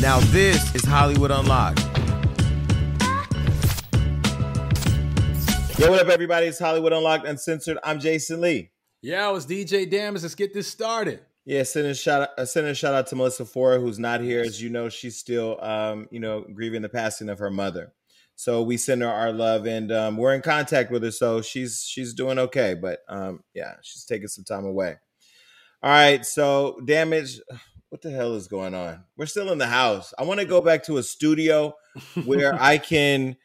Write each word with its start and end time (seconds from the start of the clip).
Now 0.00 0.18
this 0.30 0.74
is 0.74 0.82
Hollywood 0.82 1.30
Unlocked. 1.30 1.80
Yo, 5.78 5.90
what 5.90 6.00
up, 6.00 6.08
everybody? 6.08 6.46
It's 6.46 6.58
Hollywood 6.58 6.94
Unlocked 6.94 7.26
Uncensored. 7.26 7.76
I'm 7.84 8.00
Jason 8.00 8.40
Lee. 8.40 8.70
Yeah, 9.02 9.36
it's 9.36 9.44
DJ 9.44 9.90
Damage. 9.90 10.22
Let's 10.22 10.34
get 10.34 10.54
this 10.54 10.68
started. 10.68 11.20
Yeah, 11.44 11.64
send 11.64 11.86
a 11.86 11.94
shout 11.94 12.22
out, 12.22 12.28
uh, 12.38 12.46
send 12.46 12.66
a 12.66 12.74
shout 12.74 12.94
out 12.94 13.08
to 13.08 13.16
Melissa 13.16 13.44
Forde, 13.44 13.82
who's 13.82 13.98
not 13.98 14.22
here. 14.22 14.40
As 14.40 14.62
you 14.62 14.70
know, 14.70 14.88
she's 14.88 15.18
still, 15.18 15.62
um, 15.62 16.08
you 16.10 16.18
know, 16.18 16.46
grieving 16.50 16.80
the 16.80 16.88
passing 16.88 17.28
of 17.28 17.38
her 17.38 17.50
mother. 17.50 17.92
So 18.36 18.62
we 18.62 18.78
send 18.78 19.02
her 19.02 19.08
our 19.08 19.34
love, 19.34 19.66
and 19.66 19.92
um, 19.92 20.16
we're 20.16 20.34
in 20.34 20.40
contact 20.40 20.90
with 20.90 21.02
her. 21.02 21.10
So 21.10 21.42
she's 21.42 21.84
she's 21.86 22.14
doing 22.14 22.38
okay, 22.38 22.72
but 22.72 23.00
um, 23.06 23.40
yeah, 23.52 23.74
she's 23.82 24.06
taking 24.06 24.28
some 24.28 24.44
time 24.44 24.64
away. 24.64 24.96
All 25.82 25.90
right, 25.90 26.24
so 26.24 26.78
damage. 26.86 27.38
What 27.90 28.02
the 28.02 28.10
hell 28.10 28.34
is 28.36 28.46
going 28.46 28.72
on? 28.72 29.04
We're 29.16 29.26
still 29.26 29.50
in 29.50 29.58
the 29.58 29.66
house. 29.66 30.14
I 30.16 30.22
want 30.22 30.38
to 30.38 30.46
go 30.46 30.60
back 30.60 30.84
to 30.84 30.98
a 30.98 31.02
studio 31.02 31.74
where 32.24 32.54
I 32.54 32.78
can, 32.78 33.36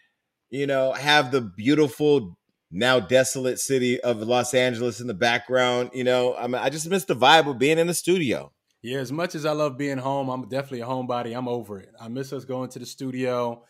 you 0.51 0.67
know, 0.67 0.93
have 0.93 1.31
the 1.31 1.41
beautiful 1.41 2.37
now 2.71 2.99
desolate 2.99 3.59
city 3.59 3.99
of 4.01 4.21
Los 4.21 4.53
Angeles 4.53 4.99
in 4.99 5.07
the 5.07 5.15
background. 5.15 5.89
You 5.93 6.03
know, 6.03 6.35
I 6.35 6.45
mean, 6.45 6.61
I 6.61 6.69
just 6.69 6.87
miss 6.87 7.05
the 7.05 7.15
vibe 7.15 7.49
of 7.49 7.57
being 7.57 7.79
in 7.79 7.87
the 7.87 7.93
studio. 7.95 8.51
Yeah, 8.83 8.99
as 8.99 9.11
much 9.11 9.33
as 9.33 9.47
I 9.47 9.51
love 9.51 9.79
being 9.79 9.97
home, 9.97 10.29
I'm 10.29 10.47
definitely 10.47 10.81
a 10.81 10.85
homebody. 10.85 11.35
I'm 11.35 11.47
over 11.47 11.79
it. 11.79 11.89
I 11.99 12.07
miss 12.07 12.31
us 12.31 12.45
going 12.45 12.69
to 12.69 12.79
the 12.79 12.85
studio. 12.85 13.63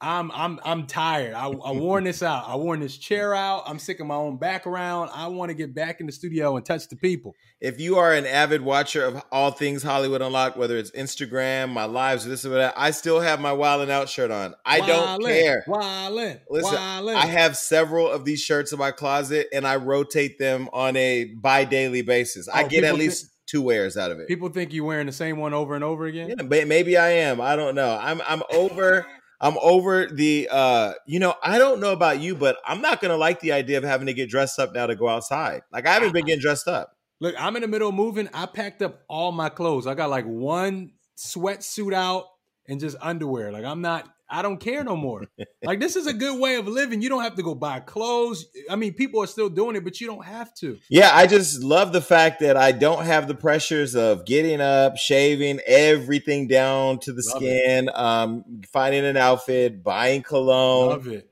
I'm 0.00 0.30
I'm 0.32 0.60
I'm 0.62 0.86
tired. 0.86 1.32
I, 1.32 1.46
I 1.46 1.72
worn 1.72 2.04
this 2.04 2.22
out. 2.22 2.46
I 2.46 2.56
worn 2.56 2.80
this 2.80 2.98
chair 2.98 3.34
out. 3.34 3.62
I'm 3.66 3.78
sick 3.78 3.98
of 3.98 4.06
my 4.06 4.14
own 4.14 4.36
background. 4.36 5.10
I 5.14 5.26
want 5.28 5.48
to 5.48 5.54
get 5.54 5.74
back 5.74 6.00
in 6.00 6.06
the 6.06 6.12
studio 6.12 6.56
and 6.56 6.66
touch 6.66 6.88
the 6.88 6.96
people. 6.96 7.34
If 7.60 7.80
you 7.80 7.96
are 7.96 8.12
an 8.12 8.26
avid 8.26 8.60
watcher 8.60 9.04
of 9.04 9.22
all 9.32 9.50
things 9.52 9.82
Hollywood 9.82 10.20
Unlocked, 10.20 10.58
whether 10.58 10.76
it's 10.76 10.90
Instagram, 10.90 11.70
my 11.70 11.84
lives, 11.84 12.26
or 12.26 12.28
this 12.28 12.44
or 12.44 12.50
that, 12.50 12.74
I 12.76 12.90
still 12.90 13.20
have 13.20 13.40
my 13.40 13.52
Wildin' 13.52 13.88
Out 13.88 14.10
shirt 14.10 14.30
on. 14.30 14.54
I 14.66 14.80
wildin', 14.80 14.86
don't 14.86 15.24
care. 15.24 15.64
Wildin', 15.66 16.40
Listen, 16.50 16.74
wildin'. 16.74 17.16
I 17.16 17.26
have 17.26 17.56
several 17.56 18.10
of 18.10 18.26
these 18.26 18.42
shirts 18.42 18.72
in 18.72 18.78
my 18.78 18.90
closet, 18.90 19.46
and 19.54 19.66
I 19.66 19.76
rotate 19.76 20.38
them 20.38 20.68
on 20.74 20.96
a 20.96 21.24
bi-daily 21.24 22.02
basis. 22.02 22.48
Oh, 22.48 22.52
I 22.54 22.64
get 22.64 22.84
at 22.84 22.94
least. 22.94 23.22
Think- 23.22 23.32
two 23.46 23.62
wears 23.62 23.96
out 23.96 24.10
of 24.10 24.18
it. 24.18 24.26
People 24.26 24.48
think 24.48 24.72
you're 24.72 24.84
wearing 24.84 25.06
the 25.06 25.12
same 25.12 25.36
one 25.36 25.54
over 25.54 25.76
and 25.76 25.84
over 25.84 26.06
again. 26.06 26.34
Yeah, 26.36 26.64
maybe 26.64 26.96
I 26.96 27.10
am. 27.10 27.40
I 27.40 27.54
don't 27.54 27.76
know. 27.76 27.96
I'm 28.02 28.20
I'm 28.26 28.42
over 28.52 29.06
I'm 29.40 29.56
over 29.58 30.06
the 30.06 30.48
uh 30.50 30.94
you 31.06 31.18
know, 31.18 31.34
I 31.42 31.58
don't 31.58 31.80
know 31.80 31.92
about 31.92 32.20
you, 32.20 32.34
but 32.34 32.56
I'm 32.64 32.80
not 32.80 33.00
gonna 33.00 33.16
like 33.16 33.40
the 33.40 33.52
idea 33.52 33.78
of 33.78 33.84
having 33.84 34.06
to 34.06 34.14
get 34.14 34.30
dressed 34.30 34.58
up 34.58 34.72
now 34.74 34.86
to 34.86 34.94
go 34.94 35.08
outside. 35.08 35.62
Like 35.72 35.86
I 35.86 35.94
haven't 35.94 36.12
been 36.12 36.24
getting 36.24 36.40
dressed 36.40 36.68
up. 36.68 36.96
Look, 37.20 37.34
I'm 37.38 37.56
in 37.56 37.62
the 37.62 37.68
middle 37.68 37.88
of 37.88 37.94
moving. 37.94 38.28
I 38.34 38.46
packed 38.46 38.82
up 38.82 39.02
all 39.08 39.32
my 39.32 39.48
clothes. 39.48 39.86
I 39.86 39.94
got 39.94 40.10
like 40.10 40.26
one 40.26 40.92
sweatsuit 41.16 41.94
out 41.94 42.26
and 42.68 42.80
just 42.80 42.96
underwear. 43.00 43.52
Like 43.52 43.64
I'm 43.64 43.80
not 43.80 44.08
I 44.28 44.42
don't 44.42 44.58
care 44.58 44.82
no 44.82 44.96
more. 44.96 45.26
like 45.64 45.80
this 45.80 45.96
is 45.96 46.06
a 46.06 46.12
good 46.12 46.40
way 46.40 46.56
of 46.56 46.66
living. 46.66 47.02
You 47.02 47.08
don't 47.08 47.22
have 47.22 47.36
to 47.36 47.42
go 47.42 47.54
buy 47.54 47.80
clothes. 47.80 48.46
I 48.68 48.76
mean, 48.76 48.94
people 48.94 49.22
are 49.22 49.26
still 49.26 49.48
doing 49.48 49.76
it, 49.76 49.84
but 49.84 50.00
you 50.00 50.06
don't 50.06 50.24
have 50.24 50.54
to. 50.56 50.78
Yeah, 50.90 51.10
I 51.12 51.26
just 51.26 51.62
love 51.62 51.92
the 51.92 52.00
fact 52.00 52.40
that 52.40 52.56
I 52.56 52.72
don't 52.72 53.04
have 53.04 53.28
the 53.28 53.34
pressures 53.34 53.94
of 53.94 54.24
getting 54.26 54.60
up, 54.60 54.96
shaving 54.96 55.60
everything 55.66 56.48
down 56.48 56.98
to 57.00 57.12
the 57.12 57.22
love 57.28 57.42
skin, 57.42 57.90
um, 57.94 58.44
finding 58.72 59.04
an 59.04 59.16
outfit, 59.16 59.82
buying 59.82 60.22
cologne. 60.22 60.88
Love 60.90 61.08
it. 61.08 61.30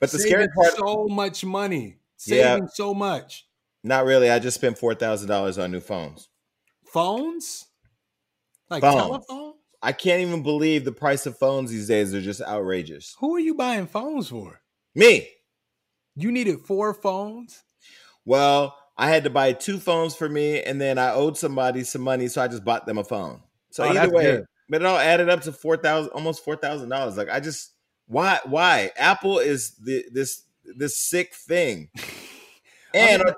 But 0.00 0.10
the 0.10 0.18
scary 0.18 0.48
part 0.54 0.76
so 0.76 1.06
much 1.08 1.44
money. 1.44 1.96
Saving 2.18 2.64
yeah, 2.64 2.68
so 2.72 2.92
much. 2.94 3.46
Not 3.82 4.04
really. 4.04 4.30
I 4.30 4.38
just 4.38 4.56
spent 4.56 4.78
four 4.78 4.94
thousand 4.94 5.28
dollars 5.28 5.58
on 5.58 5.70
new 5.70 5.80
phones. 5.80 6.28
Phones? 6.86 7.66
Like 8.68 8.82
phones. 8.82 8.96
telephone? 8.96 9.45
I 9.86 9.92
can't 9.92 10.20
even 10.20 10.42
believe 10.42 10.84
the 10.84 10.90
price 10.90 11.26
of 11.26 11.38
phones 11.38 11.70
these 11.70 11.86
days 11.86 12.12
are 12.12 12.20
just 12.20 12.40
outrageous. 12.40 13.14
Who 13.20 13.36
are 13.36 13.40
you 13.40 13.54
buying 13.54 13.86
phones 13.86 14.28
for? 14.28 14.60
Me. 14.96 15.28
You 16.16 16.32
needed 16.32 16.58
four 16.58 16.92
phones? 16.92 17.62
Well, 18.24 18.76
I 18.98 19.08
had 19.10 19.22
to 19.22 19.30
buy 19.30 19.52
two 19.52 19.78
phones 19.78 20.16
for 20.16 20.28
me, 20.28 20.60
and 20.60 20.80
then 20.80 20.98
I 20.98 21.12
owed 21.12 21.38
somebody 21.38 21.84
some 21.84 22.02
money, 22.02 22.26
so 22.26 22.42
I 22.42 22.48
just 22.48 22.64
bought 22.64 22.84
them 22.84 22.98
a 22.98 23.04
phone. 23.04 23.42
So 23.70 23.84
oh, 23.84 23.90
either 23.90 24.12
way, 24.12 24.22
good. 24.24 24.46
but 24.68 24.82
it 24.82 24.86
all 24.86 24.98
added 24.98 25.28
up 25.28 25.42
to 25.42 25.52
four 25.52 25.76
thousand, 25.76 26.10
almost 26.10 26.44
four 26.44 26.56
thousand 26.56 26.88
dollars. 26.88 27.16
Like 27.16 27.30
I 27.30 27.38
just 27.38 27.72
why 28.08 28.40
why 28.44 28.90
Apple 28.96 29.38
is 29.38 29.76
the 29.76 30.04
this 30.10 30.42
this 30.64 30.98
sick 30.98 31.32
thing, 31.32 31.90
and 32.92 33.22
I 33.22 33.24
mean, 33.24 33.34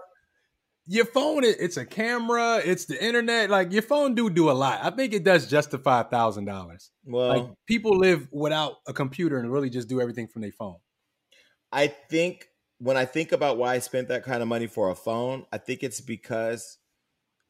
your 0.91 1.05
phone 1.05 1.45
it's 1.45 1.77
a 1.77 1.85
camera 1.85 2.63
it's 2.65 2.87
the 2.87 3.05
internet 3.05 3.51
like 3.51 3.71
your 3.73 3.83
phone 3.83 4.15
do 4.15 4.31
do 4.31 4.51
a 4.51 4.53
lot. 4.53 4.81
I 4.83 4.91
think 4.91 5.13
it 5.13 5.23
does 5.23 5.47
justify 5.47 6.01
a 6.01 6.05
thousand 6.05 6.47
dollars. 6.47 6.91
Well 7.05 7.29
like 7.29 7.45
people 7.67 7.99
live 7.99 8.27
without 8.33 8.77
a 8.87 8.95
computer 8.95 9.39
and 9.39 9.53
really 9.53 9.69
just 9.69 9.89
do 9.89 10.01
everything 10.01 10.29
from 10.29 10.43
their 10.43 10.53
phone. 10.53 10.77
I 11.71 11.89
think 11.89 12.47
when 12.79 12.97
i 12.97 13.05
think 13.05 13.33
about 13.33 13.59
why 13.59 13.75
i 13.75 13.79
spent 13.81 14.09
that 14.09 14.25
kind 14.25 14.41
of 14.41 14.49
money 14.49 14.69
for 14.69 14.89
a 14.91 14.95
phone 14.95 15.45
i 15.53 15.59
think 15.59 15.83
it's 15.83 16.01
because 16.01 16.79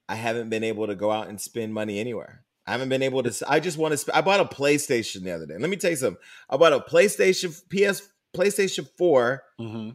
i 0.09 0.15
haven't 0.15 0.48
been 0.48 0.65
able 0.65 0.87
to 0.87 0.94
go 0.94 1.12
out 1.12 1.28
and 1.28 1.41
spend 1.41 1.72
money 1.72 2.00
anywhere. 2.00 2.44
I 2.66 2.72
haven't 2.72 2.88
been 2.88 3.03
able 3.03 3.22
to 3.22 3.44
i 3.48 3.60
just 3.60 3.78
want 3.78 3.93
to 3.93 3.98
sp- 4.00 4.16
i 4.16 4.21
bought 4.21 4.41
a 4.41 4.44
playstation 4.44 5.22
the 5.22 5.31
other 5.31 5.47
day. 5.47 5.56
Let 5.59 5.71
me 5.71 5.77
tell 5.77 5.91
you 5.91 5.97
something. 5.97 6.21
I 6.50 6.56
bought 6.56 6.72
a 6.72 6.81
playstation 6.81 7.50
ps 7.71 8.03
playstation 8.37 8.88
4 8.98 9.43
mm-hmm 9.60 9.91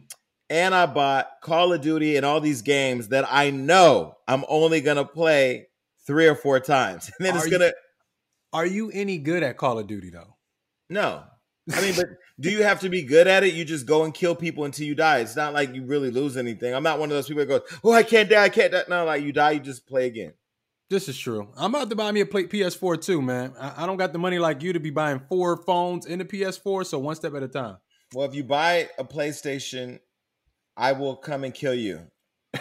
and 0.50 0.74
I 0.74 0.86
bought 0.86 1.28
Call 1.42 1.72
of 1.72 1.80
Duty 1.80 2.16
and 2.16 2.24
all 2.24 2.40
these 2.40 2.62
games 2.62 3.08
that 3.08 3.26
I 3.30 3.50
know 3.50 4.16
I'm 4.28 4.44
only 4.48 4.80
gonna 4.80 5.04
play 5.04 5.68
three 6.06 6.26
or 6.26 6.34
four 6.34 6.60
times, 6.60 7.10
and 7.18 7.26
then 7.26 7.34
are 7.34 7.38
it's 7.38 7.48
gonna. 7.48 7.66
You, 7.66 7.72
are 8.52 8.66
you 8.66 8.90
any 8.92 9.18
good 9.18 9.42
at 9.42 9.56
Call 9.56 9.78
of 9.78 9.86
Duty 9.86 10.10
though? 10.10 10.36
No, 10.90 11.24
I 11.72 11.80
mean, 11.80 11.94
but 11.96 12.06
do 12.38 12.50
you 12.50 12.62
have 12.62 12.80
to 12.80 12.88
be 12.88 13.02
good 13.02 13.26
at 13.26 13.42
it? 13.42 13.54
You 13.54 13.64
just 13.64 13.86
go 13.86 14.04
and 14.04 14.12
kill 14.12 14.34
people 14.34 14.64
until 14.64 14.86
you 14.86 14.94
die. 14.94 15.20
It's 15.20 15.36
not 15.36 15.54
like 15.54 15.74
you 15.74 15.84
really 15.84 16.10
lose 16.10 16.36
anything. 16.36 16.74
I'm 16.74 16.82
not 16.82 16.98
one 16.98 17.10
of 17.10 17.14
those 17.16 17.26
people 17.26 17.44
that 17.44 17.48
goes, 17.48 17.80
"Oh, 17.82 17.92
I 17.92 18.02
can't 18.02 18.28
die, 18.28 18.42
I 18.42 18.48
can't 18.48 18.72
die." 18.72 18.84
No, 18.88 19.04
like 19.04 19.22
you 19.22 19.32
die, 19.32 19.52
you 19.52 19.60
just 19.60 19.86
play 19.86 20.06
again. 20.06 20.34
This 20.90 21.08
is 21.08 21.18
true. 21.18 21.48
I'm 21.56 21.74
about 21.74 21.88
to 21.90 21.96
buy 21.96 22.12
me 22.12 22.20
a 22.20 22.26
plate 22.26 22.50
PS4 22.50 23.02
too, 23.02 23.22
man. 23.22 23.54
I, 23.58 23.84
I 23.84 23.86
don't 23.86 23.96
got 23.96 24.12
the 24.12 24.18
money 24.18 24.38
like 24.38 24.62
you 24.62 24.74
to 24.74 24.80
be 24.80 24.90
buying 24.90 25.20
four 25.28 25.56
phones 25.56 26.04
in 26.04 26.18
the 26.18 26.24
PS4, 26.24 26.84
so 26.84 26.98
one 26.98 27.16
step 27.16 27.34
at 27.34 27.42
a 27.42 27.48
time. 27.48 27.78
Well, 28.12 28.28
if 28.28 28.34
you 28.34 28.44
buy 28.44 28.90
a 28.98 29.04
PlayStation 29.04 29.98
I 30.76 30.92
will 30.92 31.16
come 31.16 31.44
and 31.44 31.54
kill 31.54 31.74
you. 31.74 32.00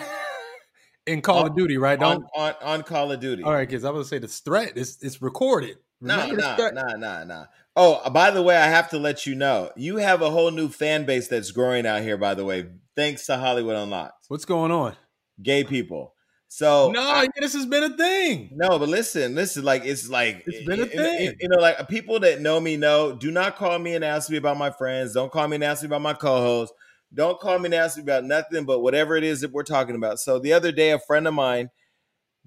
In 1.07 1.21
Call 1.21 1.39
on, 1.39 1.51
of 1.51 1.55
Duty, 1.57 1.77
right? 1.77 1.99
Don't 1.99 2.23
on, 2.35 2.53
on, 2.53 2.55
on 2.61 2.83
Call 2.83 3.11
of 3.11 3.19
Duty. 3.19 3.43
All 3.43 3.53
right, 3.53 3.67
because 3.67 3.83
I 3.83 3.89
was 3.89 4.09
gonna 4.09 4.21
say 4.21 4.25
the 4.25 4.27
threat 4.27 4.77
is 4.77 4.97
it's 5.01 5.21
recorded. 5.21 5.77
No, 5.99 6.27
no, 6.31 6.55
no, 6.57 6.95
no, 6.95 7.23
no. 7.23 7.45
Oh, 7.75 8.01
uh, 8.03 8.09
by 8.09 8.29
the 8.29 8.41
way, 8.41 8.55
I 8.55 8.67
have 8.67 8.89
to 8.91 8.99
let 8.99 9.25
you 9.25 9.35
know, 9.35 9.71
you 9.75 9.97
have 9.97 10.21
a 10.21 10.29
whole 10.29 10.51
new 10.51 10.69
fan 10.69 11.05
base 11.05 11.27
that's 11.27 11.51
growing 11.51 11.85
out 11.85 12.01
here. 12.01 12.17
By 12.17 12.35
the 12.35 12.45
way, 12.45 12.67
thanks 12.95 13.25
to 13.27 13.37
Hollywood 13.37 13.75
Unlocked. 13.75 14.25
What's 14.27 14.45
going 14.45 14.71
on? 14.71 14.95
Gay 15.41 15.63
people. 15.63 16.13
So 16.49 16.91
no, 16.91 17.01
I, 17.01 17.27
this 17.35 17.53
has 17.53 17.65
been 17.65 17.83
a 17.83 17.97
thing. 17.97 18.51
No, 18.53 18.77
but 18.77 18.87
listen, 18.87 19.33
listen, 19.33 19.63
like 19.63 19.85
it's 19.85 20.07
like 20.07 20.43
it's 20.45 20.59
eh, 20.59 20.65
been 20.67 20.79
a 20.81 20.83
eh, 20.83 20.89
eh, 20.93 21.17
thing. 21.17 21.35
you 21.39 21.49
know, 21.49 21.57
like 21.57 21.79
uh, 21.79 21.83
people 21.85 22.19
that 22.19 22.41
know 22.41 22.59
me 22.59 22.77
know. 22.77 23.15
Do 23.15 23.31
not 23.31 23.55
call 23.55 23.79
me 23.79 23.95
and 23.95 24.05
ask 24.05 24.29
me 24.29 24.37
about 24.37 24.57
my 24.57 24.69
friends. 24.69 25.13
Don't 25.13 25.31
call 25.31 25.47
me 25.47 25.55
and 25.55 25.63
ask 25.63 25.81
me 25.81 25.87
about 25.87 26.01
my 26.01 26.13
co-host. 26.13 26.71
Don't 27.13 27.39
call 27.39 27.59
me 27.59 27.65
and 27.65 27.75
ask 27.75 27.97
me 27.97 28.03
about 28.03 28.23
nothing 28.23 28.65
but 28.65 28.79
whatever 28.79 29.15
it 29.15 29.23
is 29.23 29.41
that 29.41 29.51
we're 29.51 29.63
talking 29.63 29.95
about. 29.95 30.19
So 30.19 30.39
the 30.39 30.53
other 30.53 30.71
day, 30.71 30.91
a 30.91 30.99
friend 30.99 31.27
of 31.27 31.33
mine 31.33 31.69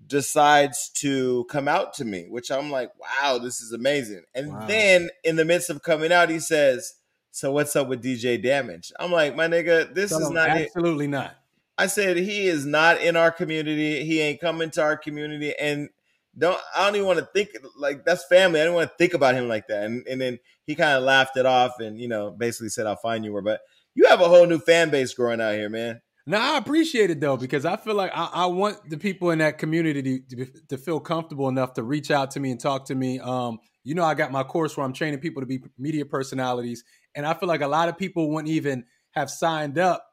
decides 0.07 0.91
to 0.91 1.45
come 1.45 1.69
out 1.69 1.95
to 1.95 2.05
me, 2.05 2.27
which 2.29 2.51
I'm 2.51 2.71
like, 2.71 2.91
wow, 2.99 3.39
this 3.39 3.61
is 3.61 3.73
amazing. 3.73 4.23
And 4.35 4.53
wow. 4.53 4.67
then 4.67 5.11
in 5.25 5.37
the 5.37 5.45
midst 5.45 5.71
of 5.71 5.83
coming 5.83 6.13
out, 6.13 6.31
he 6.31 6.41
says, 6.41 6.95
So 7.31 7.53
what's 7.53 7.77
up 7.77 7.89
with 7.89 8.03
DJ 8.03 8.43
Damage? 8.43 8.93
I'm 8.99 9.13
like, 9.13 9.37
my 9.37 9.47
nigga, 9.47 9.93
this 9.95 10.13
is 10.13 10.31
not 10.31 10.51
absolutely 10.51 11.07
it. 11.07 11.09
not. 11.09 11.37
I 11.79 11.87
said 11.87 12.17
he 12.17 12.47
is 12.47 12.65
not 12.65 13.01
in 13.01 13.17
our 13.17 13.31
community. 13.31 14.05
He 14.05 14.21
ain't 14.21 14.41
coming 14.41 14.71
to 14.71 14.83
our 14.83 14.97
community. 14.97 15.55
And 15.59 15.91
don't 16.39 16.59
I 16.75 16.87
don't 16.87 16.97
even 16.97 17.07
want 17.07 17.19
to 17.19 17.27
think 17.27 17.51
like 17.79 18.05
that's 18.05 18.25
family. 18.27 18.61
I 18.61 18.65
don't 18.65 18.75
want 18.75 18.91
to 18.91 18.97
think 18.97 19.15
about 19.15 19.35
him 19.35 19.49
like 19.49 19.69
that. 19.69 19.85
And 19.85 20.07
and 20.07 20.21
then 20.21 20.39
he 20.67 20.75
kind 20.75 20.97
of 20.97 21.03
laughed 21.03 21.37
it 21.37 21.47
off 21.47 21.81
and 21.81 22.01
you 22.01 22.09
know 22.09 22.31
basically 22.31 22.69
said 22.69 22.87
I'll 22.87 22.97
find 22.97 23.25
you 23.25 23.33
where. 23.33 23.43
But 23.43 23.61
you 23.97 24.07
have 24.07 24.21
a 24.21 24.29
whole 24.29 24.47
new 24.47 24.59
fan 24.59 24.91
base 24.91 25.13
growing 25.15 25.41
out 25.41 25.55
here, 25.55 25.69
man. 25.69 26.01
No, 26.29 26.39
I 26.39 26.59
appreciate 26.59 27.11
it 27.11 27.21
though 27.21 27.37
because 27.37 27.65
I 27.65 27.77
feel 27.77 27.95
like 27.95 28.11
I, 28.15 28.29
I 28.33 28.47
want 28.47 28.91
the 28.91 28.99
people 28.99 29.31
in 29.31 29.39
that 29.39 29.59
community 29.59 30.21
to, 30.21 30.37
to, 30.37 30.53
to, 30.71 30.79
feel 30.79 30.99
comfortable 30.99 31.49
enough 31.49 31.75
to 31.75 31.85
reach 31.85 32.11
out 32.11 32.33
to 32.33 32.41
me 32.41 32.51
and 32.51 32.59
talk 32.61 32.87
to 32.87 32.97
me. 32.97 33.21
Um, 33.21 33.59
you 33.85 33.95
know, 33.95 34.05
I 34.05 34.15
got 34.15 34.33
my 34.33 34.43
course 34.43 34.77
where 34.77 34.85
I'm 34.85 34.93
training 34.93 35.21
people 35.21 35.41
to 35.41 35.47
be 35.47 35.63
media 35.79 36.05
personalities, 36.05 36.85
and 37.15 37.25
I 37.25 37.35
feel 37.35 37.49
like 37.49 37.61
a 37.61 37.69
lot 37.69 37.89
of 37.89 37.97
people 37.97 38.29
wouldn't 38.31 38.53
even 38.53 38.85
have 39.13 39.31
signed 39.31 39.79
up, 39.79 40.05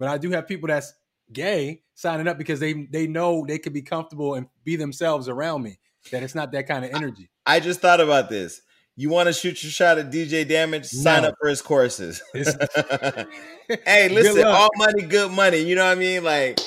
but 0.00 0.08
I 0.08 0.18
do 0.18 0.30
have 0.32 0.48
people 0.48 0.66
that's 0.66 0.92
gay 1.32 1.82
signing 1.94 2.26
up 2.26 2.36
because 2.36 2.58
they 2.58 2.88
they 2.90 3.06
know 3.06 3.44
they 3.46 3.58
could 3.58 3.72
be 3.72 3.82
comfortable 3.82 4.34
and 4.34 4.48
be 4.64 4.74
themselves 4.74 5.28
around 5.28 5.62
me. 5.62 5.78
That 6.10 6.24
it's 6.24 6.34
not 6.34 6.50
that 6.52 6.66
kind 6.66 6.84
of 6.84 6.90
energy. 6.92 7.30
I, 7.46 7.56
I 7.56 7.60
just 7.60 7.80
thought 7.80 8.00
about 8.00 8.28
this. 8.28 8.60
You 9.00 9.08
want 9.08 9.28
to 9.28 9.32
shoot 9.32 9.62
your 9.62 9.72
shot 9.72 9.96
at 9.96 10.10
DJ 10.10 10.46
Damage? 10.46 10.84
Sign 10.84 11.22
no. 11.22 11.28
up 11.28 11.36
for 11.40 11.48
his 11.48 11.62
courses. 11.62 12.22
hey, 12.34 14.10
listen, 14.10 14.46
all 14.46 14.68
money, 14.76 15.04
good 15.04 15.30
money. 15.30 15.56
You 15.56 15.74
know 15.74 15.86
what 15.86 15.92
I 15.92 15.94
mean? 15.94 16.22
Like 16.22 16.60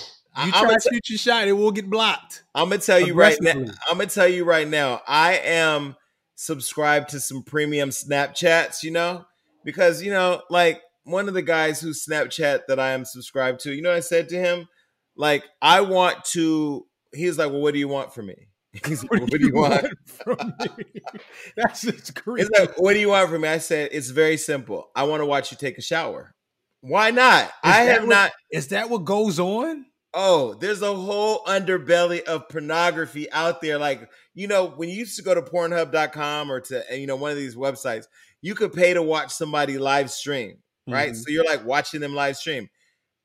you 0.44 0.51
try 0.51 0.74
to 0.74 0.80
shoot 0.80 1.09
your 1.12 1.19
shot, 1.19 1.47
it 1.47 1.51
will 1.51 1.71
get 1.71 1.88
blocked. 1.88 2.44
I'm 2.56 2.69
gonna 2.69 2.81
tell 2.81 3.00
you 3.00 3.13
right 3.13 3.38
now. 3.39 3.51
I'm 3.88 4.00
gonna 4.00 4.07
tell 4.07 4.27
you 4.27 4.45
right 4.45 4.68
now. 4.68 5.03
I 5.07 5.35
am 5.44 5.95
subscribed 6.33 7.09
to 7.09 7.19
some 7.19 7.44
premium 7.44 7.89
Snapchats. 7.89 8.81
You 8.81 8.89
know, 8.89 9.25
because 9.63 10.01
you 10.01 10.09
know, 10.09 10.41
like 10.50 10.81
one 11.03 11.27
of 11.27 11.36
the 11.36 11.44
guys 11.44 11.81
whose 11.81 12.03
Snapchat 12.03 12.62
that 12.68 12.79
I 12.79 12.94
am 12.94 13.06
subscribed 13.06 13.59
to. 13.59 13.75
You 13.75 13.83
know, 13.83 13.94
I 13.94 14.00
said 14.00 14.29
to 14.29 14.39
him, 14.39 14.68
like, 15.15 15.44
I 15.62 15.81
want 15.81 16.25
to. 16.31 16.88
He's 17.13 17.38
like, 17.38 17.51
well, 17.51 17.62
what 17.62 17.75
do 17.75 17.79
you 17.79 17.88
want 17.88 18.12
from 18.12 18.25
me? 18.25 18.47
He's 18.87 19.03
like, 19.03 19.21
what, 19.21 19.31
do 19.31 19.39
you 19.39 19.53
want, 19.53 19.85
from 20.05 20.53
me? 20.59 20.85
That's 21.55 21.81
just 21.81 22.15
crazy. 22.23 22.49
Like, 22.57 22.79
what 22.79 22.93
do 22.93 22.99
you 22.99 23.09
want 23.09 23.29
from 23.29 23.41
me? 23.41 23.47
I 23.47 23.59
said, 23.59 23.89
it's 23.91 24.09
very 24.09 24.37
simple. 24.37 24.89
I 24.95 25.03
want 25.03 25.21
to 25.21 25.27
watch 25.27 25.51
you 25.51 25.57
take 25.57 25.77
a 25.77 25.81
shower. 25.81 26.33
Why 26.81 27.11
not? 27.11 27.45
Is 27.45 27.51
I 27.63 27.81
have 27.81 28.01
what, 28.01 28.09
not. 28.09 28.31
Is 28.51 28.69
that 28.69 28.89
what 28.89 29.05
goes 29.05 29.39
on? 29.39 29.85
Oh, 30.15 30.55
there's 30.55 30.81
a 30.81 30.93
whole 30.93 31.43
underbelly 31.45 32.23
of 32.23 32.49
pornography 32.49 33.31
out 33.31 33.61
there. 33.61 33.77
Like, 33.77 34.09
you 34.33 34.47
know, 34.47 34.65
when 34.65 34.89
you 34.89 34.95
used 34.95 35.17
to 35.17 35.23
go 35.23 35.35
to 35.35 35.41
pornhub.com 35.41 36.51
or 36.51 36.59
to, 36.61 36.83
you 36.91 37.07
know, 37.07 37.15
one 37.15 37.31
of 37.31 37.37
these 37.37 37.55
websites, 37.55 38.05
you 38.41 38.55
could 38.55 38.73
pay 38.73 38.93
to 38.93 39.03
watch 39.03 39.31
somebody 39.31 39.77
live 39.77 40.09
stream, 40.11 40.57
right? 40.87 41.11
Mm-hmm. 41.11 41.21
So 41.21 41.29
you're 41.29 41.45
like 41.45 41.63
watching 41.63 42.01
them 42.01 42.15
live 42.15 42.37
stream. 42.37 42.69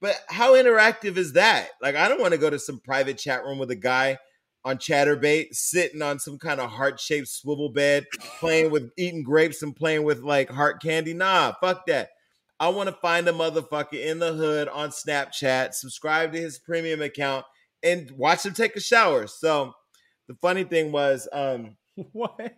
But 0.00 0.14
how 0.28 0.54
interactive 0.54 1.16
is 1.16 1.32
that? 1.32 1.70
Like, 1.82 1.96
I 1.96 2.08
don't 2.08 2.20
want 2.20 2.32
to 2.32 2.38
go 2.38 2.50
to 2.50 2.58
some 2.58 2.80
private 2.80 3.18
chat 3.18 3.44
room 3.44 3.58
with 3.58 3.70
a 3.70 3.76
guy 3.76 4.18
on 4.64 4.78
Chaturbate, 4.78 5.54
sitting 5.54 6.02
on 6.02 6.18
some 6.18 6.38
kind 6.38 6.60
of 6.60 6.70
heart 6.70 7.00
shaped 7.00 7.28
swivel 7.28 7.70
bed, 7.70 8.06
playing 8.40 8.70
with 8.70 8.90
eating 8.96 9.22
grapes 9.22 9.62
and 9.62 9.74
playing 9.74 10.04
with 10.04 10.20
like 10.20 10.50
heart 10.50 10.82
candy. 10.82 11.14
Nah, 11.14 11.52
fuck 11.60 11.86
that. 11.86 12.10
I 12.60 12.68
want 12.68 12.88
to 12.88 12.94
find 12.96 13.28
a 13.28 13.32
motherfucker 13.32 14.04
in 14.04 14.18
the 14.18 14.32
hood 14.32 14.68
on 14.68 14.90
Snapchat, 14.90 15.74
subscribe 15.74 16.32
to 16.32 16.40
his 16.40 16.58
premium 16.58 17.00
account, 17.00 17.44
and 17.82 18.10
watch 18.10 18.44
him 18.44 18.52
take 18.52 18.74
a 18.74 18.80
shower. 18.80 19.28
So 19.28 19.74
the 20.26 20.34
funny 20.34 20.64
thing 20.64 20.90
was, 20.90 21.28
um, 21.32 21.76
what? 22.12 22.56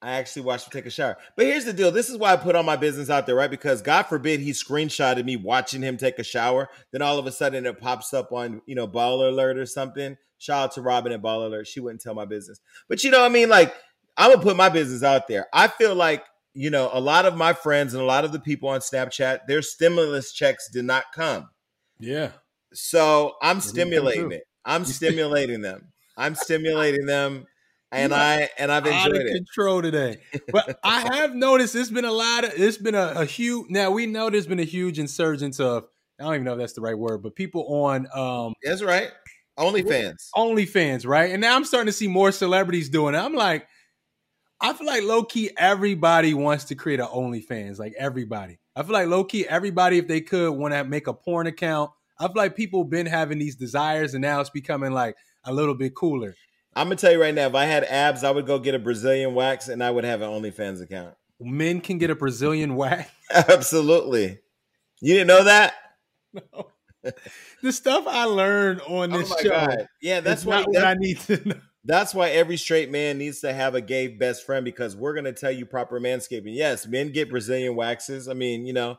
I 0.00 0.12
actually 0.12 0.42
watched 0.42 0.66
him 0.66 0.70
take 0.72 0.86
a 0.86 0.90
shower. 0.90 1.16
But 1.36 1.46
here's 1.46 1.64
the 1.64 1.72
deal. 1.72 1.90
This 1.90 2.08
is 2.08 2.16
why 2.16 2.32
I 2.32 2.36
put 2.36 2.54
all 2.54 2.62
my 2.62 2.76
business 2.76 3.10
out 3.10 3.26
there, 3.26 3.34
right? 3.34 3.50
Because 3.50 3.82
God 3.82 4.04
forbid 4.04 4.40
he 4.40 4.52
screenshotted 4.52 5.24
me 5.24 5.36
watching 5.36 5.82
him 5.82 5.96
take 5.96 6.18
a 6.20 6.24
shower. 6.24 6.68
Then 6.92 7.02
all 7.02 7.18
of 7.18 7.26
a 7.26 7.32
sudden 7.32 7.66
it 7.66 7.80
pops 7.80 8.14
up 8.14 8.30
on, 8.30 8.62
you 8.66 8.76
know, 8.76 8.86
Baller 8.86 9.30
Alert 9.30 9.58
or 9.58 9.66
something. 9.66 10.16
Shout 10.38 10.64
out 10.64 10.72
to 10.74 10.82
Robin 10.82 11.10
at 11.10 11.20
Baller 11.20 11.46
Alert. 11.46 11.66
She 11.66 11.80
wouldn't 11.80 12.00
tell 12.00 12.14
my 12.14 12.26
business. 12.26 12.60
But 12.88 13.02
you 13.02 13.10
know 13.10 13.20
what 13.20 13.30
I 13.30 13.34
mean? 13.34 13.48
Like, 13.48 13.74
I'm 14.16 14.30
gonna 14.30 14.42
put 14.42 14.56
my 14.56 14.68
business 14.68 15.02
out 15.02 15.26
there. 15.26 15.46
I 15.52 15.66
feel 15.66 15.96
like, 15.96 16.24
you 16.54 16.70
know, 16.70 16.90
a 16.92 17.00
lot 17.00 17.26
of 17.26 17.36
my 17.36 17.52
friends 17.52 17.92
and 17.92 18.02
a 18.02 18.06
lot 18.06 18.24
of 18.24 18.30
the 18.30 18.40
people 18.40 18.68
on 18.68 18.80
Snapchat, 18.80 19.46
their 19.48 19.62
stimulus 19.62 20.32
checks 20.32 20.68
did 20.70 20.84
not 20.84 21.04
come. 21.12 21.48
Yeah. 21.98 22.30
So 22.72 23.34
I'm 23.42 23.60
stimulating 23.60 24.30
it. 24.30 24.44
I'm 24.64 24.84
stimulating 24.84 25.62
them. 25.62 25.92
I'm 26.16 26.34
stimulating 26.34 27.06
them 27.06 27.46
and 27.92 28.14
I 28.14 28.48
and 28.58 28.70
I've 28.70 28.86
enjoyed 28.86 29.00
out 29.00 29.10
of 29.10 29.20
it. 29.22 29.34
Control 29.34 29.82
today, 29.82 30.18
but 30.52 30.78
I 30.82 31.00
have 31.16 31.34
noticed 31.34 31.74
it's 31.74 31.90
been 31.90 32.04
a 32.04 32.12
lot 32.12 32.44
of 32.44 32.52
it's 32.56 32.76
been 32.76 32.94
a, 32.94 33.12
a 33.16 33.24
huge. 33.24 33.66
Now 33.70 33.90
we 33.90 34.06
know 34.06 34.30
there's 34.30 34.46
been 34.46 34.60
a 34.60 34.64
huge 34.64 34.98
insurgence 34.98 35.60
of 35.60 35.84
I 36.20 36.24
don't 36.24 36.34
even 36.34 36.44
know 36.44 36.52
if 36.52 36.58
that's 36.58 36.74
the 36.74 36.80
right 36.80 36.98
word, 36.98 37.22
but 37.22 37.34
people 37.34 37.66
on 37.82 38.06
um 38.14 38.54
that's 38.62 38.82
right, 38.82 39.10
OnlyFans, 39.58 40.30
OnlyFans, 40.34 41.06
right? 41.06 41.30
And 41.30 41.40
now 41.40 41.56
I'm 41.56 41.64
starting 41.64 41.86
to 41.86 41.92
see 41.92 42.08
more 42.08 42.32
celebrities 42.32 42.88
doing 42.88 43.14
it. 43.14 43.18
I'm 43.18 43.34
like, 43.34 43.66
I 44.60 44.72
feel 44.72 44.86
like 44.86 45.04
low 45.04 45.24
key 45.24 45.50
everybody 45.56 46.34
wants 46.34 46.64
to 46.64 46.74
create 46.74 47.00
an 47.00 47.06
OnlyFans, 47.06 47.78
like 47.78 47.94
everybody. 47.98 48.58
I 48.76 48.82
feel 48.82 48.92
like 48.92 49.08
low 49.08 49.24
key 49.24 49.46
everybody, 49.48 49.98
if 49.98 50.08
they 50.08 50.20
could, 50.20 50.50
want 50.52 50.74
to 50.74 50.84
make 50.84 51.06
a 51.06 51.14
porn 51.14 51.46
account. 51.46 51.90
I 52.20 52.26
feel 52.26 52.34
like 52.36 52.56
people 52.56 52.84
been 52.84 53.06
having 53.06 53.38
these 53.38 53.54
desires, 53.54 54.14
and 54.14 54.22
now 54.22 54.40
it's 54.40 54.50
becoming 54.50 54.92
like 54.92 55.16
a 55.44 55.52
little 55.52 55.74
bit 55.74 55.94
cooler. 55.94 56.34
I'm 56.74 56.86
gonna 56.86 56.96
tell 56.96 57.12
you 57.12 57.20
right 57.20 57.34
now, 57.34 57.46
if 57.46 57.54
I 57.54 57.64
had 57.64 57.84
abs, 57.84 58.24
I 58.24 58.30
would 58.30 58.46
go 58.46 58.58
get 58.58 58.74
a 58.74 58.78
Brazilian 58.78 59.34
wax 59.34 59.68
and 59.68 59.82
I 59.82 59.90
would 59.90 60.04
have 60.04 60.22
an 60.22 60.28
OnlyFans 60.28 60.82
account. 60.82 61.14
Men 61.40 61.80
can 61.80 61.98
get 61.98 62.10
a 62.10 62.14
Brazilian 62.14 62.76
wax. 62.76 63.10
Absolutely. 63.32 64.38
You 65.00 65.14
didn't 65.14 65.28
know 65.28 65.44
that? 65.44 65.74
No. 66.34 66.68
the 67.62 67.72
stuff 67.72 68.04
I 68.06 68.24
learned 68.24 68.80
on 68.82 69.10
this 69.10 69.32
oh 69.32 69.36
show. 69.42 69.48
God. 69.50 69.88
Yeah, 70.02 70.20
that's 70.20 70.44
why 70.44 70.62
what 70.62 70.84
I 70.84 70.94
need 70.94 71.20
to 71.20 71.48
know. 71.48 71.54
That's 71.84 72.12
why 72.12 72.30
every 72.30 72.56
straight 72.56 72.90
man 72.90 73.18
needs 73.18 73.40
to 73.40 73.52
have 73.52 73.74
a 73.74 73.80
gay 73.80 74.08
best 74.08 74.44
friend 74.44 74.64
because 74.64 74.94
we're 74.94 75.14
gonna 75.14 75.32
tell 75.32 75.50
you 75.50 75.64
proper 75.64 75.98
manscaping. 76.00 76.54
Yes, 76.54 76.86
men 76.86 77.12
get 77.12 77.30
Brazilian 77.30 77.76
waxes. 77.76 78.28
I 78.28 78.34
mean, 78.34 78.66
you 78.66 78.72
know, 78.72 78.98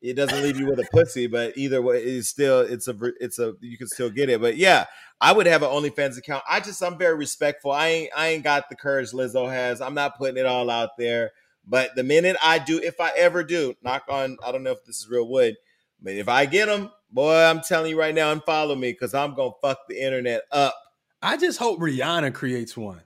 it 0.00 0.14
doesn't 0.14 0.42
leave 0.42 0.58
you 0.58 0.66
with 0.66 0.78
a 0.78 0.88
pussy, 0.92 1.26
but 1.26 1.56
either 1.56 1.80
way, 1.80 2.02
it's 2.02 2.28
still 2.28 2.60
it's 2.60 2.88
a 2.88 2.96
it's 3.20 3.38
a 3.38 3.54
you 3.60 3.78
can 3.78 3.88
still 3.88 4.10
get 4.10 4.28
it. 4.28 4.40
But 4.40 4.56
yeah, 4.56 4.86
I 5.20 5.32
would 5.32 5.46
have 5.46 5.62
an 5.62 5.70
OnlyFans 5.70 6.18
account. 6.18 6.44
I 6.48 6.60
just 6.60 6.82
I'm 6.82 6.98
very 6.98 7.16
respectful. 7.16 7.72
I 7.72 7.88
ain't 7.88 8.10
I 8.16 8.28
ain't 8.28 8.44
got 8.44 8.68
the 8.68 8.76
courage 8.76 9.12
Lizzo 9.12 9.50
has. 9.50 9.80
I'm 9.80 9.94
not 9.94 10.18
putting 10.18 10.36
it 10.36 10.46
all 10.46 10.70
out 10.70 10.90
there. 10.98 11.32
But 11.66 11.96
the 11.96 12.04
minute 12.04 12.36
I 12.42 12.58
do, 12.58 12.78
if 12.78 13.00
I 13.00 13.10
ever 13.16 13.42
do, 13.42 13.74
knock 13.82 14.04
on, 14.08 14.36
I 14.44 14.52
don't 14.52 14.62
know 14.62 14.70
if 14.70 14.84
this 14.84 15.00
is 15.00 15.08
real 15.08 15.28
wood, 15.28 15.56
but 16.00 16.12
if 16.12 16.28
I 16.28 16.46
get 16.46 16.66
them, 16.66 16.92
boy, 17.10 17.34
I'm 17.34 17.60
telling 17.60 17.90
you 17.90 17.98
right 17.98 18.14
now, 18.14 18.32
unfollow 18.32 18.78
me 18.78 18.92
because 18.92 19.14
I'm 19.14 19.34
gonna 19.34 19.50
fuck 19.60 19.88
the 19.88 20.00
internet 20.00 20.42
up. 20.52 20.76
I 21.22 21.36
just 21.36 21.58
hope 21.58 21.80
Rihanna 21.80 22.34
creates 22.34 22.76
one. 22.76 23.02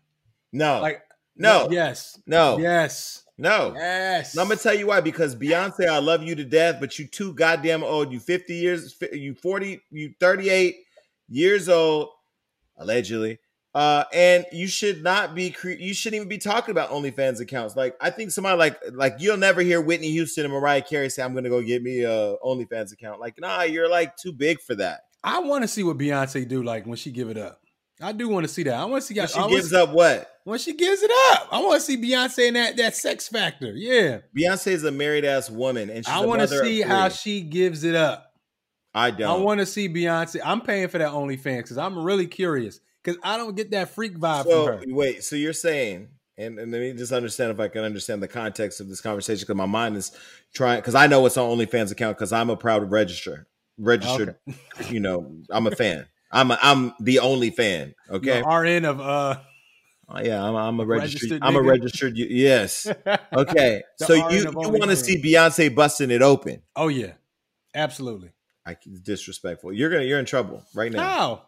No, 0.52 0.80
like 0.80 1.02
no, 1.36 1.68
yes, 1.70 2.20
no, 2.26 2.58
yes. 2.58 3.24
No. 3.40 3.72
Yes. 3.74 4.36
I'm 4.36 4.48
gonna 4.48 4.60
tell 4.60 4.74
you 4.74 4.88
why. 4.88 5.00
Because 5.00 5.34
Beyonce, 5.34 5.88
I 5.88 5.98
love 5.98 6.22
you 6.22 6.34
to 6.34 6.44
death, 6.44 6.76
but 6.78 6.98
you 6.98 7.06
too 7.06 7.32
goddamn 7.32 7.82
old. 7.82 8.12
You 8.12 8.20
50 8.20 8.54
years, 8.54 8.94
you 9.12 9.34
40, 9.34 9.80
you 9.90 10.12
38 10.20 10.76
years 11.28 11.68
old, 11.70 12.10
allegedly. 12.76 13.38
Uh, 13.74 14.04
and 14.12 14.44
you 14.52 14.66
should 14.66 15.02
not 15.02 15.34
be 15.34 15.50
cre- 15.50 15.70
you 15.70 15.94
shouldn't 15.94 16.16
even 16.16 16.28
be 16.28 16.38
talking 16.38 16.72
about 16.72 16.90
OnlyFans 16.90 17.40
accounts. 17.40 17.76
Like 17.76 17.96
I 18.00 18.10
think 18.10 18.30
somebody 18.32 18.58
like 18.58 18.78
like 18.92 19.16
you'll 19.20 19.36
never 19.38 19.62
hear 19.62 19.80
Whitney 19.80 20.10
Houston 20.10 20.44
and 20.44 20.52
Mariah 20.52 20.82
Carey 20.82 21.08
say, 21.08 21.22
I'm 21.22 21.34
gonna 21.34 21.48
go 21.48 21.62
get 21.62 21.82
me 21.82 22.02
a 22.02 22.36
OnlyFans 22.44 22.92
account. 22.92 23.20
Like, 23.20 23.40
nah, 23.40 23.62
you're 23.62 23.88
like 23.88 24.16
too 24.16 24.32
big 24.32 24.60
for 24.60 24.74
that. 24.74 25.02
I 25.24 25.38
want 25.38 25.62
to 25.62 25.68
see 25.68 25.82
what 25.82 25.96
Beyonce 25.96 26.46
do 26.46 26.62
like 26.62 26.84
when 26.84 26.96
she 26.96 27.10
give 27.10 27.30
it 27.30 27.38
up. 27.38 27.59
I 28.00 28.12
do 28.12 28.28
want 28.28 28.46
to 28.46 28.52
see 28.52 28.62
that. 28.64 28.74
I 28.74 28.84
want 28.84 29.02
to 29.02 29.06
see. 29.06 29.18
When 29.18 29.28
she 29.28 29.48
gives 29.48 29.72
up 29.72 29.90
what? 29.90 30.30
When 30.44 30.58
she 30.58 30.74
gives 30.74 31.02
it 31.02 31.10
up, 31.32 31.48
I 31.52 31.60
want 31.60 31.80
to 31.80 31.80
see 31.80 31.96
Beyonce 31.96 32.48
in 32.48 32.54
that 32.54 32.76
that 32.78 32.96
sex 32.96 33.28
factor. 33.28 33.72
Yeah, 33.74 34.18
Beyonce 34.36 34.68
is 34.68 34.84
a 34.84 34.90
married 34.90 35.24
ass 35.24 35.50
woman, 35.50 35.90
and 35.90 36.06
I 36.06 36.24
want 36.24 36.40
to 36.40 36.48
see 36.48 36.80
how 36.80 37.08
she 37.08 37.42
gives 37.42 37.84
it 37.84 37.94
up. 37.94 38.32
I 38.94 39.10
don't. 39.10 39.28
I 39.28 39.42
want 39.42 39.60
to 39.60 39.66
see 39.66 39.88
Beyonce. 39.88 40.40
I'm 40.44 40.60
paying 40.62 40.88
for 40.88 40.98
that 40.98 41.12
OnlyFans 41.12 41.58
because 41.58 41.78
I'm 41.78 41.98
really 41.98 42.26
curious 42.26 42.80
because 43.02 43.20
I 43.22 43.36
don't 43.36 43.54
get 43.54 43.70
that 43.72 43.90
freak 43.90 44.18
vibe 44.18 44.44
so, 44.44 44.66
from 44.66 44.78
her. 44.78 44.84
Wait, 44.88 45.22
so 45.22 45.36
you're 45.36 45.52
saying, 45.52 46.08
and, 46.36 46.58
and 46.58 46.72
let 46.72 46.80
me 46.80 46.92
just 46.94 47.12
understand 47.12 47.52
if 47.52 47.60
I 47.60 47.68
can 47.68 47.84
understand 47.84 48.22
the 48.22 48.28
context 48.28 48.80
of 48.80 48.88
this 48.88 49.00
conversation 49.00 49.42
because 49.42 49.56
my 49.56 49.66
mind 49.66 49.96
is 49.96 50.12
trying 50.54 50.80
because 50.80 50.94
I 50.94 51.06
know 51.06 51.24
it's 51.26 51.36
on 51.36 51.56
OnlyFans 51.58 51.92
account 51.92 52.16
because 52.16 52.32
I'm 52.32 52.50
a 52.50 52.56
proud 52.56 52.90
register 52.90 53.46
registered. 53.80 54.36
Okay. 54.48 54.92
You 54.92 55.00
know, 55.00 55.36
I'm 55.50 55.66
a 55.66 55.70
fan. 55.70 56.06
I'm 56.30 56.50
a, 56.50 56.58
I'm 56.62 56.94
the 57.00 57.18
only 57.20 57.50
fan. 57.50 57.94
Okay, 58.08 58.42
RN 58.42 58.84
of 58.84 59.00
uh. 59.00 59.40
Oh, 60.12 60.20
yeah, 60.20 60.42
I'm, 60.42 60.56
I'm 60.56 60.80
a 60.80 60.84
registered. 60.84 61.30
registered 61.30 61.42
I'm 61.42 61.54
a 61.54 61.62
registered. 61.62 62.16
Yes. 62.16 62.88
Okay. 63.32 63.82
so 63.96 64.14
you 64.14 64.40
you 64.40 64.52
want 64.52 64.90
to 64.90 64.96
see 64.96 65.22
Beyonce 65.22 65.72
busting 65.72 66.10
it 66.10 66.20
open? 66.20 66.62
Oh 66.74 66.88
yeah, 66.88 67.12
absolutely. 67.74 68.32
I 68.66 68.76
disrespectful. 69.02 69.72
You're 69.72 69.90
gonna 69.90 70.02
you're 70.02 70.18
in 70.18 70.24
trouble 70.24 70.64
right 70.74 70.92
now. 70.92 71.02
How? 71.02 71.42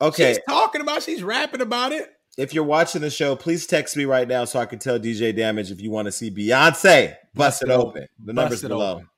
Okay. 0.00 0.34
She's 0.34 0.42
talking 0.48 0.80
about. 0.80 1.02
She's 1.02 1.22
rapping 1.22 1.60
about 1.60 1.92
it. 1.92 2.12
If 2.36 2.54
you're 2.54 2.64
watching 2.64 3.02
the 3.02 3.10
show, 3.10 3.36
please 3.36 3.66
text 3.66 3.96
me 3.96 4.04
right 4.04 4.26
now 4.26 4.44
so 4.44 4.58
I 4.58 4.66
can 4.66 4.78
tell 4.78 4.98
DJ 4.98 5.34
Damage 5.36 5.70
if 5.70 5.80
you 5.80 5.90
want 5.90 6.06
to 6.06 6.12
see 6.12 6.30
Beyonce 6.30 7.16
bust, 7.34 7.60
bust 7.60 7.62
it 7.62 7.70
open. 7.70 8.06
The 8.24 8.32
numbers 8.32 8.62
below. 8.62 8.94
Open. 8.94 9.08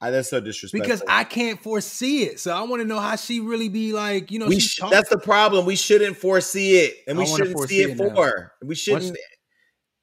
I, 0.00 0.10
that's 0.10 0.30
so 0.30 0.40
disrespectful. 0.40 0.82
Because 0.82 1.02
I 1.08 1.24
can't 1.24 1.62
foresee 1.62 2.22
it, 2.22 2.40
so 2.40 2.52
I 2.56 2.62
want 2.62 2.80
to 2.80 2.88
know 2.88 2.98
how 2.98 3.16
she 3.16 3.40
really 3.40 3.68
be 3.68 3.92
like. 3.92 4.30
You 4.30 4.38
know, 4.38 4.50
sh- 4.50 4.80
that's 4.90 5.10
the 5.10 5.18
problem. 5.18 5.66
We 5.66 5.76
shouldn't 5.76 6.16
foresee 6.16 6.78
it, 6.78 6.96
and 7.06 7.18
we 7.18 7.26
shouldn't 7.26 7.58
see 7.68 7.82
it, 7.82 7.90
it 7.90 7.96
for. 7.98 8.52
We 8.64 8.74
shouldn't. 8.74 9.16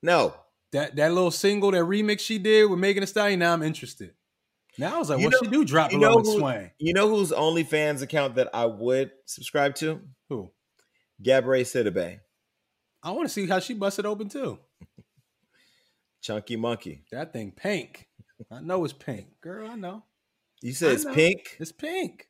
no. 0.03 0.35
That 0.73 0.97
that 0.97 1.13
little 1.13 1.31
single, 1.31 1.71
that 1.71 1.83
remix 1.83 2.19
she 2.19 2.37
did 2.37 2.69
with 2.69 2.77
Megan 2.77 3.01
Thee 3.01 3.07
Stallion. 3.07 3.39
Now 3.39 3.53
I'm 3.53 3.63
interested. 3.63 4.11
Now 4.77 4.97
I 4.97 4.99
was 4.99 5.09
like, 5.09 5.19
You 5.19 5.29
know- 5.29 5.37
she 5.41 5.49
do 5.49 5.65
drop 5.65 5.91
You 5.91 5.99
below 5.99 6.15
know 6.15 6.21
who, 6.21 6.39
swing. 6.39 6.71
you 6.77 6.93
know 6.93 7.07
whose 7.09 7.31
OnlyFans 7.31 8.01
account 8.01 8.35
that 8.35 8.49
I 8.53 8.65
would 8.65 9.11
subscribe 9.25 9.75
to? 9.75 10.01
Who? 10.29 10.51
Gabrielle 11.21 11.63
Sidibe, 11.65 12.19
I 13.01 13.11
want 13.11 13.27
to 13.27 13.33
see 13.33 13.47
how 13.47 13.59
she 13.59 13.73
busted 13.73 14.05
open 14.05 14.29
too. 14.29 14.59
Chunky 16.21 16.57
Monkey. 16.57 17.05
That 17.11 17.33
thing 17.33 17.51
pink. 17.55 18.06
I 18.51 18.61
know 18.61 18.83
it's 18.83 18.93
pink, 18.93 19.27
girl. 19.41 19.69
I 19.69 19.75
know 19.75 20.03
You 20.61 20.73
said 20.73 20.89
I 20.91 20.93
it's 20.93 21.05
know. 21.05 21.13
pink. 21.13 21.57
it's 21.59 21.71
pink. 21.71 22.27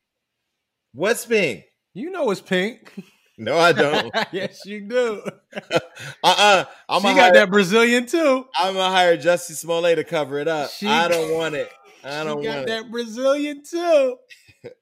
What's 0.94 1.26
pink? 1.26 1.66
You 1.94 2.10
know 2.12 2.32
it's 2.32 2.42
pink. 2.42 2.94
No, 3.40 3.56
I 3.56 3.72
don't. 3.72 4.12
yes, 4.32 4.66
you 4.66 4.82
do. 4.82 5.22
uh 5.54 5.80
uh 6.24 6.66
I'm 6.90 7.02
she 7.04 7.08
got 7.10 7.16
hire, 7.20 7.34
that 7.34 7.52
Brazilian 7.52 8.08
too. 8.08 8.48
I'm 8.58 8.74
gonna 8.74 8.90
hire 8.90 9.16
Jussie 9.16 9.52
Smollett 9.54 9.98
to 9.98 10.04
cover 10.04 10.40
it 10.40 10.48
up. 10.48 10.72
She- 10.72 10.88
I 10.88 11.08
don't 11.08 11.32
want 11.36 11.54
it. 11.54 11.70
I 12.04 12.24
don't 12.24 12.38
want 12.38 12.40
it. 12.40 12.42
She 12.42 12.48
got 12.48 12.56
want 12.56 12.68
that 12.68 12.92
Brazilian 12.92 13.64
too. 13.64 14.18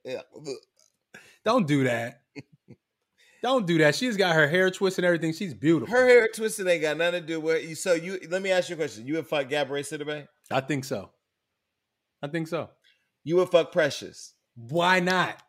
Yeah. 0.05 0.21
Don't 1.43 1.67
do 1.67 1.83
that. 1.83 2.21
Don't 3.43 3.67
do 3.67 3.77
that. 3.79 3.93
She's 3.93 4.15
got 4.15 4.33
her 4.33 4.47
hair 4.47 4.71
twisted 4.71 5.03
and 5.03 5.07
everything. 5.13 5.33
She's 5.33 5.53
beautiful. 5.53 5.93
Her 5.93 6.07
hair 6.07 6.29
twisted 6.33 6.65
ain't 6.65 6.81
got 6.81 6.95
nothing 6.95 7.21
to 7.21 7.27
do 7.27 7.41
with 7.41 7.67
you. 7.67 7.75
So 7.75 7.93
you 7.93 8.19
let 8.29 8.41
me 8.41 8.51
ask 8.51 8.69
you 8.69 8.75
a 8.75 8.77
question. 8.77 9.05
You 9.05 9.15
would 9.15 9.27
fuck 9.27 9.49
Gabrielle 9.49 9.83
Sidibe? 9.83 10.27
I 10.49 10.61
think 10.61 10.85
so. 10.85 11.09
I 12.21 12.27
think 12.27 12.47
so. 12.47 12.69
You 13.23 13.37
would 13.37 13.49
fuck 13.49 13.71
Precious. 13.71 14.33
Why 14.55 14.99
not? 14.99 15.41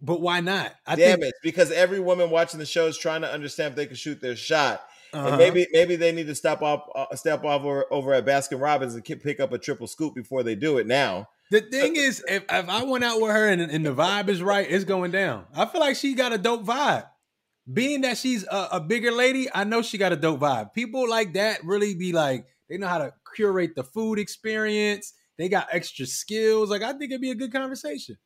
But 0.00 0.20
why 0.20 0.40
not? 0.40 0.74
I 0.86 0.96
Damn 0.96 1.20
think 1.20 1.30
it. 1.30 1.34
Because 1.42 1.72
every 1.72 2.00
woman 2.00 2.30
watching 2.30 2.60
the 2.60 2.66
show 2.66 2.86
is 2.86 2.96
trying 2.96 3.22
to 3.22 3.32
understand 3.32 3.72
if 3.72 3.76
they 3.76 3.86
can 3.86 3.96
shoot 3.96 4.20
their 4.20 4.36
shot. 4.36 4.82
uh-huh. 5.12 5.28
And 5.28 5.38
maybe 5.38 5.66
maybe 5.72 5.96
they 5.96 6.12
need 6.12 6.26
to 6.26 6.34
step 6.34 6.62
off 6.62 6.88
uh, 6.94 7.14
step 7.16 7.44
off 7.44 7.62
over, 7.62 7.86
over 7.90 8.14
at 8.14 8.24
Baskin 8.24 8.60
Robbins 8.60 8.94
and 8.94 9.04
pick 9.04 9.40
up 9.40 9.52
a 9.52 9.58
triple 9.58 9.86
scoop 9.86 10.14
before 10.14 10.42
they 10.42 10.54
do 10.54 10.78
it 10.78 10.86
now. 10.86 11.28
the 11.50 11.62
thing 11.62 11.96
is, 11.96 12.22
if, 12.28 12.44
if 12.48 12.68
I 12.68 12.84
went 12.84 13.04
out 13.04 13.20
with 13.20 13.30
her 13.30 13.48
and, 13.48 13.62
and 13.62 13.84
the 13.84 13.94
vibe 13.94 14.28
is 14.28 14.42
right, 14.42 14.66
it's 14.70 14.84
going 14.84 15.10
down. 15.10 15.46
I 15.54 15.66
feel 15.66 15.80
like 15.80 15.96
she 15.96 16.14
got 16.14 16.32
a 16.32 16.38
dope 16.38 16.64
vibe. 16.64 17.06
Being 17.70 18.02
that 18.02 18.16
she's 18.16 18.44
a, 18.44 18.68
a 18.72 18.80
bigger 18.80 19.10
lady, 19.10 19.48
I 19.52 19.64
know 19.64 19.82
she 19.82 19.98
got 19.98 20.12
a 20.12 20.16
dope 20.16 20.40
vibe. 20.40 20.72
People 20.74 21.08
like 21.08 21.34
that 21.34 21.64
really 21.64 21.94
be 21.94 22.12
like, 22.12 22.46
they 22.68 22.78
know 22.78 22.86
how 22.86 22.98
to 22.98 23.12
curate 23.34 23.74
the 23.76 23.84
food 23.84 24.18
experience. 24.18 25.12
They 25.38 25.48
got 25.48 25.68
extra 25.72 26.04
skills. 26.04 26.68
Like 26.68 26.82
I 26.82 26.92
think 26.92 27.12
it'd 27.12 27.20
be 27.20 27.30
a 27.30 27.36
good 27.36 27.52
conversation. 27.52 28.16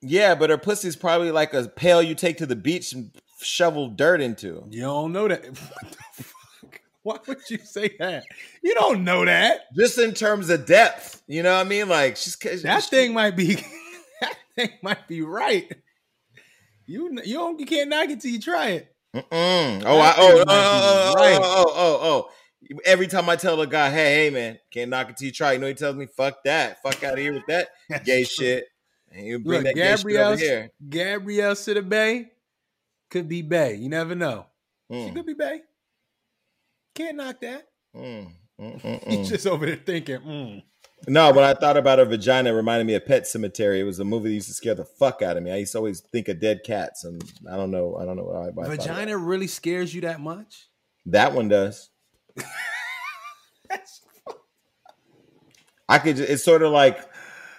Yeah, 0.00 0.34
but 0.34 0.50
her 0.50 0.58
pussy's 0.58 0.96
probably 0.96 1.30
like 1.30 1.52
a 1.54 1.68
pail 1.68 2.02
you 2.02 2.14
take 2.14 2.38
to 2.38 2.46
the 2.46 2.56
beach 2.56 2.92
and 2.92 3.10
shovel 3.40 3.88
dirt 3.88 4.20
into. 4.20 4.64
You 4.70 4.82
don't 4.82 5.12
know 5.12 5.28
that. 5.28 5.44
What 5.58 5.96
the 6.16 6.22
fuck? 6.22 6.80
Why 7.02 7.18
would 7.26 7.50
you 7.50 7.58
say 7.58 7.96
that? 7.98 8.24
You 8.62 8.74
don't 8.74 9.02
know 9.02 9.24
that. 9.24 9.62
Just 9.76 9.98
in 9.98 10.14
terms 10.14 10.50
of 10.50 10.66
depth, 10.66 11.22
you 11.26 11.42
know 11.42 11.52
what 11.56 11.66
I 11.66 11.68
mean? 11.68 11.88
Like 11.88 12.16
she's 12.16 12.36
That 12.62 12.84
thing 12.84 13.12
might 13.12 13.36
be 13.36 13.54
that 14.20 14.36
thing 14.54 14.70
might 14.82 15.08
be 15.08 15.22
right. 15.22 15.72
You 16.86 17.20
you 17.24 17.34
don't 17.34 17.58
you 17.58 17.66
can't 17.66 17.90
knock 17.90 18.08
it 18.08 18.20
till 18.20 18.30
you 18.30 18.40
try 18.40 18.68
it. 18.68 18.94
Mm-mm. 19.14 19.82
Oh, 19.84 20.00
I, 20.00 20.12
That 20.12 20.16
oh, 20.18 20.36
thing 20.36 20.44
oh 20.46 20.48
oh 20.48 21.14
oh, 21.14 21.14
oh, 21.14 21.14
oh, 21.16 21.38
oh, 21.38 21.40
oh, 21.42 21.64
oh, 21.66 21.72
oh, 21.76 21.98
oh. 22.02 22.30
Every 22.84 23.06
time 23.06 23.28
I 23.28 23.36
tell 23.36 23.60
a 23.60 23.66
guy, 23.66 23.90
hey, 23.90 24.24
hey, 24.24 24.30
man, 24.30 24.58
can't 24.70 24.90
knock 24.90 25.10
it 25.10 25.16
till 25.16 25.26
you 25.26 25.32
try. 25.32 25.52
You 25.52 25.58
know, 25.58 25.66
he 25.66 25.74
tells 25.74 25.96
me, 25.96 26.06
fuck 26.06 26.44
that. 26.44 26.82
Fuck 26.82 27.02
out 27.04 27.14
of 27.14 27.18
here 27.18 27.32
with 27.32 27.46
that 27.48 27.68
gay 28.04 28.24
shit. 28.24 28.66
And 29.10 29.26
you 29.26 29.38
bring 29.38 29.64
Look, 29.64 29.64
that 29.64 29.74
gay 29.74 29.96
shit 29.96 29.96
Gabrielle 29.98 30.32
over 30.32 30.36
here. 30.40 30.70
Gabrielle 30.88 31.54
Bay 31.88 32.32
could 33.10 33.28
be 33.28 33.42
Bay. 33.42 33.74
You 33.74 33.88
never 33.88 34.14
know. 34.14 34.46
She 34.90 34.96
Mm, 34.96 35.14
could 35.14 35.26
be 35.26 35.34
Bay. 35.34 35.60
Can't 36.94 37.16
knock 37.16 37.40
that. 37.40 37.66
mm, 37.96 38.28
mm, 38.60 38.82
mm, 38.82 39.08
He's 39.08 39.26
mm. 39.26 39.28
just 39.28 39.46
over 39.46 39.64
there 39.66 39.76
thinking, 39.76 40.18
mm. 40.18 40.62
No, 41.08 41.32
when 41.32 41.44
I 41.44 41.54
thought 41.54 41.76
about 41.76 41.98
her 41.98 42.04
vagina, 42.04 42.50
it 42.50 42.52
reminded 42.52 42.86
me 42.86 42.94
of 42.94 43.04
Pet 43.04 43.24
Sematary. 43.24 43.80
It 43.80 43.84
was 43.84 43.98
a 43.98 44.04
movie 44.04 44.28
that 44.28 44.34
used 44.34 44.48
to 44.48 44.54
scare 44.54 44.74
the 44.76 44.84
fuck 44.84 45.20
out 45.20 45.36
of 45.36 45.42
me. 45.42 45.50
I 45.50 45.56
used 45.56 45.72
to 45.72 45.78
always 45.78 46.00
think 46.00 46.28
of 46.28 46.40
dead 46.40 46.60
cats, 46.64 47.04
and 47.04 47.20
I 47.50 47.56
don't 47.56 47.70
know. 47.72 47.96
I 47.96 48.04
don't 48.04 48.16
know 48.16 48.24
why. 48.24 48.50
why 48.50 48.64
I 48.64 48.76
thought 48.76 48.78
of 48.78 48.84
vagina 48.84 49.16
really 49.18 49.48
scares 49.48 49.92
you 49.94 50.02
that 50.02 50.20
much? 50.20 50.68
That 51.06 51.32
one 51.32 51.48
does. 51.48 51.90
I 55.88 55.98
could. 55.98 56.16
ju- 56.16 56.26
It's 56.28 56.44
sort 56.44 56.62
of 56.62 56.72
like, 56.72 56.98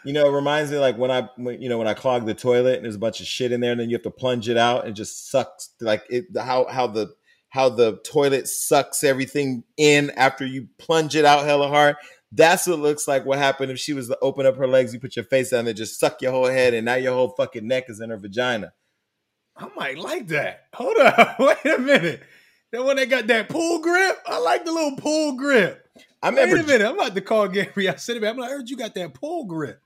you 0.06 0.14
know, 0.14 0.28
it 0.28 0.32
reminds 0.32 0.72
me 0.72 0.78
like 0.80 0.98
when 0.98 1.12
I, 1.12 1.30
when, 1.38 1.62
you 1.62 1.70
know, 1.70 1.78
when 1.78 1.88
I 1.88 1.94
clog 1.94 2.26
the 2.26 2.34
toilet 2.34 2.76
and 2.78 2.86
there's 2.86 2.96
a 2.96 3.00
bunch 3.00 3.20
of 3.22 3.28
shit 3.28 3.52
in 3.52 3.62
there, 3.62 3.72
and 3.72 3.80
then 3.80 3.90
you 3.90 3.96
have 3.96 4.04
to 4.04 4.12
plunge 4.12 4.50
it 4.50 4.58
out, 4.58 4.82
and 4.82 4.90
it 4.92 4.94
just 4.96 5.30
sucks. 5.30 5.70
Like 5.80 6.04
it, 6.10 6.26
how 6.38 6.66
how 6.68 6.88
the 6.88 7.14
how 7.50 7.70
the 7.70 7.98
toilet 8.06 8.48
sucks 8.48 9.04
everything 9.04 9.64
in 9.78 10.12
after 10.12 10.46
you 10.46 10.68
plunge 10.80 11.16
it 11.16 11.26
out 11.26 11.46
hella 11.46 11.68
hard. 11.68 11.96
That's 12.32 12.66
what 12.66 12.80
looks 12.80 13.08
like. 13.08 13.26
What 13.26 13.38
happened 13.38 13.72
if 13.72 13.80
she 13.80 13.94
was 13.94 14.08
to 14.08 14.18
open 14.22 14.48
up 14.48 14.58
her 14.58 14.68
legs, 14.68 14.94
you 14.94 15.00
put 15.00 15.16
your 15.16 15.26
face 15.26 15.52
down 15.52 15.66
there, 15.66 15.74
just 15.74 16.00
suck 16.00 16.22
your 16.22 16.32
whole 16.32 16.48
head, 16.48 16.74
and 16.74 16.86
now 16.86 16.96
your 16.96 17.14
whole 17.14 17.30
fucking 17.38 17.68
neck 17.68 17.86
is 17.90 18.02
in 18.02 18.10
her 18.10 18.18
vagina. 18.18 18.74
I 19.56 19.70
might 19.76 20.00
like 20.00 20.28
that. 20.30 20.66
Hold 20.74 20.98
up. 20.98 21.38
Wait 21.40 21.58
a 21.66 21.78
minute. 21.78 22.24
That 22.74 22.84
one 22.84 22.96
that 22.96 23.08
got 23.08 23.28
that 23.28 23.50
pull 23.50 23.80
grip? 23.80 24.18
I 24.26 24.40
like 24.40 24.66
the 24.66 24.72
little 24.72 24.96
pull 24.96 25.34
grip. 25.34 25.88
I 26.24 26.32
Wait 26.32 26.42
remember. 26.42 26.64
a 26.64 26.64
minute. 26.66 26.88
I'm 26.88 26.96
about 26.96 27.14
to 27.14 27.22
call 27.22 27.48
Gabrielle 27.48 27.98
Sitter 27.98 28.26
I'm 28.26 28.36
like, 28.36 28.50
I 28.50 28.54
heard 28.54 28.68
you 28.68 28.76
got 28.76 28.96
that 28.96 29.14
pull 29.14 29.46
grip. 29.46 29.80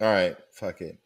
All 0.00 0.12
right, 0.12 0.36
fuck 0.52 0.80
it. 0.80 0.98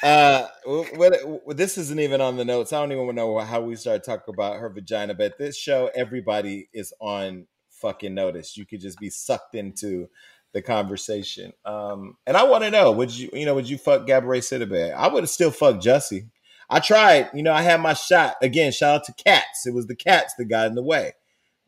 Uh, 0.00 0.46
what, 0.64 1.56
this 1.56 1.76
isn't 1.76 1.98
even 1.98 2.20
on 2.20 2.36
the 2.36 2.44
notes. 2.44 2.72
I 2.72 2.78
don't 2.80 2.92
even 2.92 3.16
know 3.16 3.36
how 3.40 3.60
we 3.60 3.74
start 3.74 4.04
talking 4.04 4.32
about 4.32 4.60
her 4.60 4.68
vagina, 4.68 5.14
but 5.14 5.36
this 5.36 5.56
show, 5.56 5.90
everybody 5.96 6.68
is 6.72 6.92
on 7.00 7.48
fucking 7.70 8.14
notice. 8.14 8.56
You 8.56 8.64
could 8.64 8.80
just 8.80 9.00
be 9.00 9.10
sucked 9.10 9.56
into 9.56 10.08
the 10.52 10.62
conversation. 10.62 11.52
Um, 11.64 12.16
and 12.28 12.36
I 12.36 12.44
want 12.44 12.62
to 12.62 12.70
know, 12.70 12.92
would 12.92 13.10
you, 13.10 13.28
you 13.32 13.44
know, 13.44 13.56
would 13.56 13.68
you 13.68 13.76
fuck 13.76 14.06
Gabrielle 14.06 14.40
Sidibe? 14.40 14.94
I 14.94 15.08
would 15.08 15.24
have 15.24 15.30
still 15.30 15.50
fucked 15.50 15.84
Jussie. 15.84 16.28
I 16.70 16.80
tried, 16.80 17.30
you 17.34 17.42
know, 17.42 17.52
I 17.52 17.62
had 17.62 17.80
my 17.80 17.94
shot. 17.94 18.36
Again, 18.42 18.72
shout 18.72 18.96
out 18.96 19.04
to 19.04 19.12
Cats. 19.12 19.66
It 19.66 19.74
was 19.74 19.86
the 19.86 19.96
Cats 19.96 20.34
that 20.38 20.46
got 20.46 20.66
in 20.66 20.74
the 20.74 20.82
way. 20.82 21.12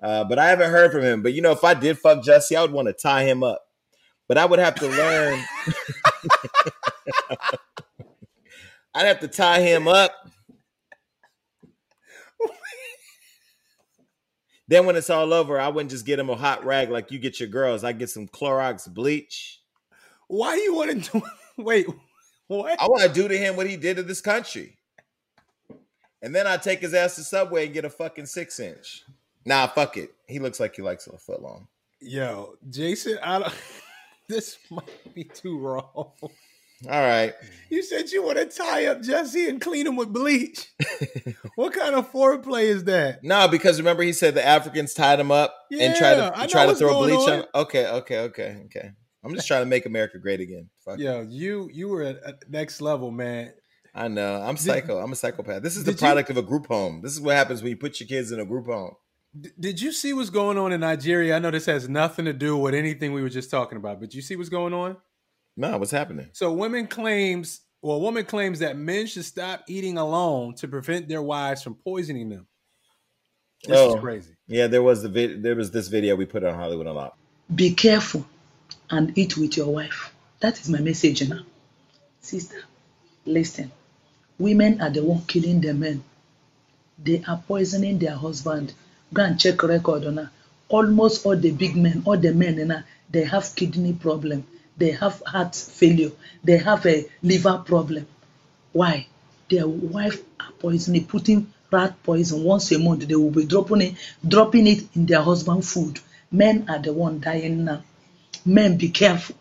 Uh, 0.02 0.24
but 0.24 0.38
I 0.38 0.48
haven't 0.48 0.70
heard 0.70 0.92
from 0.92 1.02
him. 1.02 1.22
But 1.22 1.32
you 1.32 1.42
know, 1.42 1.52
if 1.52 1.64
I 1.64 1.74
did 1.74 1.98
fuck 1.98 2.22
Jesse, 2.22 2.56
I 2.56 2.62
would 2.62 2.72
want 2.72 2.88
to 2.88 2.94
tie 2.94 3.24
him 3.24 3.42
up. 3.42 3.62
But 4.28 4.38
I 4.38 4.44
would 4.44 4.58
have 4.58 4.74
to 4.76 4.88
learn. 4.88 5.42
I'd 8.94 9.06
have 9.06 9.20
to 9.20 9.28
tie 9.28 9.60
him 9.60 9.86
up. 9.86 10.12
then 14.68 14.86
when 14.86 14.96
it's 14.96 15.10
all 15.10 15.32
over, 15.32 15.60
I 15.60 15.68
wouldn't 15.68 15.90
just 15.90 16.06
get 16.06 16.18
him 16.18 16.30
a 16.30 16.36
hot 16.36 16.64
rag 16.64 16.90
like 16.90 17.12
you 17.12 17.18
get 17.18 17.38
your 17.38 17.48
girls. 17.48 17.84
I 17.84 17.92
get 17.92 18.10
some 18.10 18.26
Clorox 18.26 18.92
bleach. 18.92 19.60
Why 20.28 20.56
you 20.56 20.74
want 20.74 21.04
to 21.04 21.10
do 21.10 21.22
wait, 21.62 21.86
what? 22.48 22.80
I 22.80 22.86
want 22.88 23.02
to 23.02 23.08
do 23.08 23.28
to 23.28 23.36
him 23.36 23.56
what 23.56 23.68
he 23.68 23.76
did 23.76 23.96
to 23.96 24.02
this 24.02 24.20
country. 24.20 24.75
And 26.26 26.34
then 26.34 26.44
I 26.48 26.56
take 26.56 26.80
his 26.80 26.92
ass 26.92 27.14
to 27.14 27.22
Subway 27.22 27.66
and 27.66 27.72
get 27.72 27.84
a 27.84 27.88
fucking 27.88 28.26
six 28.26 28.58
inch. 28.58 29.04
Nah, 29.44 29.68
fuck 29.68 29.96
it. 29.96 30.10
He 30.26 30.40
looks 30.40 30.58
like 30.58 30.74
he 30.74 30.82
likes 30.82 31.06
a 31.06 31.16
foot 31.16 31.40
long. 31.40 31.68
Yo, 32.00 32.56
Jason, 32.68 33.16
I 33.22 33.38
don't 33.38 33.54
this 34.28 34.58
might 34.68 35.14
be 35.14 35.22
too 35.22 35.56
raw. 35.56 35.86
All 35.94 36.10
right. 36.84 37.32
You 37.70 37.80
said 37.80 38.10
you 38.10 38.24
want 38.24 38.38
to 38.38 38.46
tie 38.46 38.86
up 38.86 39.02
Jesse 39.02 39.48
and 39.48 39.60
clean 39.60 39.86
him 39.86 39.94
with 39.94 40.12
bleach. 40.12 40.68
what 41.54 41.72
kind 41.72 41.94
of 41.94 42.10
foreplay 42.10 42.64
is 42.64 42.82
that? 42.84 43.22
No, 43.22 43.46
because 43.46 43.78
remember 43.78 44.02
he 44.02 44.12
said 44.12 44.34
the 44.34 44.44
Africans 44.44 44.94
tied 44.94 45.20
him 45.20 45.30
up 45.30 45.54
and 45.70 45.94
tried 45.94 46.16
Yeah, 46.16 46.30
to 46.30 46.48
try 46.48 46.66
to 46.66 46.74
throw 46.74 47.04
bleach 47.04 47.28
on. 47.28 47.38
on. 47.38 47.44
Okay, 47.54 47.86
okay, 47.86 48.18
okay, 48.18 48.62
okay. 48.64 48.90
I'm 49.22 49.32
just 49.32 49.46
trying 49.46 49.62
to 49.62 49.66
make 49.66 49.86
America 49.86 50.18
great 50.18 50.40
again. 50.40 50.70
Fuck. 50.84 50.98
Yo, 50.98 51.20
you 51.22 51.70
you 51.72 51.86
were 51.88 52.02
at, 52.02 52.16
at 52.24 52.50
next 52.50 52.80
level, 52.80 53.12
man. 53.12 53.52
I 53.96 54.08
know. 54.08 54.42
I'm 54.42 54.56
psycho. 54.58 54.98
I'm 54.98 55.10
a 55.12 55.16
psychopath. 55.16 55.62
This 55.62 55.76
is 55.76 55.84
the 55.84 55.92
did 55.92 56.00
you- 56.00 56.06
product 56.06 56.30
of 56.30 56.36
a 56.36 56.42
group 56.42 56.66
home. 56.66 57.00
This 57.02 57.12
is 57.12 57.20
what 57.20 57.34
happens 57.34 57.62
when 57.62 57.70
you 57.70 57.76
put 57.76 57.98
your 57.98 58.06
kids 58.06 58.30
in 58.30 58.38
a 58.40 58.44
group 58.44 58.66
home. 58.66 58.94
Did 59.58 59.80
you 59.80 59.92
see 59.92 60.12
what's 60.12 60.30
going 60.30 60.56
on 60.58 60.72
in 60.72 60.80
Nigeria? 60.80 61.36
I 61.36 61.38
know 61.38 61.50
this 61.50 61.66
has 61.66 61.88
nothing 61.88 62.24
to 62.26 62.32
do 62.32 62.56
with 62.56 62.74
anything 62.74 63.12
we 63.12 63.22
were 63.22 63.28
just 63.28 63.50
talking 63.50 63.76
about, 63.76 64.00
but 64.00 64.14
you 64.14 64.22
see 64.22 64.36
what's 64.36 64.48
going 64.48 64.72
on? 64.72 64.96
No, 65.56 65.76
what's 65.78 65.90
happening? 65.90 66.28
So 66.32 66.52
women 66.52 66.86
claims, 66.86 67.60
well, 67.82 67.96
a 67.96 68.00
woman 68.00 68.24
claims 68.24 68.58
that 68.60 68.76
men 68.76 69.06
should 69.06 69.24
stop 69.24 69.64
eating 69.68 69.98
alone 69.98 70.54
to 70.56 70.68
prevent 70.68 71.08
their 71.08 71.22
wives 71.22 71.62
from 71.62 71.74
poisoning 71.74 72.28
them. 72.30 72.46
This 73.66 73.76
Oh. 73.78 73.94
is 73.96 74.00
crazy. 74.00 74.34
Yeah, 74.46 74.66
there 74.68 74.82
was 74.82 75.02
the 75.02 75.08
vid- 75.08 75.42
there 75.42 75.54
was 75.56 75.70
this 75.70 75.88
video 75.88 76.16
we 76.16 76.24
put 76.26 76.44
on 76.44 76.54
Hollywood 76.54 76.86
Unlocked. 76.86 77.18
Be 77.54 77.74
careful 77.74 78.26
and 78.90 79.16
eat 79.18 79.36
with 79.36 79.56
your 79.56 79.68
wife. 79.72 80.14
That 80.40 80.58
is 80.60 80.68
my 80.68 80.80
message 80.80 81.26
now. 81.28 81.40
Sister, 82.20 82.62
listen. 83.24 83.70
Women 84.38 84.80
are 84.80 84.90
the 84.90 85.02
one 85.02 85.22
killing 85.26 85.60
the 85.60 85.74
men. 85.74 86.02
They 87.02 87.22
are 87.26 87.42
poisoning 87.46 87.98
their 87.98 88.16
husband. 88.16 88.72
Go 89.12 89.22
and 89.22 89.38
check 89.38 89.62
record 89.62 90.04
on 90.06 90.16
her. 90.16 90.30
Almost 90.68 91.26
all 91.26 91.36
the 91.36 91.50
big 91.52 91.76
men, 91.76 92.02
all 92.04 92.16
the 92.16 92.32
men 92.34 92.58
in 92.58 92.70
her, 92.70 92.84
they 93.10 93.24
have 93.24 93.54
kidney 93.54 93.92
problem. 93.92 94.46
They 94.76 94.90
have 94.92 95.22
heart 95.26 95.54
failure. 95.54 96.12
They 96.44 96.58
have 96.58 96.84
a 96.86 97.06
liver 97.22 97.58
problem. 97.58 98.06
Why? 98.72 99.06
Their 99.50 99.68
wife 99.68 100.22
are 100.40 100.52
poisoning, 100.58 101.06
putting 101.06 101.52
rat 101.70 101.94
poison 102.02 102.42
once 102.44 102.72
a 102.72 102.78
month. 102.78 103.06
They 103.08 103.14
will 103.14 103.30
be 103.30 103.44
dropping 103.44 103.80
it, 103.82 103.94
dropping 104.26 104.66
it 104.66 104.84
in 104.94 105.06
their 105.06 105.22
husband 105.22 105.64
food. 105.64 106.00
Men 106.30 106.66
are 106.68 106.78
the 106.80 106.92
one 106.92 107.20
dying 107.20 107.64
now. 107.64 107.82
men 108.46 108.76
be 108.76 108.88
careful 108.88 109.34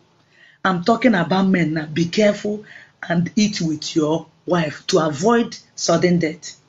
i'm 0.63 0.83
talking 0.83 1.13
about 1.13 1.47
men 1.47 1.73
now 1.73 1.85
be 1.85 2.05
careful 2.05 2.63
and 3.07 3.31
eat 3.35 3.61
with 3.61 3.95
your 3.95 4.25
wife 4.45 4.85
to 4.87 4.99
avoid 4.99 5.57
sudden 5.75 6.19
death. 6.19 6.59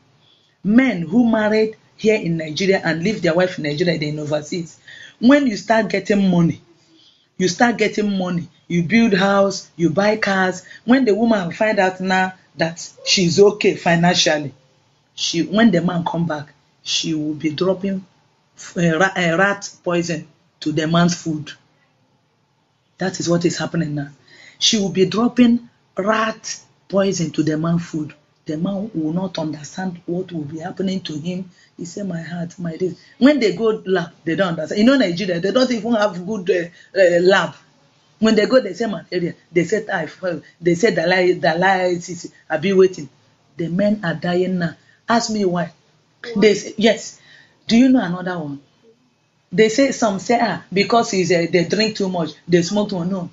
Men 0.65 1.03
who 1.03 1.29
married 1.31 1.77
here 1.97 2.17
in 2.21 2.37
nigeria 2.37 2.81
and 2.85 3.03
leave 3.03 3.23
their 3.23 3.35
wife 3.35 3.59
in 3.59 3.65
nigeria 3.65 3.99
then 3.99 4.19
overseas. 4.19 4.79
When 5.19 5.47
you 5.47 5.57
start 5.57 5.89
getting 5.89 6.31
money 6.31 6.61
you 7.39 7.49
start 7.49 7.77
getting 7.79 8.17
money 8.17 8.49
you 8.69 8.83
build 8.83 9.15
house 9.15 9.69
you 9.77 9.91
buy 9.91 10.17
cars 10.17 10.65
when 10.85 11.05
the 11.05 11.15
woman 11.15 11.53
find 11.53 11.79
out 11.79 12.01
now 12.01 12.35
that 12.57 12.87
she's 13.05 13.39
okay 13.39 13.75
financially 13.77 14.55
she 15.15 15.43
when 15.43 15.71
the 15.71 15.81
man 15.81 16.05
come 16.05 16.27
back 16.27 16.53
she 16.83 17.15
will 17.15 17.35
be 17.35 17.51
dropping 17.51 18.05
uh, 18.77 18.99
rat, 18.99 19.17
uh, 19.17 19.37
rat 19.37 19.71
poison 19.85 20.27
to 20.61 20.73
the 20.73 20.87
man's 20.87 21.15
food. 21.15 21.53
That 22.99 23.21
is 23.21 23.29
what 23.29 23.45
is 23.45 23.59
happening 23.59 23.95
now. 23.95 24.11
She 24.59 24.79
will 24.79 24.91
be 24.91 25.05
dropping 25.05 25.69
rat 25.99 26.61
poison 26.89 27.31
to 27.33 27.43
the 27.43 27.57
man 27.57 27.79
food. 27.79 28.15
The 28.47 28.57
man 28.57 28.91
will 28.95 29.13
not 29.13 29.39
understand 29.39 30.01
what 30.07 30.31
will 30.31 30.45
be 30.45 30.61
happening 30.61 31.01
to 31.01 31.19
him. 31.19 31.51
He 31.77 31.85
say 31.85 32.03
my 32.03 32.23
heart 32.23 32.59
my 32.59 32.77
this 32.77 32.97
when 33.19 33.41
they 33.41 33.55
go 33.57 33.83
lab 33.85 34.13
they 34.25 34.37
don't 34.37 34.51
understand. 34.51 34.79
You 34.79 34.87
know 34.87 34.97
nigeria 34.97 35.41
they 35.41 35.51
don't 35.51 35.71
even 35.71 35.95
have 35.95 36.25
good 36.27 36.49
uh, 36.51 36.99
uh, 36.99 37.21
lab. 37.23 37.55
When 38.21 38.35
they 38.37 38.47
go 38.47 38.61
they 38.61 38.75
say 38.75 38.87
malaria. 38.87 39.35
They 39.53 39.65
say 39.65 39.85
typhoid. 39.85 40.43
They 40.61 40.77
say 40.77 40.93
dialysis. 40.95 42.31
Abi 42.49 42.73
waiting. 42.73 43.09
the 43.57 43.69
men 43.69 44.01
are 44.05 44.15
dying 44.15 44.59
now. 44.59 44.77
Ask 45.09 45.31
me 45.31 45.45
why? 45.45 45.73
They 46.37 46.55
say 46.55 46.75
yes. 46.77 47.21
Do 47.67 47.77
you 47.77 47.89
know 47.89 48.01
another 48.05 48.39
one? 48.39 48.61
They 49.51 49.69
say 49.71 49.91
some 49.91 50.21
say 50.21 50.39
ah 50.41 50.63
because 50.73 51.11
he's 51.11 51.33
uh, 51.33 51.47
they 51.51 51.65
drink 51.65 51.97
too 51.97 52.09
much. 52.09 52.31
They 52.47 52.63
smoke 52.63 52.91
too 52.91 52.99
much. 53.01 53.09
No. 53.09 53.31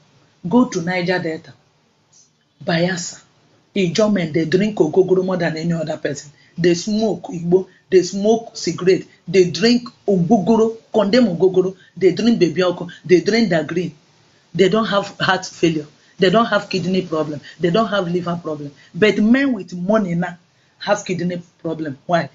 Go 0.49 0.69
to 0.69 0.81
niger 0.81 1.19
delta. 1.19 1.53
Bayelsa 2.63 3.21
ijomen 3.75 4.31
dey 4.33 4.45
drink 4.45 4.79
ogogoro 4.79 5.23
more 5.23 5.37
than 5.37 5.57
any 5.57 5.73
other 5.73 5.97
person. 5.97 6.31
Dey 6.57 6.73
smoke 6.75 7.29
igbo 7.33 7.67
dey 7.89 8.03
smoke 8.03 8.51
cigarette 8.55 9.05
dey 9.27 9.45
drink 9.51 9.89
ogogoro 10.07 10.77
condemn 10.93 11.27
ogogoro 11.27 11.75
dey 11.97 12.11
drink 12.11 12.39
baby 12.39 12.61
alcohol 12.61 12.91
dey 13.05 13.21
drink 13.21 13.49
dagreen 13.49 13.91
they 14.55 14.69
don't 14.69 14.85
have 14.85 15.15
heart 15.19 15.45
failure. 15.45 15.87
They 16.19 16.29
don't 16.29 16.45
have 16.45 16.69
kidney 16.69 17.01
problem. 17.01 17.41
They 17.59 17.71
don't 17.71 17.87
have 17.87 18.07
liver 18.07 18.39
problem. 18.41 18.71
But 18.93 19.17
men 19.17 19.51
with 19.53 19.73
money 19.73 20.13
now 20.13 20.37
have 20.77 21.03
kidney 21.05 21.41
problem. 21.61 21.97
Why? 22.05 22.29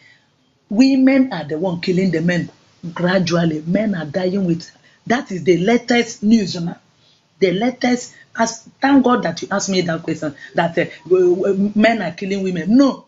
Women 0.68 1.33
are 1.33 1.45
the 1.45 1.59
one 1.59 1.80
killing 1.80 2.11
the 2.11 2.21
men 2.21 2.50
gradually. 2.92 3.62
Men 3.66 3.95
are 3.95 4.04
dying 4.04 4.45
with 4.45 4.68
that 5.07 5.30
is 5.30 5.45
the 5.45 5.59
latest 5.59 6.23
news 6.25 6.61
now 6.61 6.78
the 7.40 7.52
latest 7.52 8.14
as 8.37 8.68
thank 8.80 9.04
god 9.04 9.23
that 9.23 9.40
you 9.42 9.49
asked 9.50 9.68
me 9.68 9.80
that 9.83 10.02
question 10.02 10.35
that 10.54 10.76
uh, 10.78 10.85
w- 11.09 11.73
men 11.75 12.02
are 12.02 12.12
killing 12.12 12.42
women. 12.42 12.76
No. 12.76 13.04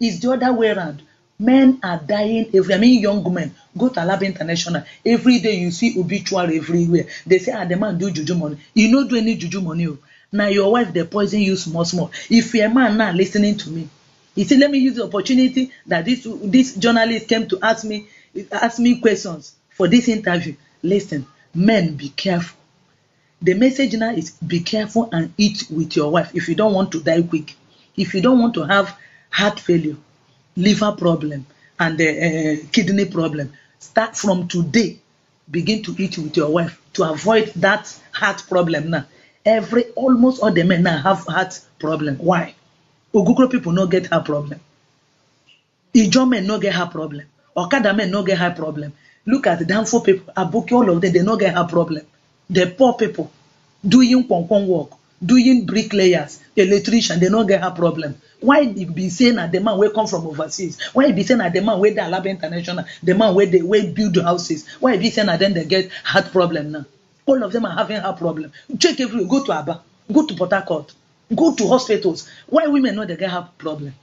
It's 0.00 0.20
the 0.20 0.32
other 0.32 0.52
way 0.52 0.70
around. 0.70 1.02
Men 1.38 1.78
are 1.82 1.98
dying 1.98 2.50
every 2.54 2.74
i 2.74 2.78
mean 2.78 3.00
young 3.00 3.32
men 3.32 3.54
go 3.76 3.88
to 3.88 4.00
alaba 4.00 4.22
international. 4.26 4.82
Every 5.04 5.38
day 5.38 5.56
you 5.58 5.70
see 5.70 5.98
obituary 5.98 6.58
everywhere. 6.58 7.06
They 7.26 7.38
say 7.38 7.52
ah 7.52 7.64
the 7.64 7.76
man 7.76 7.98
do 7.98 8.10
juju 8.10 8.34
money. 8.34 8.58
E 8.76 8.90
no 8.90 9.06
do 9.08 9.16
any 9.16 9.36
juju 9.36 9.60
money 9.60 9.86
o 9.86 9.98
na 10.32 10.46
your 10.46 10.70
wife 10.72 10.92
dey 10.92 11.04
poison 11.04 11.40
you 11.40 11.56
small 11.56 11.84
small. 11.84 12.10
If 12.28 12.54
your 12.54 12.68
man 12.68 12.96
now 12.98 13.12
lis 13.12 13.32
ten 13.32 13.44
ing 13.44 13.56
to 13.56 13.70
me 13.70 13.88
he 14.34 14.44
say 14.44 14.56
let 14.56 14.70
me 14.70 14.78
use 14.78 14.96
the 14.96 15.04
opportunity 15.04 15.70
that 15.86 16.04
this 16.04 16.26
this 16.44 16.74
journalist 16.76 17.26
came 17.28 17.46
to 17.48 17.58
ask 17.62 17.84
me 17.84 18.06
ask 18.52 18.78
me 18.78 19.00
questions 19.00 19.54
for 19.70 19.88
this 19.88 20.08
interview. 20.08 20.54
Lis 20.82 21.06
ten 21.06 21.26
men 21.54 21.94
be 21.96 22.10
careful 22.10 22.59
the 23.42 23.54
message 23.54 23.94
now 23.94 24.10
is 24.10 24.30
be 24.32 24.60
careful 24.60 25.08
and 25.12 25.32
eat 25.38 25.66
with 25.70 25.96
your 25.96 26.10
wife. 26.10 26.30
If 26.34 26.48
you 26.48 26.54
don't 26.54 26.74
want 26.74 26.92
to 26.92 27.00
die 27.00 27.22
quick 27.22 27.56
if 27.96 28.14
you 28.14 28.20
don't 28.20 28.38
want 28.38 28.54
to 28.54 28.62
have 28.64 28.96
heart 29.30 29.60
failure 29.60 29.96
liver 30.56 30.92
problem 30.92 31.46
and 31.78 32.00
uh, 32.00 32.04
uh, 32.04 32.56
kidney 32.72 33.06
problem 33.06 33.52
start 33.78 34.16
from 34.16 34.48
today. 34.48 34.98
Begin 35.50 35.82
to 35.82 35.94
eat 35.98 36.16
with 36.18 36.36
your 36.36 36.50
wife 36.50 36.80
to 36.92 37.10
avoid 37.10 37.48
that 37.56 37.98
heart 38.12 38.44
problem 38.48 38.90
now. 38.90 39.06
Every 39.44 39.84
almost 39.96 40.42
all 40.42 40.52
the 40.52 40.62
men 40.62 40.82
now 40.84 40.98
have 40.98 41.24
heart 41.26 41.60
problem. 41.78 42.16
Why? 42.18 42.54
Ogogoro 43.12 43.50
people 43.50 43.72
no 43.72 43.86
get 43.86 44.06
heart 44.06 44.26
problem. 44.26 44.60
Ijaw 45.94 46.28
men 46.28 46.46
no 46.46 46.60
get 46.60 46.74
heart 46.74 46.92
problem. 46.92 47.26
Okada 47.56 47.94
men 47.94 48.10
no 48.12 48.22
get 48.22 48.38
heart 48.38 48.54
problem. 48.56 48.92
Look 49.26 49.46
at 49.48 49.58
the 49.58 49.64
danfo 49.64 50.04
people. 50.04 50.32
Aboki 50.36 50.72
all 50.72 50.88
of 50.90 51.00
them 51.00 51.12
they 51.12 51.22
no 51.22 51.36
get 51.36 51.54
heart 51.54 51.70
problem 51.70 52.06
the 52.50 52.66
poor 52.66 52.94
people 52.94 53.30
doing 53.86 54.24
kwonkwo 54.26 54.66
work 54.66 54.90
doing 55.24 55.64
bricklayers 55.66 56.40
electrician 56.56 57.20
they 57.20 57.28
no 57.28 57.44
get 57.44 57.60
heart 57.60 57.76
problem. 57.76 58.14
Why 58.40 58.62
e 58.62 58.84
be 58.86 59.10
say 59.10 59.30
na 59.32 59.46
the 59.46 59.60
man 59.60 59.76
wey 59.78 59.90
come 59.90 60.06
from 60.06 60.26
overseas? 60.26 60.78
Why 60.94 61.06
e 61.08 61.12
be 61.12 61.22
say 61.22 61.34
na 61.36 61.48
the 61.50 61.60
man 61.60 61.78
wey 61.78 61.92
dey 61.94 62.00
alaba 62.00 62.26
international 62.26 62.84
the 63.02 63.14
man 63.14 63.34
wey 63.34 63.46
dey 63.46 63.62
wey 63.62 63.92
build 63.92 64.16
houses? 64.16 64.66
Why 64.80 64.94
e 64.94 64.98
be 64.98 65.10
say 65.10 65.24
na 65.24 65.36
them 65.36 65.52
dey 65.54 65.64
get 65.66 65.90
heart 66.04 66.32
problem 66.32 66.72
now? 66.72 66.84
All 67.26 67.42
of 67.42 67.52
them 67.52 67.66
are 67.66 67.76
having 67.76 67.98
heart 68.00 68.18
problem. 68.18 68.50
Check 68.78 68.98
everywhere 69.00 69.28
go 69.28 69.44
to 69.44 69.52
aba 69.52 69.82
go 70.12 70.26
to 70.26 70.34
port 70.34 70.52
harcourt 70.52 70.92
go 71.34 71.54
to 71.54 71.68
hospitals. 71.68 72.28
Why 72.48 72.66
women 72.66 72.96
no 72.96 73.04
dey 73.04 73.16
get 73.16 73.30
heart 73.30 73.56
problem? 73.58 73.94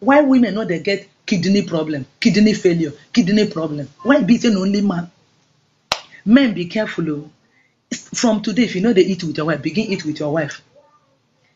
Why 0.00 0.20
women 0.22 0.54
no 0.54 0.64
dey 0.64 0.80
get 0.80 1.08
kidney 1.24 1.62
problem 1.62 2.04
kidney 2.20 2.52
failure 2.52 2.92
kidney 3.12 3.46
problem? 3.48 3.88
Why 4.02 4.18
e 4.20 4.24
be 4.24 4.38
say 4.38 4.50
na 4.50 4.58
only 4.60 4.80
man? 4.82 5.08
Men 6.26 6.52
be 6.54 6.64
careful 6.66 7.10
o 7.10 7.30
from 7.96 8.42
today 8.42 8.64
if 8.64 8.74
you 8.74 8.80
no 8.80 8.92
dey 8.92 9.02
eat 9.02 9.22
with 9.24 9.36
your 9.36 9.46
wife 9.46 9.62
begin 9.62 9.86
eat 9.92 10.04
with 10.04 10.18
your 10.20 10.32
wife. 10.32 10.62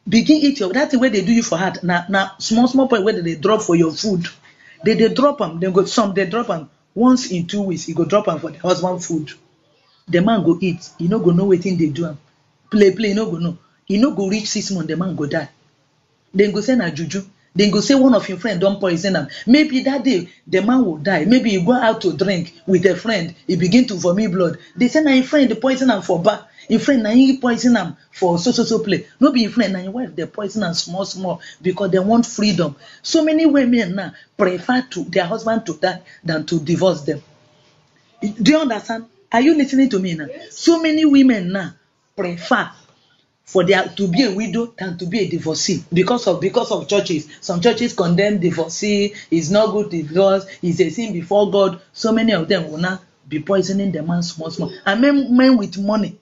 Begin 0.09 0.37
eat 0.39 0.59
your 0.61 0.73
that 0.73 0.91
thing 0.91 1.01
wey 1.01 1.11
dey 1.11 1.25
do 1.25 1.33
you 1.33 1.43
for 1.43 1.59
heart 1.59 1.83
na 1.85 2.05
na 2.09 2.31
small 2.39 2.67
small 2.69 2.89
point 2.89 3.05
wey 3.05 3.13
dem 3.13 3.25
dey 3.25 3.35
drop 3.37 3.61
for 3.63 3.77
your 3.77 3.93
food. 3.93 4.27
They 4.85 4.95
dey 4.95 5.13
drop 5.13 5.41
am 5.41 5.61
dem 5.61 5.73
go 5.73 5.85
some 5.85 6.15
dey 6.15 6.27
drop 6.27 6.49
am 6.51 6.71
once 6.95 7.31
in 7.31 7.47
two 7.47 7.63
weeks 7.63 7.89
e 7.89 7.93
go 7.95 8.05
drop 8.05 8.29
am 8.29 8.39
for 8.41 8.51
the 8.51 8.59
husband 8.59 9.05
food. 9.05 9.33
The 10.09 10.23
man 10.23 10.43
go 10.45 10.59
eat. 10.61 10.89
E 11.01 11.09
no 11.09 11.19
go 11.19 11.31
know 11.31 11.47
wetin 11.47 11.77
dey 11.79 11.91
do 11.91 12.07
am 12.07 12.19
play 12.71 12.95
play 12.95 13.11
e 13.11 13.15
no 13.15 13.31
go 13.31 13.37
know. 13.39 13.59
E 13.91 13.99
no 13.99 14.13
go 14.13 14.29
reach 14.29 14.49
six 14.49 14.71
months 14.71 14.89
the 14.89 14.97
man 14.97 15.15
go 15.15 15.27
die. 15.27 15.49
Dem 16.35 16.53
go 16.53 16.61
say 16.63 16.75
na 16.77 16.91
juju 16.91 17.23
dem 17.57 17.71
go 17.71 17.81
say 17.81 17.95
one 17.95 18.15
of 18.15 18.29
im 18.31 18.37
friend 18.37 18.61
don 18.61 18.79
poison 18.81 19.17
am. 19.17 19.29
Maybe 19.47 19.81
that 19.85 20.05
day 20.05 20.29
the 20.47 20.61
man 20.63 20.85
will 20.85 20.97
die. 20.99 21.25
Maybe 21.25 21.51
e 21.55 21.65
go 21.65 21.73
out 21.73 22.01
to 22.03 22.13
drink 22.17 22.53
with 22.67 22.85
a 22.87 22.97
friend. 22.97 23.35
E 23.47 23.57
begin 23.57 23.87
to 23.87 23.95
vomit 23.95 24.31
blood. 24.33 24.59
Dey 24.77 24.89
say 24.89 25.01
na 25.03 25.11
im 25.13 25.23
friend 25.23 25.49
dey 25.49 25.57
poison 25.57 25.91
am 25.91 26.03
for 26.03 26.21
bar. 26.23 26.47
Im 26.69 26.79
friend 26.81 27.03
na 27.03 27.11
im 27.11 27.41
poison 27.41 27.77
am 27.77 27.97
for 28.13 28.39
so 28.39 28.51
so 28.53 28.65
so 28.65 28.79
place. 28.81 29.07
No 29.21 29.33
be 29.33 29.45
im 29.45 29.51
friend 29.51 29.73
na 29.73 29.81
im 29.81 29.93
wife 29.93 30.15
dey 30.15 30.27
poison 30.27 30.63
am 30.65 30.75
small 30.75 31.05
small 31.05 31.41
because 31.63 31.91
dem 31.91 32.07
want 32.07 32.27
freedom. 32.27 32.77
So 33.03 33.25
many 33.25 33.47
women 33.47 33.95
now 33.95 34.13
prefer 34.37 34.83
to 34.91 35.05
their 35.05 35.25
husband 35.25 35.67
to 35.67 35.75
die 35.77 36.01
than 36.25 36.47
to 36.47 36.61
divorce 36.61 37.03
them. 37.03 37.23
Do 38.21 38.51
you 38.53 38.59
understand? 38.59 39.07
Are 39.31 39.41
you 39.41 39.55
lis 39.55 39.71
ten 39.71 39.81
ing 39.81 39.91
to 39.91 39.99
me 39.99 40.15
now 40.15 40.27
so 40.51 40.81
many 40.81 41.05
women 41.05 41.53
now 41.53 41.75
prefer 42.17 42.71
for 43.49 43.65
their 43.65 43.85
to 43.89 44.07
be 44.09 44.25
a 44.25 44.31
widow 44.35 44.67
than 44.79 44.99
to 44.99 45.07
be 45.07 45.21
a 45.21 45.29
divorcee. 45.29 45.83
Because 45.91 46.27
of 46.27 46.39
because 46.39 46.71
of 46.71 46.87
churches. 46.87 47.27
Some 47.41 47.63
churches 47.63 47.95
condemn 47.95 48.41
divorcee. 48.41 49.15
It's 49.31 49.49
not 49.49 49.73
good 49.73 49.91
divorce. 49.91 50.45
It's 50.63 50.79
a 50.81 50.91
sin 50.91 51.15
before 51.15 51.51
god. 51.51 51.81
So 51.95 52.13
many 52.13 52.33
of 52.35 52.47
them 52.47 52.71
will 52.71 52.77
now 52.77 53.01
be 53.27 53.41
poisoning 53.41 53.91
the 53.91 54.03
man 54.03 54.23
small 54.23 54.51
small. 54.51 54.71
And 54.85 55.01
men 55.01 55.35
men 55.35 55.57
with 55.57 55.79
money. 55.79 56.19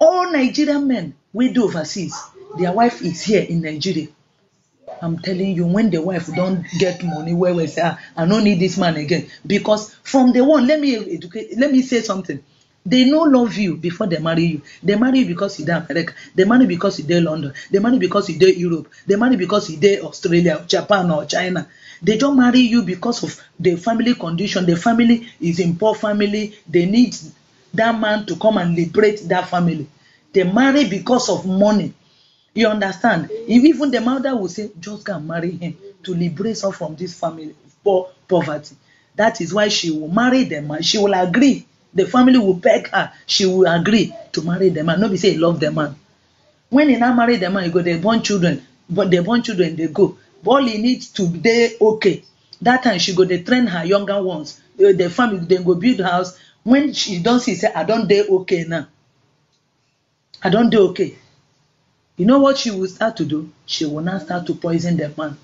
All 0.00 0.32
nigerian 0.32 0.88
men 0.88 1.14
wey 1.34 1.52
dey 1.52 1.60
overseas 1.60 2.16
their 2.58 2.72
wife 2.72 3.02
is 3.02 3.22
here 3.22 3.42
in 3.42 3.60
nigeria. 3.60 4.08
I'm 5.02 5.18
telling 5.18 5.54
you 5.54 5.66
when 5.66 5.90
the 5.90 6.00
wife 6.00 6.28
don 6.34 6.64
get 6.78 7.04
money 7.04 7.34
well 7.34 7.54
well 7.56 7.66
say 7.68 7.82
ah 7.84 7.98
i 8.16 8.24
no 8.24 8.40
need 8.40 8.60
this 8.60 8.78
man 8.78 8.96
again. 8.96 9.28
Because 9.46 9.92
from 10.02 10.32
the 10.32 10.42
one 10.42 10.66
let 10.66 10.80
me 10.80 10.96
educate 10.96 11.58
let 11.58 11.70
me 11.70 11.82
say 11.82 12.00
something 12.00 12.42
they 12.86 13.04
no 13.04 13.22
love 13.22 13.56
you 13.56 13.76
before 13.76 14.06
they 14.06 14.18
marry 14.18 14.44
you. 14.44 14.62
They 14.82 14.94
marry 14.96 15.20
you 15.20 15.26
because 15.26 15.58
you 15.58 15.64
dey 15.64 15.72
america. 15.72 16.12
They 16.34 16.44
marry 16.44 16.62
you 16.62 16.68
because 16.68 16.98
you 16.98 17.04
dey 17.06 17.20
london. 17.20 17.52
They 17.70 17.78
marry 17.78 17.94
you 17.94 18.00
because 18.00 18.28
you 18.28 18.38
dey 18.38 18.54
europe. 18.54 18.88
They 19.06 19.16
marry 19.16 19.32
you 19.32 19.38
because 19.38 19.70
you 19.70 19.78
dey 19.78 20.00
australia 20.00 20.64
japan 20.68 21.10
or 21.10 21.24
china. 21.24 21.66
They 22.02 22.18
don 22.18 22.36
marry 22.36 22.60
you 22.60 22.82
because 22.82 23.22
of 23.22 23.42
the 23.58 23.76
family 23.76 24.14
condition. 24.14 24.66
The 24.66 24.76
family 24.76 25.28
is 25.40 25.60
in 25.60 25.76
poor 25.76 25.94
family. 25.94 26.58
They 26.68 26.84
need 26.84 27.16
that 27.72 27.98
man 27.98 28.26
to 28.26 28.36
come 28.36 28.58
and 28.58 28.74
liberate 28.76 29.26
that 29.28 29.48
family. 29.48 29.86
They 30.32 30.44
marry 30.44 30.86
because 30.88 31.30
of 31.30 31.46
money. 31.46 31.94
You 32.54 32.68
understand? 32.68 33.28
If 33.30 33.64
even 33.64 33.90
the 33.90 34.00
mother 34.00 34.36
will 34.36 34.48
say 34.48 34.70
just 34.78 35.04
go 35.04 35.16
and 35.16 35.26
marry 35.26 35.52
him 35.52 35.76
to 36.02 36.14
liberate 36.14 36.60
her 36.60 36.70
from 36.72 36.96
this 36.96 37.18
family 37.18 37.54
poor 37.82 38.10
poverty. 38.28 38.76
That 39.16 39.40
is 39.40 39.54
why 39.54 39.68
she 39.68 39.90
will 39.90 40.08
marry 40.08 40.44
the 40.44 40.60
man 40.60 40.82
she 40.82 40.98
will 40.98 41.14
agree 41.14 41.66
the 41.94 42.06
family 42.06 42.38
will 42.38 42.54
beg 42.54 42.88
her 42.88 43.12
she 43.26 43.46
will 43.46 43.66
agree 43.66 44.12
to 44.32 44.42
marry 44.42 44.68
the 44.70 44.82
man 44.84 45.00
no 45.00 45.08
be 45.08 45.16
say 45.16 45.34
e 45.34 45.36
love 45.38 45.60
the 45.60 45.70
man 45.70 45.94
when 46.70 46.90
e 46.90 46.96
now 46.96 47.12
marry 47.14 47.36
the 47.36 47.48
man 47.50 47.64
e 47.64 47.70
go 47.70 47.82
dey 47.82 47.98
born 47.98 48.22
children 48.22 48.62
but 48.90 49.10
dey 49.10 49.20
born 49.20 49.42
children 49.42 49.76
dey 49.76 49.88
go 49.88 50.16
but 50.42 50.50
all 50.50 50.68
e 50.68 50.78
need 50.78 51.00
to 51.02 51.26
dey 51.28 51.76
okay 51.80 52.22
that 52.62 52.82
time 52.82 52.98
she 52.98 53.14
go 53.14 53.24
dey 53.24 53.42
train 53.42 53.66
her 53.66 53.84
younger 53.84 54.22
ones 54.22 54.60
Eh, 54.78 54.90
the 54.92 55.08
family 55.08 55.46
dem 55.46 55.62
go 55.62 55.74
build 55.76 56.00
house 56.00 56.36
when 56.64 56.92
she 56.92 57.20
don 57.22 57.38
see 57.38 57.54
say 57.54 57.70
i 57.74 57.84
don 57.84 58.08
dey 58.08 58.26
okay 58.26 58.64
now 58.64 58.86
I 60.44 60.50
don't 60.50 60.68
do 60.68 60.88
okay. 60.90 61.14
You 62.18 62.26
know 62.26 62.38
what 62.38 62.58
she 62.58 62.70
will 62.70 62.86
start 62.86 63.16
to 63.16 63.24
do? 63.24 63.50
She 63.64 63.86
will 63.86 64.02
now 64.02 64.18
start 64.18 64.46
to 64.48 64.54
poison 64.54 64.98
the 64.98 65.10
man. 65.16 65.38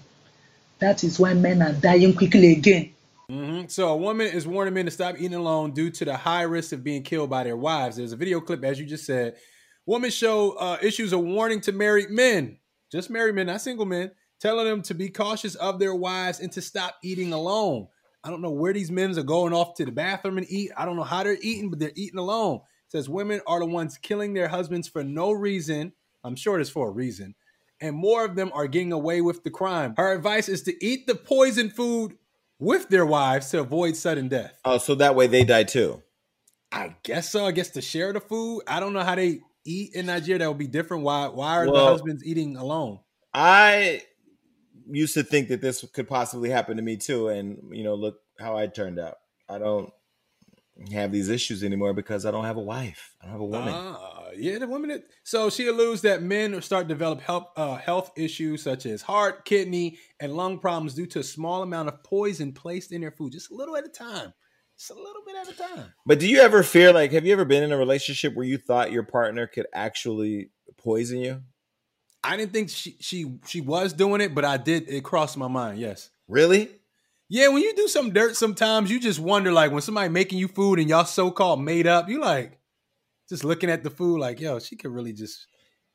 That 0.78 1.02
is 1.04 1.18
why 1.18 1.32
men 1.32 1.62
are 1.62 1.72
dying 1.72 2.14
quickly 2.14 2.52
again. 2.52 2.92
Hmm 3.30 3.62
So 3.68 3.88
a 3.88 3.96
woman 3.96 4.26
is 4.26 4.46
warning 4.46 4.74
men 4.74 4.86
to 4.86 4.90
stop 4.90 5.14
eating 5.16 5.34
alone 5.34 5.70
due 5.70 5.90
to 5.90 6.04
the 6.04 6.16
high 6.16 6.42
risk 6.42 6.72
of 6.72 6.82
being 6.82 7.04
killed 7.04 7.30
by 7.30 7.44
their 7.44 7.56
wives. 7.56 7.96
There's 7.96 8.12
a 8.12 8.16
video 8.16 8.40
clip, 8.40 8.64
as 8.64 8.80
you 8.80 8.86
just 8.86 9.06
said. 9.06 9.36
Women 9.86 10.10
show 10.10 10.52
uh, 10.52 10.78
issues 10.82 11.12
of 11.12 11.20
warning 11.20 11.60
to 11.62 11.72
married 11.72 12.10
men, 12.10 12.58
just 12.90 13.08
married 13.08 13.36
men, 13.36 13.46
not 13.46 13.60
single 13.60 13.86
men, 13.86 14.10
telling 14.40 14.66
them 14.66 14.82
to 14.82 14.94
be 14.94 15.08
cautious 15.08 15.54
of 15.54 15.78
their 15.78 15.94
wives 15.94 16.40
and 16.40 16.50
to 16.52 16.60
stop 16.60 16.96
eating 17.04 17.32
alone. 17.32 17.86
I 18.24 18.30
don't 18.30 18.42
know 18.42 18.50
where 18.50 18.72
these 18.72 18.90
men 18.90 19.16
are 19.16 19.22
going 19.22 19.52
off 19.52 19.74
to 19.74 19.84
the 19.84 19.92
bathroom 19.92 20.36
and 20.36 20.46
eat. 20.50 20.72
I 20.76 20.84
don't 20.84 20.96
know 20.96 21.04
how 21.04 21.22
they're 21.22 21.38
eating, 21.40 21.70
but 21.70 21.78
they're 21.78 21.92
eating 21.94 22.18
alone. 22.18 22.56
It 22.56 22.90
says 22.90 23.08
women 23.08 23.40
are 23.46 23.60
the 23.60 23.66
ones 23.66 23.96
killing 23.96 24.34
their 24.34 24.48
husbands 24.48 24.88
for 24.88 25.04
no 25.04 25.30
reason. 25.30 25.92
I'm 26.24 26.36
sure 26.36 26.58
it's 26.58 26.68
for 26.68 26.88
a 26.88 26.92
reason. 26.92 27.36
And 27.80 27.94
more 27.94 28.24
of 28.24 28.34
them 28.34 28.50
are 28.54 28.66
getting 28.66 28.92
away 28.92 29.20
with 29.20 29.44
the 29.44 29.50
crime. 29.50 29.94
Her 29.96 30.12
advice 30.12 30.48
is 30.48 30.62
to 30.64 30.84
eat 30.84 31.06
the 31.06 31.14
poison 31.14 31.70
food 31.70 32.16
with 32.60 32.88
their 32.90 33.06
wives 33.06 33.50
to 33.50 33.60
avoid 33.60 33.96
sudden 33.96 34.28
death. 34.28 34.60
Oh, 34.64 34.78
so 34.78 34.94
that 34.96 35.16
way 35.16 35.26
they 35.26 35.42
die 35.42 35.64
too. 35.64 36.02
I 36.70 36.94
guess 37.02 37.28
so. 37.30 37.46
I 37.46 37.50
guess 37.50 37.70
to 37.70 37.82
share 37.82 38.12
the 38.12 38.20
food. 38.20 38.62
I 38.68 38.78
don't 38.78 38.92
know 38.92 39.02
how 39.02 39.16
they 39.16 39.40
eat 39.64 39.94
in 39.94 40.06
Nigeria. 40.06 40.38
That 40.40 40.48
would 40.48 40.58
be 40.58 40.68
different. 40.68 41.02
Why? 41.02 41.26
Why 41.26 41.56
are 41.56 41.66
the 41.66 41.72
husbands 41.72 42.24
eating 42.24 42.56
alone? 42.56 43.00
I 43.34 44.02
used 44.88 45.14
to 45.14 45.24
think 45.24 45.48
that 45.48 45.60
this 45.60 45.84
could 45.92 46.08
possibly 46.08 46.50
happen 46.50 46.76
to 46.76 46.82
me 46.82 46.96
too, 46.96 47.28
and 47.28 47.58
you 47.72 47.82
know, 47.82 47.94
look 47.94 48.20
how 48.38 48.56
I 48.56 48.68
turned 48.68 49.00
out. 49.00 49.16
I 49.48 49.58
don't 49.58 49.90
have 50.92 51.12
these 51.12 51.28
issues 51.28 51.64
anymore 51.64 51.92
because 51.92 52.24
I 52.24 52.30
don't 52.30 52.44
have 52.44 52.56
a 52.56 52.62
wife. 52.62 53.14
I 53.20 53.24
don't 53.24 53.32
have 53.32 53.40
a 53.40 53.44
woman. 53.44 53.74
Ah, 53.74 54.19
yeah, 54.36 54.58
the 54.58 54.66
women. 54.66 54.90
That, 54.90 55.04
so 55.24 55.50
she 55.50 55.66
alludes 55.66 56.02
that 56.02 56.22
men 56.22 56.60
start 56.62 56.86
to 56.86 56.94
develop 56.94 57.20
health 57.20 57.48
uh, 57.56 57.76
health 57.76 58.12
issues 58.16 58.62
such 58.62 58.86
as 58.86 59.02
heart, 59.02 59.44
kidney, 59.44 59.98
and 60.20 60.34
lung 60.34 60.58
problems 60.58 60.94
due 60.94 61.06
to 61.06 61.20
a 61.20 61.24
small 61.24 61.62
amount 61.62 61.88
of 61.88 62.02
poison 62.02 62.52
placed 62.52 62.92
in 62.92 63.00
their 63.00 63.10
food, 63.10 63.32
just 63.32 63.50
a 63.50 63.54
little 63.54 63.76
at 63.76 63.84
a 63.84 63.88
time, 63.88 64.32
just 64.78 64.90
a 64.90 64.94
little 64.94 65.22
bit 65.26 65.36
at 65.36 65.48
a 65.48 65.56
time. 65.56 65.92
But 66.06 66.18
do 66.18 66.28
you 66.28 66.40
ever 66.40 66.62
fear 66.62 66.92
like 66.92 67.12
have 67.12 67.26
you 67.26 67.32
ever 67.32 67.44
been 67.44 67.62
in 67.62 67.72
a 67.72 67.78
relationship 67.78 68.34
where 68.34 68.46
you 68.46 68.58
thought 68.58 68.92
your 68.92 69.04
partner 69.04 69.46
could 69.46 69.66
actually 69.74 70.50
poison 70.76 71.18
you? 71.18 71.42
I 72.22 72.36
didn't 72.36 72.52
think 72.52 72.70
she 72.70 72.96
she 73.00 73.38
she 73.46 73.60
was 73.60 73.92
doing 73.92 74.20
it, 74.20 74.34
but 74.34 74.44
I 74.44 74.56
did. 74.56 74.88
It 74.88 75.04
crossed 75.04 75.36
my 75.36 75.48
mind. 75.48 75.78
Yes. 75.78 76.10
Really? 76.28 76.70
Yeah, 77.32 77.48
when 77.48 77.62
you 77.62 77.72
do 77.74 77.86
some 77.86 78.12
dirt, 78.12 78.36
sometimes 78.36 78.90
you 78.90 78.98
just 78.98 79.20
wonder, 79.20 79.52
like 79.52 79.70
when 79.70 79.82
somebody 79.82 80.08
making 80.08 80.40
you 80.40 80.48
food 80.48 80.80
and 80.80 80.88
y'all 80.88 81.04
so 81.04 81.30
called 81.30 81.62
made 81.62 81.86
up, 81.86 82.08
you 82.08 82.20
like 82.20 82.59
just 83.30 83.44
looking 83.44 83.70
at 83.70 83.82
the 83.82 83.90
food, 83.90 84.18
like 84.18 84.40
yo, 84.40 84.58
she 84.58 84.76
could 84.76 84.90
really 84.90 85.14
just 85.14 85.46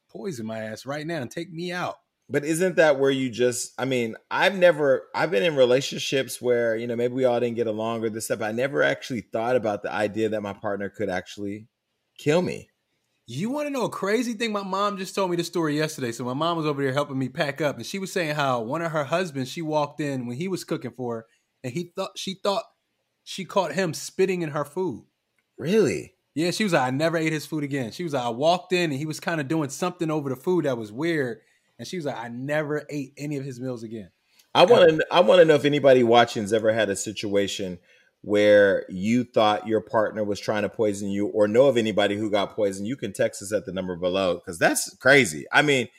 poison 0.09 0.47
my 0.47 0.59
ass 0.59 0.85
right 0.85 1.05
now 1.05 1.21
and 1.21 1.29
take 1.29 1.51
me 1.51 1.71
out. 1.71 1.97
But 2.27 2.43
isn't 2.43 2.77
that 2.77 2.99
where 2.99 3.11
you 3.11 3.29
just 3.29 3.73
I 3.77 3.85
mean, 3.85 4.15
I've 4.31 4.57
never 4.57 5.03
I've 5.13 5.29
been 5.29 5.43
in 5.43 5.55
relationships 5.55 6.41
where, 6.41 6.75
you 6.75 6.87
know, 6.87 6.95
maybe 6.95 7.13
we 7.13 7.25
all 7.25 7.39
didn't 7.39 7.57
get 7.57 7.67
along 7.67 8.03
or 8.03 8.09
this 8.09 8.25
stuff. 8.25 8.41
I 8.41 8.51
never 8.51 8.81
actually 8.81 9.21
thought 9.21 9.55
about 9.55 9.83
the 9.83 9.91
idea 9.91 10.29
that 10.29 10.41
my 10.41 10.53
partner 10.53 10.89
could 10.89 11.09
actually 11.09 11.67
kill 12.17 12.41
me. 12.41 12.69
You 13.27 13.49
want 13.49 13.65
to 13.67 13.71
know 13.71 13.85
a 13.85 13.89
crazy 13.89 14.33
thing? 14.33 14.51
My 14.51 14.63
mom 14.63 14.97
just 14.97 15.15
told 15.15 15.31
me 15.31 15.35
this 15.35 15.47
story 15.47 15.75
yesterday. 15.75 16.11
So 16.11 16.23
my 16.23 16.33
mom 16.33 16.57
was 16.57 16.67
over 16.67 16.81
there 16.81 16.93
helping 16.93 17.17
me 17.17 17.27
pack 17.27 17.59
up, 17.59 17.75
and 17.75 17.85
she 17.85 17.97
was 17.97 18.11
saying 18.11 18.35
how 18.35 18.61
one 18.61 18.83
of 18.83 18.91
her 18.91 19.05
husbands, 19.05 19.49
she 19.49 19.63
walked 19.63 19.99
in 19.99 20.27
when 20.27 20.37
he 20.37 20.47
was 20.47 20.63
cooking 20.63 20.93
for 20.95 21.15
her, 21.15 21.25
and 21.63 21.73
he 21.73 21.91
thought 21.95 22.11
she 22.15 22.35
thought 22.35 22.63
she 23.23 23.43
caught 23.43 23.73
him 23.73 23.95
spitting 23.95 24.43
in 24.43 24.51
her 24.51 24.63
food. 24.63 25.07
Really? 25.57 26.14
Yeah, 26.35 26.51
she 26.51 26.65
was 26.65 26.73
like, 26.73 26.83
I 26.83 26.89
never 26.91 27.17
ate 27.17 27.31
his 27.31 27.45
food 27.45 27.63
again. 27.63 27.91
She 27.91 28.03
was 28.03 28.13
like, 28.13 28.23
I 28.23 28.29
walked 28.29 28.73
in 28.73 28.91
and 28.91 28.99
he 28.99 29.05
was 29.05 29.21
kind 29.21 29.39
of 29.39 29.47
doing 29.47 29.69
something 29.69 30.11
over 30.11 30.29
the 30.29 30.35
food 30.35 30.65
that 30.65 30.77
was 30.77 30.91
weird. 30.91 31.39
And 31.79 31.87
she 31.87 31.95
was 31.95 32.05
like, 32.05 32.17
I 32.17 32.27
never 32.27 32.85
ate 32.89 33.13
any 33.17 33.37
of 33.37 33.45
his 33.45 33.59
meals 33.59 33.83
again. 33.83 34.09
I 34.53 34.65
want 34.65 34.89
to 34.89 35.05
I 35.11 35.19
want 35.21 35.39
to 35.39 35.45
know 35.45 35.55
if 35.55 35.65
anybody 35.65 36.03
watching's 36.03 36.53
ever 36.53 36.71
had 36.73 36.89
a 36.89 36.95
situation 36.95 37.77
where 38.21 38.85
you 38.89 39.23
thought 39.23 39.67
your 39.67 39.81
partner 39.81 40.23
was 40.23 40.39
trying 40.39 40.63
to 40.63 40.69
poison 40.69 41.09
you 41.09 41.27
or 41.27 41.47
know 41.47 41.67
of 41.67 41.77
anybody 41.77 42.15
who 42.15 42.31
got 42.31 42.55
poisoned. 42.55 42.87
You 42.87 42.95
can 42.95 43.11
text 43.11 43.41
us 43.41 43.51
at 43.51 43.65
the 43.65 43.73
number 43.73 43.95
below 43.95 44.39
cuz 44.39 44.57
that's 44.57 44.95
crazy. 44.97 45.45
I 45.51 45.61
mean, 45.61 45.89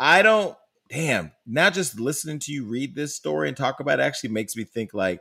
I 0.00 0.22
don't 0.22 0.56
damn, 0.90 1.32
now 1.46 1.68
just 1.68 2.00
listening 2.00 2.38
to 2.40 2.52
you 2.52 2.64
read 2.64 2.94
this 2.94 3.14
story 3.14 3.48
and 3.48 3.56
talk 3.56 3.78
about 3.78 4.00
it 4.00 4.02
actually 4.02 4.30
makes 4.30 4.56
me 4.56 4.64
think 4.64 4.94
like 4.94 5.20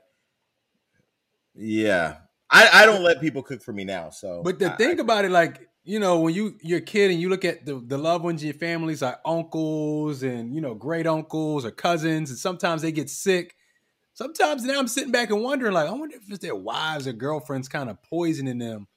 yeah. 1.55 2.17
I 2.49 2.69
I 2.83 2.85
don't 2.85 3.03
let 3.03 3.19
people 3.21 3.43
cook 3.43 3.61
for 3.61 3.73
me 3.73 3.83
now. 3.83 4.09
So 4.09 4.41
But 4.43 4.59
the 4.59 4.71
I- 4.73 4.75
thing 4.75 4.99
I- 4.99 5.01
about 5.01 5.25
it, 5.25 5.31
like, 5.31 5.69
you 5.83 5.99
know, 5.99 6.19
when 6.19 6.33
you 6.33 6.57
you're 6.61 6.79
a 6.79 6.81
kid 6.81 7.11
and 7.11 7.19
you 7.21 7.29
look 7.29 7.45
at 7.45 7.65
the, 7.65 7.81
the 7.85 7.97
loved 7.97 8.23
ones 8.23 8.41
in 8.41 8.47
your 8.47 8.57
families, 8.57 9.01
like 9.01 9.19
uncles 9.25 10.23
and 10.23 10.53
you 10.53 10.61
know, 10.61 10.73
great 10.75 11.07
uncles 11.07 11.65
or 11.65 11.71
cousins, 11.71 12.29
and 12.29 12.39
sometimes 12.39 12.81
they 12.81 12.91
get 12.91 13.09
sick. 13.09 13.53
Sometimes 14.13 14.63
now 14.65 14.79
I'm 14.79 14.87
sitting 14.87 15.11
back 15.11 15.29
and 15.29 15.43
wondering, 15.43 15.73
like, 15.73 15.87
I 15.87 15.91
wonder 15.91 16.15
if 16.15 16.23
it's 16.29 16.39
their 16.39 16.55
wives 16.55 17.05
or 17.07 17.13
girlfriends 17.13 17.67
kind 17.69 17.89
of 17.89 18.01
poisoning 18.03 18.57
them. 18.57 18.87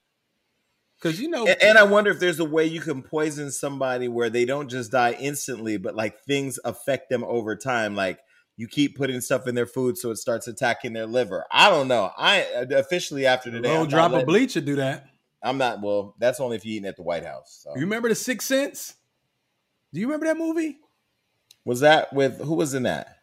Cause 0.99 1.19
you 1.19 1.29
know, 1.29 1.47
And, 1.47 1.61
and 1.63 1.77
I 1.77 1.83
wonder 1.83 2.11
if 2.11 2.19
there's 2.19 2.39
a 2.39 2.45
way 2.45 2.65
you 2.65 2.79
can 2.79 3.01
poison 3.01 3.49
somebody 3.51 4.07
where 4.07 4.29
they 4.29 4.45
don't 4.45 4.69
just 4.69 4.91
die 4.91 5.15
instantly, 5.19 5.77
but 5.77 5.95
like 5.95 6.23
things 6.25 6.59
affect 6.63 7.09
them 7.09 7.23
over 7.23 7.55
time. 7.55 7.95
Like 7.95 8.19
you 8.57 8.67
keep 8.67 8.97
putting 8.97 9.21
stuff 9.21 9.47
in 9.47 9.55
their 9.55 9.65
food, 9.65 9.97
so 9.97 10.11
it 10.11 10.17
starts 10.17 10.47
attacking 10.47 10.93
their 10.93 11.05
liver. 11.07 11.45
I 11.51 11.69
don't 11.69 11.87
know. 11.87 12.11
I 12.17 12.39
officially 12.71 13.25
after 13.25 13.49
a 13.49 13.53
today, 13.53 13.73
not, 13.73 13.89
drop 13.89 14.11
of 14.11 14.25
bleach 14.25 14.55
would 14.55 14.65
do 14.65 14.75
that. 14.75 15.07
I'm 15.43 15.57
not. 15.57 15.81
Well, 15.81 16.15
that's 16.19 16.39
only 16.39 16.57
if 16.57 16.65
you're 16.65 16.75
eating 16.75 16.87
at 16.87 16.95
the 16.97 17.03
White 17.03 17.25
House. 17.25 17.61
So. 17.63 17.71
You 17.75 17.81
remember 17.81 18.09
the 18.09 18.15
Sixth 18.15 18.47
Sense? 18.47 18.93
Do 19.93 19.99
you 19.99 20.07
remember 20.07 20.27
that 20.27 20.37
movie? 20.37 20.77
Was 21.65 21.81
that 21.81 22.13
with 22.13 22.39
who 22.39 22.55
was 22.55 22.73
in 22.73 22.83
that? 22.83 23.17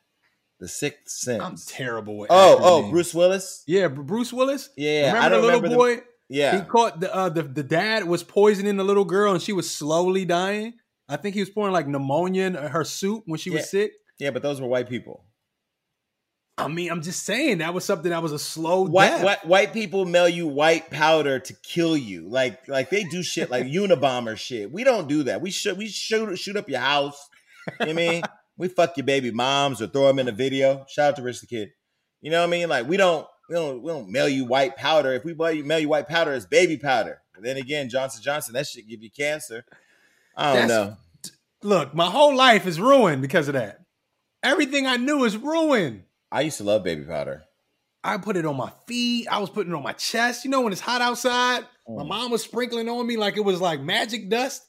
The 0.60 0.68
Sixth 0.68 1.08
Sense. 1.10 1.42
I'm 1.42 1.56
terrible 1.56 2.18
with 2.18 2.30
oh, 2.30 2.58
oh, 2.60 2.80
names. 2.80 2.90
Bruce 2.92 3.14
Willis. 3.14 3.62
Yeah, 3.66 3.88
Bruce 3.88 4.32
Willis. 4.32 4.70
Yeah, 4.76 5.12
remember 5.12 5.18
I 5.18 5.28
don't 5.28 5.40
the 5.40 5.46
little 5.46 5.60
remember 5.62 5.68
the- 5.68 5.96
boy? 5.98 6.04
Yeah, 6.30 6.58
He 6.58 6.66
caught 6.66 7.00
the 7.00 7.14
uh 7.14 7.30
the, 7.30 7.42
the 7.42 7.62
dad 7.62 8.04
was 8.04 8.22
poisoning 8.22 8.76
the 8.76 8.84
little 8.84 9.06
girl 9.06 9.32
and 9.32 9.40
she 9.40 9.54
was 9.54 9.70
slowly 9.70 10.26
dying. 10.26 10.74
I 11.08 11.16
think 11.16 11.34
he 11.34 11.40
was 11.40 11.48
pouring 11.48 11.72
like 11.72 11.88
pneumonia 11.88 12.44
in 12.44 12.54
her 12.54 12.84
soup 12.84 13.22
when 13.24 13.38
she 13.38 13.48
Yeah. 13.50 13.56
was 13.56 13.70
sick. 13.70 13.92
Yeah, 14.18 14.30
but 14.30 14.42
those 14.42 14.60
were 14.60 14.68
white 14.68 14.88
people. 14.88 15.24
I 16.56 16.66
mean, 16.66 16.90
I'm 16.90 17.02
just 17.02 17.24
saying 17.24 17.58
that 17.58 17.72
was 17.72 17.84
something 17.84 18.10
that 18.10 18.20
was 18.22 18.32
a 18.32 18.38
slow 18.38 18.82
White, 18.82 19.10
death. 19.10 19.24
white 19.24 19.46
white 19.46 19.72
people 19.72 20.04
mail 20.04 20.28
you 20.28 20.48
white 20.48 20.90
powder 20.90 21.38
to 21.38 21.54
kill 21.62 21.96
you. 21.96 22.28
Like 22.28 22.66
like 22.66 22.90
they 22.90 23.04
do 23.04 23.22
shit 23.22 23.48
like 23.48 23.66
Unabomber 23.66 24.36
shit. 24.36 24.72
We 24.72 24.82
don't 24.82 25.08
do 25.08 25.22
that. 25.24 25.40
We 25.40 25.50
should 25.52 25.78
we 25.78 25.86
shoot 25.86 26.36
shoot 26.36 26.56
up 26.56 26.68
your 26.68 26.80
house. 26.80 27.28
You 27.66 27.72
know 27.72 27.86
what 27.86 27.90
I 27.90 27.92
mean? 27.92 28.22
We 28.56 28.66
fuck 28.66 28.96
your 28.96 29.06
baby 29.06 29.30
moms 29.30 29.80
or 29.80 29.86
throw 29.86 30.08
them 30.08 30.18
in 30.18 30.26
a 30.26 30.32
video. 30.32 30.84
Shout 30.88 31.10
out 31.10 31.16
to 31.16 31.22
Rich 31.22 31.42
the 31.42 31.46
Kid. 31.46 31.70
You 32.20 32.32
know 32.32 32.40
what 32.40 32.48
I 32.48 32.50
mean? 32.50 32.68
Like 32.68 32.88
we 32.88 32.96
don't 32.96 33.24
we 33.48 33.54
don't 33.54 33.80
we 33.80 33.92
don't 33.92 34.10
mail 34.10 34.28
you 34.28 34.44
white 34.44 34.74
powder. 34.76 35.12
If 35.12 35.24
we 35.24 35.34
mail 35.34 35.52
you, 35.52 35.62
mail 35.64 35.78
you 35.78 35.88
white 35.88 36.08
powder, 36.08 36.32
it's 36.32 36.44
baby 36.44 36.76
powder. 36.76 37.22
But 37.34 37.44
then 37.44 37.56
again, 37.56 37.88
Johnson 37.88 38.20
Johnson, 38.20 38.54
that 38.54 38.66
shit 38.66 38.88
give 38.88 39.00
you 39.00 39.10
cancer. 39.12 39.64
I 40.36 40.54
don't 40.56 40.66
That's- 40.68 40.88
know. 40.88 40.96
Look, 41.62 41.94
my 41.94 42.06
whole 42.10 42.34
life 42.36 42.66
is 42.66 42.80
ruined 42.80 43.22
because 43.22 43.46
of 43.48 43.54
that. 43.54 43.77
Everything 44.42 44.86
I 44.86 44.96
knew 44.96 45.24
is 45.24 45.36
ruined. 45.36 46.04
I 46.30 46.42
used 46.42 46.58
to 46.58 46.64
love 46.64 46.84
baby 46.84 47.04
powder. 47.04 47.44
I 48.04 48.16
put 48.18 48.36
it 48.36 48.46
on 48.46 48.56
my 48.56 48.70
feet. 48.86 49.26
I 49.28 49.38
was 49.38 49.50
putting 49.50 49.72
it 49.72 49.76
on 49.76 49.82
my 49.82 49.92
chest. 49.92 50.44
You 50.44 50.50
know, 50.50 50.60
when 50.60 50.72
it's 50.72 50.80
hot 50.80 51.00
outside, 51.00 51.64
my 51.88 52.02
Mm. 52.04 52.08
mom 52.08 52.30
was 52.30 52.42
sprinkling 52.44 52.88
on 52.88 53.06
me 53.06 53.16
like 53.16 53.36
it 53.36 53.40
was 53.44 53.60
like 53.60 53.80
magic 53.80 54.28
dust. 54.28 54.62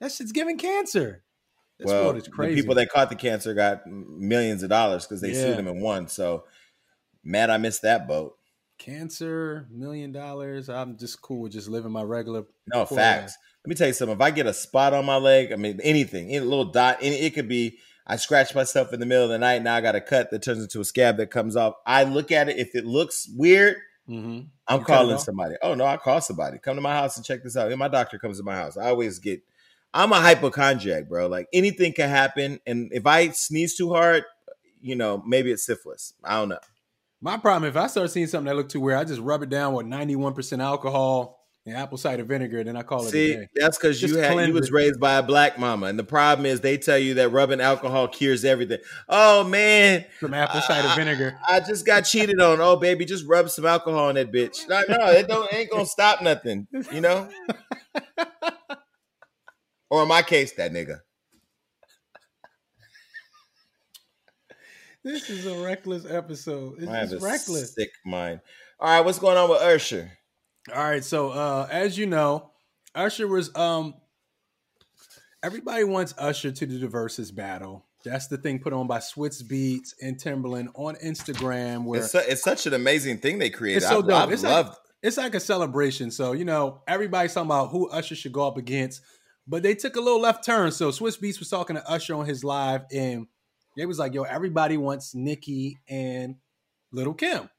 That 0.00 0.10
shit's 0.10 0.32
giving 0.32 0.58
cancer. 0.58 1.22
This 1.78 1.86
well, 1.86 2.04
world 2.04 2.16
is 2.16 2.24
the 2.24 2.30
crazy. 2.30 2.60
people 2.60 2.74
that 2.76 2.88
caught 2.90 3.10
the 3.10 3.16
cancer 3.16 3.54
got 3.54 3.86
millions 3.86 4.62
of 4.62 4.70
dollars 4.70 5.06
because 5.06 5.20
they 5.20 5.28
Yeah. 5.32 5.42
sued 5.42 5.58
them 5.58 5.68
and 5.68 5.80
won. 5.82 6.08
So 6.08 6.44
mad 7.22 7.50
I 7.50 7.58
missed 7.58 7.82
that 7.82 8.06
boat. 8.08 8.36
cancer, 8.76 9.66
million 9.70 10.10
dollars. 10.10 10.68
I'm 10.68 10.98
just 10.98 11.22
cool 11.22 11.42
with 11.42 11.52
just 11.52 11.68
living 11.68 11.92
my 11.92 12.02
regular. 12.02 12.44
No 12.66 12.84
facts. 12.84 13.32
life. 13.32 13.36
Let 13.64 13.68
me 13.68 13.74
tell 13.76 13.86
you 13.86 13.92
something. 13.92 14.16
If 14.16 14.20
I 14.20 14.30
get 14.32 14.46
a 14.48 14.52
spot 14.52 14.92
on 14.92 15.04
my 15.04 15.16
leg, 15.16 15.52
I 15.52 15.56
mean 15.56 15.80
anything, 15.82 16.28
any 16.30 16.40
little 16.40 16.66
dot, 16.66 16.98
any, 17.00 17.16
it 17.16 17.34
could 17.34 17.48
be. 17.48 17.78
I 18.06 18.16
scratch 18.16 18.54
myself 18.54 18.92
in 18.92 19.00
the 19.00 19.06
middle 19.06 19.24
of 19.24 19.30
the 19.30 19.38
night. 19.38 19.62
Now 19.62 19.76
I 19.76 19.80
got 19.80 19.94
a 19.94 20.00
cut 20.00 20.30
that 20.30 20.42
turns 20.42 20.62
into 20.62 20.80
a 20.80 20.84
scab 20.84 21.16
that 21.16 21.30
comes 21.30 21.56
off. 21.56 21.74
I 21.86 22.04
look 22.04 22.30
at 22.30 22.48
it. 22.48 22.58
If 22.58 22.74
it 22.74 22.84
looks 22.84 23.28
weird, 23.34 23.76
Mhm. 24.08 24.48
I'm 24.68 24.80
You 24.80 24.84
calling 24.84 25.18
somebody. 25.18 25.54
Oh 25.62 25.74
no, 25.74 25.86
I 25.86 25.96
call 25.96 26.20
somebody. 26.20 26.58
Come 26.58 26.76
to 26.76 26.82
my 26.82 26.92
house 26.92 27.16
and 27.16 27.24
check 27.24 27.42
this 27.42 27.56
out. 27.56 27.70
And 27.70 27.78
my 27.78 27.88
doctor 27.88 28.18
comes 28.18 28.36
to 28.38 28.44
my 28.44 28.54
house. 28.54 28.76
I 28.76 28.90
always 28.90 29.18
get. 29.18 29.42
I'm 29.94 30.12
a 30.12 30.20
hypochondriac, 30.20 31.08
bro. 31.08 31.28
Like 31.28 31.48
anything 31.52 31.92
can 31.94 32.10
happen, 32.10 32.60
and 32.66 32.90
if 32.92 33.06
I 33.06 33.30
sneeze 33.30 33.76
too 33.76 33.90
hard, 33.92 34.24
you 34.82 34.96
know, 34.96 35.22
maybe 35.26 35.50
it's 35.52 35.64
syphilis. 35.64 36.12
I 36.22 36.34
don't 36.38 36.50
know. 36.50 36.58
My 37.22 37.38
problem, 37.38 37.66
if 37.70 37.76
I 37.76 37.86
start 37.86 38.10
seeing 38.10 38.26
something 38.26 38.46
that 38.46 38.56
look 38.56 38.68
too 38.68 38.80
weird, 38.80 38.98
I 38.98 39.04
just 39.04 39.20
rub 39.20 39.42
it 39.42 39.48
down 39.48 39.72
with 39.72 39.86
91% 39.86 40.60
alcohol 40.60 41.43
and 41.66 41.76
apple 41.76 41.96
cider 41.96 42.24
vinegar, 42.24 42.62
then 42.62 42.76
I 42.76 42.82
call 42.82 43.06
it 43.06 43.10
See, 43.10 43.42
that's 43.54 43.78
because 43.78 44.02
you 44.02 44.16
had 44.18 44.46
you 44.48 44.52
was 44.52 44.70
raised 44.70 45.00
by 45.00 45.14
a 45.14 45.22
black 45.22 45.58
mama, 45.58 45.86
and 45.86 45.98
the 45.98 46.04
problem 46.04 46.44
is 46.46 46.60
they 46.60 46.76
tell 46.76 46.98
you 46.98 47.14
that 47.14 47.30
rubbing 47.30 47.60
alcohol 47.60 48.06
cures 48.08 48.44
everything. 48.44 48.78
Oh 49.08 49.44
man, 49.44 50.04
Some 50.20 50.34
apple 50.34 50.60
cider 50.60 50.88
I- 50.88 50.96
vinegar. 50.96 51.38
I 51.48 51.60
just 51.60 51.86
got 51.86 52.02
cheated 52.02 52.40
on. 52.40 52.60
Oh 52.60 52.76
baby, 52.76 53.04
just 53.04 53.26
rub 53.26 53.48
some 53.48 53.64
alcohol 53.66 54.08
on 54.08 54.16
that 54.16 54.30
bitch. 54.32 54.68
No, 54.68 54.82
no, 54.88 55.10
it 55.10 55.26
don't 55.26 55.52
ain't 55.54 55.70
gonna 55.70 55.86
stop 55.86 56.20
nothing. 56.22 56.66
You 56.92 57.00
know. 57.00 57.28
Or 59.90 60.02
in 60.02 60.08
my 60.08 60.22
case, 60.22 60.52
that 60.54 60.72
nigga. 60.72 60.98
This 65.04 65.28
is 65.28 65.46
a 65.46 65.62
reckless 65.62 66.04
episode. 66.10 66.78
It's 66.78 66.88
I 66.88 66.96
have 66.96 67.10
just 67.10 67.22
a 67.22 67.26
reckless. 67.28 67.74
sick 67.74 67.90
mind. 68.04 68.40
All 68.80 68.88
right, 68.88 69.04
what's 69.04 69.18
going 69.18 69.36
on 69.36 69.50
with 69.50 69.60
Usher? 69.60 70.10
All 70.72 70.82
right, 70.82 71.04
so 71.04 71.30
uh 71.30 71.68
as 71.70 71.98
you 71.98 72.06
know, 72.06 72.50
Usher 72.94 73.28
was 73.28 73.54
um 73.56 73.94
everybody 75.42 75.84
wants 75.84 76.14
Usher 76.18 76.50
to 76.52 76.66
do 76.66 76.78
the 76.78 76.88
versus 76.88 77.30
battle. 77.30 77.84
That's 78.04 78.26
the 78.28 78.36
thing 78.36 78.58
put 78.58 78.72
on 78.72 78.86
by 78.86 78.98
Swizz 78.98 79.42
Beatz 79.44 79.94
and 80.00 80.18
Timbaland 80.18 80.68
on 80.74 80.94
Instagram 80.96 81.84
where 81.84 82.00
It's, 82.00 82.12
su- 82.12 82.20
it's 82.26 82.42
such 82.42 82.66
an 82.66 82.74
amazing 82.74 83.18
thing 83.18 83.38
they 83.38 83.48
created. 83.50 83.78
It's 83.78 83.88
so 83.88 84.02
dope. 84.02 84.12
I've 84.24 84.32
It's 84.32 84.42
like- 84.42 84.66
it's 85.02 85.18
like 85.18 85.34
a 85.34 85.40
celebration. 85.40 86.10
So, 86.10 86.32
you 86.32 86.46
know, 86.46 86.80
everybody's 86.88 87.34
talking 87.34 87.48
about 87.48 87.68
who 87.70 87.90
Usher 87.90 88.14
should 88.14 88.32
go 88.32 88.46
up 88.48 88.56
against, 88.56 89.02
but 89.46 89.62
they 89.62 89.74
took 89.74 89.96
a 89.96 90.00
little 90.00 90.18
left 90.20 90.44
turn. 90.46 90.72
So 90.72 90.88
Swizz 90.90 91.20
Beatz 91.20 91.38
was 91.38 91.50
talking 91.50 91.76
to 91.76 91.86
Usher 91.90 92.14
on 92.14 92.24
his 92.24 92.42
live, 92.42 92.84
and 92.90 93.26
they 93.76 93.84
was 93.84 93.98
like, 93.98 94.14
yo, 94.14 94.22
everybody 94.22 94.78
wants 94.78 95.14
Nicki 95.14 95.76
and 95.90 96.36
Little 96.90 97.12
Kim. 97.12 97.50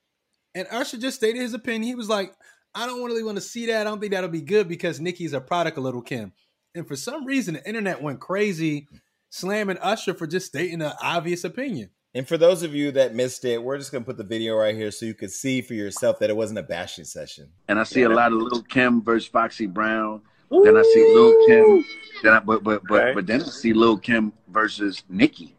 And 0.56 0.68
Usher 0.72 0.98
just 0.98 1.18
stated 1.18 1.40
his 1.40 1.54
opinion. 1.54 1.84
He 1.84 1.94
was 1.94 2.10
like, 2.10 2.34
I 2.76 2.86
don't 2.86 3.04
really 3.04 3.24
want 3.24 3.38
to 3.38 3.42
see 3.42 3.66
that. 3.68 3.82
I 3.82 3.84
don't 3.90 4.00
think 4.00 4.12
that'll 4.12 4.30
be 4.30 4.42
good 4.42 4.68
because 4.68 5.00
Nicki's 5.00 5.34
a 5.34 5.40
product 5.42 5.78
of 5.78 5.84
Little 5.86 6.02
Kim. 6.02 6.34
And 6.76 6.86
for 6.88 6.96
some 6.98 7.26
reason, 7.26 7.54
the 7.56 7.66
internet 7.68 8.02
went 8.02 8.20
crazy 8.20 8.88
slamming 9.30 9.78
Usher 9.78 10.14
for 10.14 10.28
just 10.28 10.48
stating 10.48 10.82
an 10.82 10.92
obvious 11.02 11.44
opinion. 11.46 11.90
And 12.14 12.28
for 12.28 12.38
those 12.38 12.64
of 12.64 12.74
you 12.74 12.92
that 12.92 13.14
missed 13.16 13.44
it, 13.46 13.62
we're 13.62 13.78
just 13.78 13.92
gonna 13.92 14.06
put 14.06 14.18
the 14.18 14.24
video 14.24 14.56
right 14.56 14.76
here 14.76 14.92
so 14.92 15.06
you 15.06 15.14
could 15.14 15.32
see 15.32 15.62
for 15.62 15.74
yourself 15.74 16.20
that 16.20 16.30
it 16.30 16.36
wasn't 16.36 16.60
a 16.60 16.64
bashing 16.64 17.06
session. 17.06 17.50
and 17.68 17.80
I 17.80 17.84
see 17.84 18.04
a 18.04 18.10
lot 18.10 18.32
of 18.32 18.40
Little 18.40 18.62
Kim 18.64 19.02
versus 19.02 19.28
Foxy 19.28 19.68
Brown. 19.68 20.22
Then 20.50 20.78
I 20.78 20.84
see 20.84 21.14
Little 21.14 21.36
Kim. 21.48 21.86
Then 22.24 22.34
I, 22.34 22.40
but 22.40 22.64
but 22.64 22.84
but 22.88 23.02
Okay. 23.02 23.14
but 23.16 23.28
then 23.28 23.42
I 23.42 23.46
see 23.46 23.74
Lil 23.74 23.98
Kim 23.98 24.32
versus 24.48 25.04
Nicki. 25.10 25.58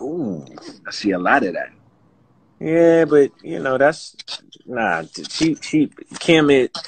Ooh. 0.00 0.44
I 0.86 0.90
see 0.90 1.10
a 1.12 1.18
lot 1.18 1.42
of 1.44 1.54
that. 1.54 1.70
Yeah, 2.62 3.06
but 3.06 3.32
you 3.42 3.58
know 3.58 3.76
that's 3.76 4.14
nah. 4.66 5.02
She 5.30 5.56
she 5.56 5.90
Kim 6.20 6.48
it. 6.48 6.78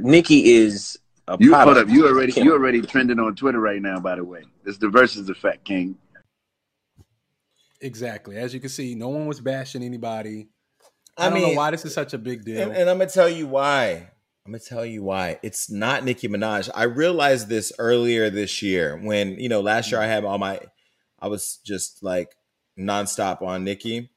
Nicki 0.00 0.54
is 0.54 0.98
a 1.28 1.36
You 1.38 1.54
hold 1.54 1.76
up. 1.76 1.88
You 1.88 2.06
already 2.06 2.32
Kim. 2.32 2.46
you 2.46 2.52
already 2.52 2.80
trending 2.80 3.18
on 3.18 3.34
Twitter 3.34 3.60
right 3.60 3.82
now. 3.82 4.00
By 4.00 4.16
the 4.16 4.24
way, 4.24 4.44
it's 4.64 4.78
the 4.78 4.88
versus 4.88 5.28
effect, 5.28 5.64
King. 5.64 5.96
Exactly. 7.82 8.36
As 8.38 8.54
you 8.54 8.60
can 8.60 8.70
see, 8.70 8.94
no 8.94 9.08
one 9.08 9.26
was 9.26 9.40
bashing 9.40 9.82
anybody. 9.82 10.48
I, 11.18 11.26
I 11.26 11.30
don't 11.30 11.40
know 11.40 11.46
mean, 11.48 11.56
why 11.56 11.70
this 11.72 11.84
is 11.84 11.92
such 11.92 12.14
a 12.14 12.18
big 12.18 12.44
deal. 12.44 12.62
And, 12.62 12.72
and 12.72 12.88
I'm 12.88 12.96
gonna 12.96 13.10
tell 13.10 13.28
you 13.28 13.46
why. 13.46 14.08
I'm 14.46 14.52
gonna 14.52 14.60
tell 14.60 14.86
you 14.86 15.02
why. 15.02 15.38
It's 15.42 15.70
not 15.70 16.04
Nicki 16.04 16.26
Minaj. 16.26 16.70
I 16.74 16.84
realized 16.84 17.48
this 17.50 17.70
earlier 17.78 18.30
this 18.30 18.62
year 18.62 18.96
when 18.96 19.38
you 19.38 19.50
know 19.50 19.60
last 19.60 19.92
year 19.92 20.00
I 20.00 20.06
had 20.06 20.24
all 20.24 20.38
my, 20.38 20.58
I 21.20 21.28
was 21.28 21.60
just 21.66 22.02
like 22.02 22.34
nonstop 22.78 23.42
on 23.42 23.64
Nicki. 23.64 24.08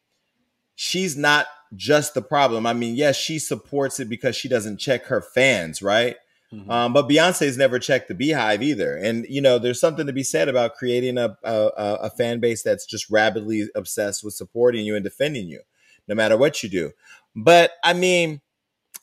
She's 0.76 1.16
not 1.18 1.48
just 1.76 2.14
the 2.14 2.22
problem. 2.22 2.66
I 2.66 2.74
mean, 2.74 2.96
yes, 2.96 3.16
she 3.16 3.40
supports 3.40 4.00
it 4.00 4.10
because 4.10 4.36
she 4.36 4.48
doesn't 4.48 4.78
check 4.78 5.06
her 5.06 5.22
fans, 5.22 5.82
right? 5.82 6.16
Mhm. 6.54 6.70
Um, 6.70 6.94
but 6.94 7.10
Beyonce's 7.10 7.58
never 7.58 7.80
checked 7.80 8.08
the 8.08 8.14
BeyHive 8.16 8.62
either, 8.62 8.96
and 8.96 9.26
you 9.28 9.42
know, 9.42 9.58
there's 9.58 9.80
something 9.80 10.06
to 10.08 10.14
be 10.14 10.24
said 10.24 10.48
about 10.48 10.76
creating 10.76 11.18
a, 11.18 11.36
a 11.44 11.68
a- 12.02 12.10
fan 12.12 12.40
base 12.40 12.62
that's 12.62 12.86
just 12.86 13.10
rabidly 13.10 13.68
obsessed 13.76 14.24
with 14.24 14.36
supporting 14.36 14.86
you 14.86 14.96
and 14.96 15.04
defending 15.04 15.48
you, 15.48 15.62
no 16.08 16.16
matter 16.16 16.38
what 16.38 16.62
you 16.62 16.70
do. 16.70 16.92
But 17.36 17.72
I 17.84 17.94
mean, 17.94 18.42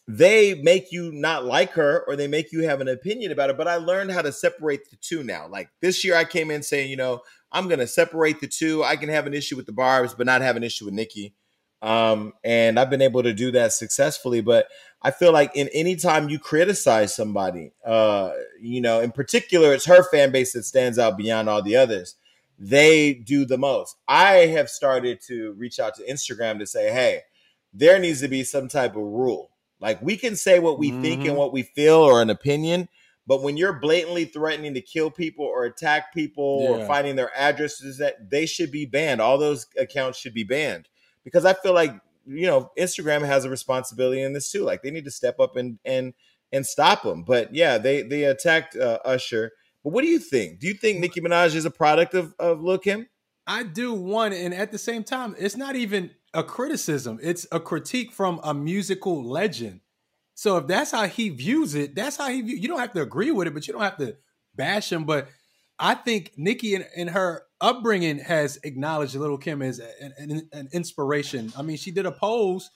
they 0.09 0.55
make 0.55 0.93
you 0.93 1.11
not 1.13 1.45
like 1.45 1.73
her, 1.73 2.05
or 2.07 2.17
they 2.17 2.29
make 2.29 2.53
you 2.53 2.63
have 2.63 2.81
an 2.81 2.89
opinion 2.89 3.33
about 3.33 3.51
it. 3.51 3.57
But 3.57 3.69
I 3.69 3.77
learned 3.77 4.13
how 4.13 4.23
to 4.23 4.33
separate 4.33 4.89
the 4.91 4.97
two 4.97 5.23
now. 5.23 5.47
Like 5.49 5.69
this 5.81 6.05
year, 6.05 6.17
I 6.17 6.25
came 6.25 6.51
in 6.51 6.63
saying, 6.63 6.91
you 6.91 6.97
know, 6.97 7.23
I'm 7.51 7.69
going 7.69 7.81
to 7.81 7.87
separate 7.87 8.41
the 8.41 8.49
two. 8.49 8.83
I 8.83 8.97
can 8.97 9.09
have 9.11 9.27
an 9.27 9.35
issue 9.35 9.57
with 9.57 9.67
the 9.67 9.73
Barbs, 9.73 10.15
but 10.15 10.27
not 10.27 10.43
have 10.43 10.57
an 10.57 10.65
issue 10.65 10.87
with 10.87 10.95
Nicki. 10.95 11.35
Um, 11.83 12.33
and 12.45 12.79
I've 12.79 12.91
been 12.91 13.03
able 13.03 13.23
to 13.25 13.33
do 13.35 13.51
that 13.51 13.73
successfully. 13.73 14.41
But 14.41 14.69
I 15.03 15.11
feel 15.11 15.33
like 15.33 15.55
in 15.57 15.69
any 15.75 15.97
time 15.97 16.29
you 16.29 16.39
criticize 16.39 17.15
somebody, 17.15 17.73
uh, 17.85 18.31
you 18.61 18.81
know, 18.81 19.01
in 19.01 19.11
particular, 19.11 19.75
it's 19.75 19.87
her 19.87 20.05
fan 20.05 20.31
base 20.31 20.53
that 20.53 20.63
stands 20.63 20.99
out 20.99 21.17
beyond 21.17 21.49
all 21.49 21.61
the 21.63 21.77
others. 21.77 22.15
They 22.59 23.15
do 23.15 23.45
the 23.45 23.59
most. 23.59 23.97
I 24.07 24.47
have 24.47 24.71
started 24.71 25.21
to 25.27 25.53
reach 25.55 25.81
out 25.81 25.97
to 25.97 26.05
Instagram 26.05 26.61
to 26.61 26.67
say, 26.67 26.93
hey, 26.93 27.23
there 27.75 27.99
needs 27.99 28.21
to 28.21 28.29
be 28.29 28.45
some 28.45 28.69
type 28.69 28.93
of 28.93 29.03
rule. 29.03 29.51
Like 29.81 30.01
we 30.01 30.17
can 30.17 30.37
say 30.37 30.61
what 30.61 30.79
we 30.79 30.93
think 31.03 31.23
Mhm. 31.23 31.29
and 31.31 31.37
what 31.37 31.53
we 31.53 31.63
feel 31.63 31.97
or 31.97 32.23
an 32.23 32.31
opinion, 32.31 32.89
but 33.27 33.43
when 33.43 33.57
you're 33.57 33.81
blatantly 33.81 34.27
threatening 34.27 34.75
to 34.75 34.81
kill 34.81 35.11
people 35.11 35.45
or 35.45 35.65
attack 35.65 36.15
people 36.15 36.45
or 36.45 36.87
finding 36.87 37.17
their 37.17 37.37
addresses, 37.37 37.99
that 37.99 38.31
they 38.31 38.47
should 38.47 38.71
be 38.71 38.87
banned. 38.87 39.21
All 39.21 39.39
those 39.39 39.67
accounts 39.77 40.19
should 40.19 40.35
be 40.35 40.45
banned 40.45 40.89
because 41.25 41.45
I 41.45 41.55
feel 41.55 41.75
like 41.75 41.95
you 42.27 42.47
know 42.47 42.71
Instagram 42.79 43.25
has 43.25 43.45
a 43.45 43.51
responsibility 43.51 44.23
in 44.23 44.33
this 44.33 44.51
too. 44.51 44.65
Like 44.65 44.83
they 44.83 44.91
need 44.91 45.05
to 45.05 45.11
step 45.11 45.41
up 45.41 45.57
and 45.57 45.79
and 45.85 46.15
and 46.53 46.67
stop 46.67 47.03
them. 47.03 47.25
But 47.25 47.55
yeah, 47.55 47.79
they 47.79 48.03
they 48.03 48.25
attacked 48.25 48.77
uh, 48.77 48.99
Usher. 49.05 49.53
But 49.83 49.93
what 49.93 50.03
do 50.03 50.09
you 50.09 50.19
think? 50.19 50.61
Do 50.61 50.67
you 50.67 50.75
think 50.75 51.01
Nicki 51.01 51.21
Minaj 51.21 51.55
is 51.55 51.65
a 51.65 51.71
product 51.71 52.15
of 52.15 52.35
of 52.39 52.63
Lil 52.63 52.79
Kim? 52.79 53.09
I 53.47 53.65
do 53.65 53.93
one, 53.93 54.33
and 54.33 54.55
at 54.55 54.71
the 54.71 54.79
same 54.79 55.03
time, 55.03 55.35
it's 55.39 55.57
not 55.57 55.75
even 55.75 56.11
a 56.35 56.45
criticism; 56.45 57.19
it's 57.23 57.47
a 57.51 57.59
critique 57.59 58.13
from 58.13 58.41
a 58.45 58.55
musical 58.55 59.25
legend. 59.25 59.81
So 60.35 60.57
if 60.57 60.67
that's 60.67 60.91
how 60.91 61.07
he 61.07 61.29
views 61.29 61.75
it, 61.75 61.95
that's 61.95 62.17
how 62.17 62.29
he 62.29 62.43
view. 62.43 62.57
You 62.57 62.69
don't 62.69 62.79
have 62.79 62.93
to 62.93 63.03
agree 63.03 63.31
with 63.31 63.49
it, 63.49 63.55
but 63.55 63.67
you 63.67 63.73
don't 63.73 63.83
have 63.83 63.99
to 63.99 64.17
bash 64.55 64.91
him. 64.93 65.05
But 65.05 65.29
I 65.79 65.95
think 65.95 66.33
Nicki 66.37 66.75
and, 66.75 66.87
in 66.97 67.09
her 67.09 67.43
upbringing 67.63 68.19
has 68.19 68.59
acknowledged 68.65 69.15
Little 69.15 69.39
Kim 69.39 69.63
as 69.63 69.79
an, 69.79 70.13
an, 70.19 70.49
an 70.53 70.69
inspiration. 70.73 71.51
I 71.57 71.63
mean, 71.63 71.79
she 71.79 71.91
did 71.91 72.05
a 72.05 72.13
pose 72.13 72.71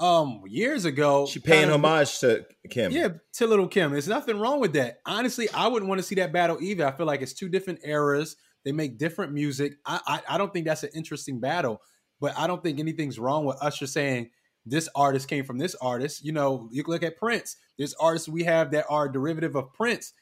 um 0.00 0.42
years 0.46 0.84
ago. 0.84 1.24
She 1.24 1.38
paying 1.38 1.68
kinda- 1.70 1.74
homage 1.74 2.18
to 2.18 2.44
Kim. 2.68 2.90
yeah, 2.90 3.08
to 3.34 3.46
Little 3.46 3.68
Kim. 3.68 3.92
There's 3.92 4.08
nothing 4.08 4.38
wrong 4.40 4.60
with 4.60 4.72
that. 4.74 4.98
Honestly, 5.06 5.48
I 5.54 5.68
wouldn't 5.68 5.88
want 5.88 6.00
to 6.00 6.02
see 6.02 6.16
that 6.16 6.32
battle 6.32 6.58
either. 6.60 6.84
I 6.86 6.90
feel 6.92 7.06
like 7.06 7.22
it's 7.22 7.32
two 7.32 7.48
different 7.48 7.78
eras. 7.84 8.36
They 8.64 8.72
make 8.72 8.98
different 8.98 9.32
music. 9.32 9.74
I, 9.86 10.00
I 10.06 10.34
I 10.34 10.38
don't 10.38 10.52
think 10.52 10.66
that's 10.66 10.82
an 10.82 10.90
interesting 10.94 11.38
battle, 11.38 11.80
but 12.20 12.36
I 12.36 12.46
don't 12.48 12.62
think 12.62 12.80
anything's 12.80 13.18
wrong 13.20 13.44
with 13.44 13.56
Usher 13.62 13.86
saying 13.86 14.30
this 14.66 14.88
artist 14.96 15.28
came 15.28 15.44
from 15.44 15.58
this 15.58 15.76
artist. 15.76 16.24
You 16.24 16.32
know, 16.32 16.68
you 16.72 16.82
look 16.86 17.02
at 17.04 17.16
Prince. 17.18 17.56
There's 17.78 17.94
artists 17.94 18.28
we 18.28 18.42
have 18.44 18.72
that 18.72 18.86
are 18.88 19.08
derivative 19.08 19.54
of 19.54 19.72
Prince. 19.74 20.12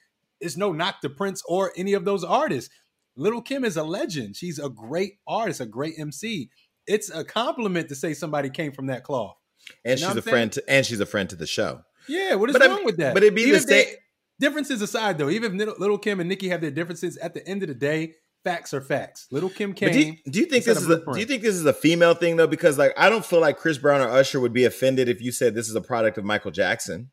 It's 0.41 0.57
no 0.57 0.73
knock 0.73 1.01
to 1.03 1.09
Prince 1.09 1.43
or 1.47 1.73
any 1.77 1.93
of 1.95 2.05
those 2.05 2.25
artists. 2.25 2.69
Little 3.17 3.43
Kim 3.43 3.65
is 3.65 3.77
a 3.77 3.83
legend. 3.85 4.37
She's 4.37 4.59
a 4.59 4.69
great 4.69 5.15
artist, 5.27 5.61
a 5.61 5.67
great 5.67 5.95
MC. 5.99 6.51
It's 6.87 7.11
a 7.11 7.25
compliment 7.25 7.89
to 7.91 7.95
say 7.95 8.15
somebody 8.15 8.51
came 8.51 8.73
from 8.73 8.87
that 8.87 9.05
cloth. 9.05 9.37
and 9.85 9.99
You 9.99 10.07
know 10.07 10.13
she's 10.13 10.19
a 10.19 10.23
friend. 10.23 10.53
To, 10.53 10.65
and 10.69 10.85
she's 10.87 11.01
a 11.01 11.07
friend 11.07 11.29
to 11.31 11.37
the 11.37 11.47
show. 11.47 11.83
Yeah, 12.09 12.35
what 12.35 12.51
is 12.51 12.55
But 12.59 12.67
wrong 12.67 12.77
mean- 12.79 12.85
with 12.87 12.97
that? 12.97 13.15
but 13.15 13.23
it'd 13.23 13.35
be 13.35 13.43
Even 13.43 13.57
if 13.57 13.63
same- 13.63 13.95
differences 14.41 14.83
aside, 14.83 15.19
though. 15.19 15.31
Even 15.31 15.61
if 15.61 15.79
Little, 15.79 15.99
Kim 15.99 16.19
and 16.21 16.29
Nicki 16.29 16.49
have 16.49 16.61
their 16.61 16.71
differences, 16.73 17.17
at 17.19 17.35
the 17.35 17.47
end 17.47 17.63
of 17.63 17.69
the 17.69 17.75
day, 17.77 18.15
facts 18.43 18.75
are 18.75 18.81
facts. 18.81 19.29
Little 19.31 19.51
Kim 19.51 19.73
came. 19.73 19.91
But 19.91 19.93
do 19.93 20.01
you, 20.01 20.17
do 20.29 20.39
you 20.41 20.47
think 20.47 20.65
this 20.65 20.79
is 20.81 20.89
a, 20.89 20.97
do 21.13 21.21
you 21.21 21.27
think 21.27 21.43
this 21.43 21.55
is 21.55 21.65
a 21.65 21.73
female 21.73 22.15
thing 22.15 22.37
though? 22.37 22.49
Because 22.49 22.77
like 22.77 22.93
I 22.97 23.09
don't 23.09 23.25
feel 23.25 23.41
like 23.41 23.57
Chris 23.59 23.79
Brown 23.79 24.01
or 24.01 24.09
Usher 24.09 24.41
would 24.41 24.53
be 24.53 24.65
offended 24.65 25.09
if 25.09 25.21
you 25.23 25.31
said 25.31 25.55
this 25.55 25.69
is 25.69 25.77
a 25.77 25.81
product 25.81 26.19
of 26.19 26.25
Michael 26.25 26.51
Jackson. 26.51 27.11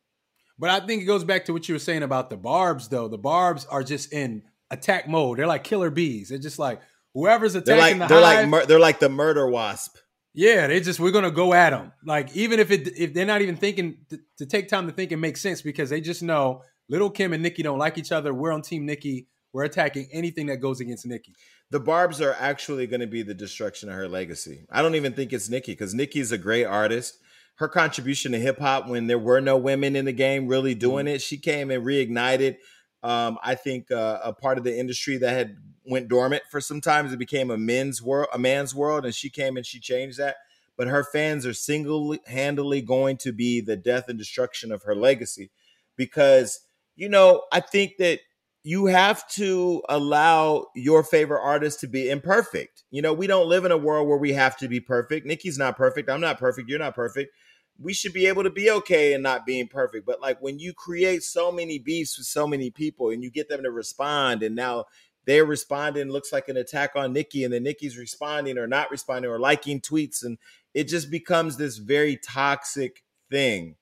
But 0.58 0.72
I 0.72 0.80
think 0.86 1.04
it 1.04 1.06
goes 1.06 1.24
back 1.24 1.46
to 1.46 1.54
what 1.54 1.70
you 1.70 1.76
were 1.76 1.80
saying 1.80 2.02
about 2.04 2.32
the 2.32 2.36
Barbs, 2.38 2.88
though. 2.90 3.08
The 3.08 3.18
Barbs 3.20 3.66
are 3.70 3.84
just 3.84 4.12
in 4.12 4.42
attack 4.72 5.08
mode. 5.08 5.40
They're 5.40 5.48
like 5.48 5.64
killer 5.64 5.90
bees. 5.90 6.30
They're 6.30 6.38
just 6.38 6.60
like 6.60 6.82
whoever's 7.14 7.54
They're 7.54 7.62
attacking 7.62 8.00
like 8.00 8.10
the 8.10 8.14
they're 8.14 8.24
hive. 8.24 8.40
like 8.40 8.50
mur- 8.50 8.66
they're 8.66 8.80
like 8.80 9.00
the 9.00 9.10
murder 9.10 9.48
wasp. 9.48 9.98
yeah, 10.34 10.68
they 10.68 10.80
just 10.80 11.00
we're 11.00 11.12
gonna 11.12 11.32
go 11.32 11.54
at 11.54 11.72
them. 11.72 11.92
Like 12.06 12.36
even 12.36 12.60
if 12.60 12.72
it 12.72 12.98
if 12.98 13.14
they're 13.14 13.26
not 13.26 13.42
even 13.42 13.56
thinking 13.56 13.98
to, 14.10 14.20
to 14.38 14.46
take 14.46 14.68
time 14.68 14.88
to 14.88 14.94
think 14.94 15.12
and 15.12 15.22
make 15.22 15.38
sense 15.38 15.62
because 15.62 15.90
they 15.90 16.02
just 16.02 16.24
know 16.24 16.64
Little 16.90 17.10
Kim 17.10 17.34
and 17.34 17.44
Nicki 17.44 17.64
don't 17.64 17.78
like 17.78 17.98
each 17.98 18.12
other. 18.12 18.34
We're 18.34 18.52
on 18.52 18.62
Team 18.62 18.86
Nicki. 18.86 19.28
We're 19.54 19.64
attacking 19.64 20.10
anything 20.12 20.48
that 20.48 20.58
goes 20.58 20.80
against 20.80 21.06
Nicki. 21.06 21.36
The 21.72 21.80
Barbs 21.80 22.22
are 22.22 22.36
actually 22.40 22.88
going 22.88 23.00
to 23.00 23.08
be 23.08 23.22
the 23.22 23.34
destruction 23.34 23.90
of 23.90 23.96
her 23.96 24.08
legacy. 24.08 24.66
I 24.72 24.82
don't 24.82 24.96
even 24.96 25.14
think 25.14 25.34
it's 25.34 25.50
Nicki 25.50 25.72
because 25.72 25.94
Nicki's 25.94 26.32
a 26.32 26.38
great 26.38 26.66
artist. 26.66 27.18
Her 27.56 27.68
contribution 27.68 28.32
to 28.32 28.40
hip 28.40 28.60
hop 28.60 28.88
when 28.88 29.08
there 29.08 29.20
were 29.20 29.42
no 29.42 29.58
women 29.58 29.96
in 29.96 30.06
the 30.06 30.12
game 30.12 30.48
really 30.48 30.74
doing 30.76 31.06
mm. 31.06 31.16
it, 31.16 31.22
she 31.22 31.38
came 31.38 31.70
and 31.72 31.86
reignited. 31.86 32.58
Um, 33.02 33.38
I 33.44 33.56
think 33.56 33.92
uh, 33.92 34.20
a 34.24 34.34
part 34.34 34.58
of 34.58 34.64
the 34.64 34.78
industry 34.78 35.18
that 35.18 35.32
had 35.32 35.58
went 35.86 36.10
dormant 36.10 36.44
for 36.50 36.60
some 36.60 36.82
times. 36.82 37.14
It 37.14 37.20
became 37.20 37.50
a 37.50 37.58
men's 37.58 38.02
world, 38.02 38.28
a 38.34 38.40
man's 38.40 38.76
world, 38.76 39.06
and 39.06 39.16
she 39.16 39.30
came 39.30 39.58
and 39.58 39.66
she 39.66 39.80
changed 39.80 40.18
that. 40.18 40.36
But 40.78 40.88
her 40.88 41.04
fans 41.04 41.46
are 41.46 41.54
single-handedly 41.54 42.82
going 42.84 43.18
to 43.18 43.32
be 43.32 43.62
the 43.62 43.76
death 43.76 44.08
and 44.08 44.18
destruction 44.18 44.72
of 44.72 44.84
her 44.84 44.96
legacy, 44.96 45.50
because 45.96 46.60
you 46.96 47.10
know 47.10 47.44
I 47.52 47.60
think 47.60 47.98
that 48.00 48.20
you 48.64 48.88
have 48.88 49.28
to 49.30 49.82
allow 49.88 50.68
your 50.76 51.02
favorite 51.02 51.42
artist 51.42 51.80
to 51.80 51.88
be 51.88 52.10
imperfect. 52.10 52.84
You 52.92 53.02
know, 53.02 53.14
we 53.14 53.26
don't 53.26 53.48
live 53.48 53.64
in 53.64 53.72
a 53.72 53.78
world 53.78 54.08
where 54.08 54.18
we 54.18 54.34
have 54.34 54.58
to 54.58 54.68
be 54.68 54.82
perfect. 54.82 55.26
Nicki's 55.26 55.58
not 55.58 55.78
perfect. 55.78 56.10
I'm 56.10 56.20
not 56.20 56.38
perfect. 56.38 56.70
You're 56.70 56.80
not 56.80 56.96
perfect. 56.96 57.34
We 57.82 57.94
should 57.94 58.14
be 58.14 58.28
able 58.28 58.44
to 58.44 58.50
be 58.50 58.70
okay 58.70 59.14
and 59.14 59.24
not 59.24 59.46
being 59.46 59.68
perfect. 59.68 60.06
But 60.06 60.20
like 60.22 60.42
when 60.42 60.60
you 60.60 60.74
create 60.74 61.24
so 61.24 61.52
many 61.52 61.80
beefs 61.80 62.18
with 62.18 62.28
so 62.28 62.46
many 62.46 62.70
people 62.70 63.10
and 63.10 63.24
you 63.24 63.32
get 63.32 63.48
them 63.50 63.64
to 63.64 63.72
respond, 63.72 64.44
and 64.44 64.56
now 64.56 64.86
they're 65.26 65.46
responding 65.46 66.10
looks 66.10 66.34
like 66.34 66.50
an 66.50 66.58
attack 66.58 66.92
on 66.96 67.14
Nicki, 67.14 67.44
and 67.44 67.54
then 67.54 67.64
Nicki's 67.64 67.98
responding 67.98 68.58
or 68.58 68.68
not 68.68 68.90
responding 68.92 69.30
or 69.32 69.40
liking 69.40 69.80
tweets, 69.80 70.24
and 70.24 70.38
it 70.74 70.86
just 70.86 71.10
becomes 71.12 71.58
this 71.58 71.78
very 71.78 72.18
toxic 72.18 73.04
thing. 73.30 73.76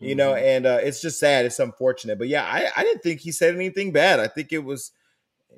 You 0.00 0.14
know, 0.14 0.32
Mhm. 0.32 0.42
and 0.42 0.66
uh, 0.66 0.78
it's 0.80 1.00
just 1.00 1.18
sad. 1.18 1.44
It's 1.44 1.58
unfortunate, 1.58 2.18
but 2.18 2.28
yeah, 2.28 2.44
I, 2.44 2.68
I 2.76 2.82
didn't 2.84 3.02
think 3.02 3.20
he 3.20 3.32
said 3.32 3.56
anything 3.56 3.90
bad. 3.90 4.20
I 4.20 4.28
think 4.28 4.52
it 4.52 4.62
was, 4.62 4.92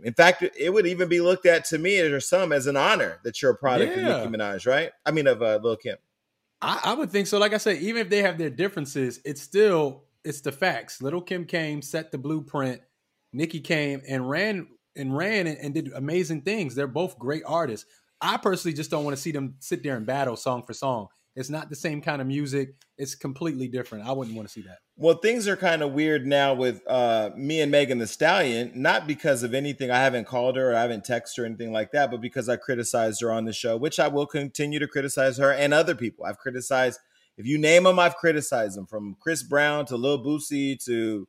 in 0.03 0.14
fact, 0.14 0.40
it, 0.40 0.55
it 0.59 0.70
would 0.70 0.87
even 0.87 1.11
be 1.11 1.20
looked 1.20 1.44
at 1.44 1.66
to 1.66 1.79
me 1.79 2.00
or 2.00 2.20
some 2.20 2.50
as 2.50 2.66
an 2.66 2.74
honor 2.76 3.20
that 3.24 3.42
you're 3.42 3.50
a 3.50 3.57
product 3.57 3.94
Yeah. 3.94 4.09
of 4.09 4.31
Nicki 4.31 4.42
Minaj, 4.42 4.66
right? 4.66 4.92
I 5.05 5.11
mean, 5.11 5.26
of 5.26 5.42
uh, 5.42 5.59
Lil 5.62 5.76
Kim. 5.76 5.98
I, 6.62 6.81
I 6.85 6.94
would 6.94 7.11
think 7.11 7.27
so. 7.27 7.38
Like 7.38 7.55
I 7.55 7.59
said, 7.59 7.79
even 7.79 8.03
if 8.03 8.11
they 8.11 8.23
have 8.23 8.38
their 8.38 8.51
differences, 8.51 9.20
it's 9.25 9.40
still 9.40 10.05
it's 10.25 10.40
the 10.40 10.53
facts. 10.53 11.01
Lil 11.01 11.23
Kim 11.23 11.44
came, 11.46 11.83
set 11.83 12.12
the 12.12 12.18
blueprint. 12.18 12.83
Nicki 13.33 13.61
came 13.61 14.03
and 14.09 14.29
ran 14.29 14.68
and 14.96 15.16
ran 15.16 15.46
and, 15.46 15.59
and 15.59 15.75
did 15.75 15.92
amazing 15.94 16.42
things. 16.42 16.75
They're 16.75 16.87
both 16.87 17.18
great 17.18 17.42
artists. 17.46 17.87
I 18.20 18.37
personally 18.37 18.75
just 18.75 18.90
don't 18.90 19.05
want 19.05 19.16
to 19.16 19.23
see 19.23 19.33
them 19.33 19.55
sit 19.61 19.83
there 19.83 19.96
and 19.96 20.05
battle 20.05 20.37
song 20.37 20.64
for 20.66 20.75
song. 20.75 21.09
It's 21.37 21.51
not 21.51 21.71
the 21.71 21.77
same 21.77 22.03
kind 22.03 22.21
of 22.21 22.27
music. 22.27 22.75
It's 22.99 23.14
completely 23.14 23.69
different. 23.69 24.07
I 24.07 24.12
wouldn't 24.12 24.37
want 24.37 24.49
to 24.49 24.53
see 24.53 24.62
that. 24.62 24.79
Well, 24.97 25.16
things 25.16 25.47
are 25.47 25.57
kind 25.57 25.83
of 25.83 25.93
weird 25.93 26.27
now 26.27 26.55
with 26.55 26.83
uh, 26.88 27.31
me 27.37 27.61
and 27.61 27.71
Megan 27.71 27.99
Thee 27.99 28.07
Stallion, 28.07 28.73
not 28.75 29.07
because 29.07 29.43
of 29.43 29.55
anything. 29.55 29.90
I 29.90 30.01
haven't 30.01 30.27
called 30.27 30.57
her 30.57 30.73
or 30.73 30.77
I 30.77 30.83
haven't 30.83 31.05
texted 31.05 31.37
her 31.37 31.45
or 31.45 31.47
anything 31.47 31.73
like 31.73 31.93
that, 31.93 32.11
but 32.11 32.21
because 32.21 32.49
I 32.49 32.57
criticized 32.57 33.23
her 33.23 33.31
on 33.31 33.45
the 33.45 33.53
show, 33.53 33.77
which 33.77 34.01
I 34.01 34.09
will 34.09 34.27
continue 34.27 34.79
to 34.81 34.88
criticize 34.88 35.38
her 35.38 35.53
and 35.53 35.73
other 35.73 35.95
people. 35.95 36.27
I've 36.27 36.38
criticized, 36.38 36.99
if 37.37 37.47
you 37.47 37.59
name 37.59 37.85
them, 37.85 37.99
I've 37.99 38.16
criticized 38.16 38.77
them 38.77 38.87
from 38.87 39.16
Chris 39.21 39.43
Brown 39.43 39.87
to 39.87 39.97
Lil 39.97 40.23
Boosie 40.23 40.83
to 40.85 41.29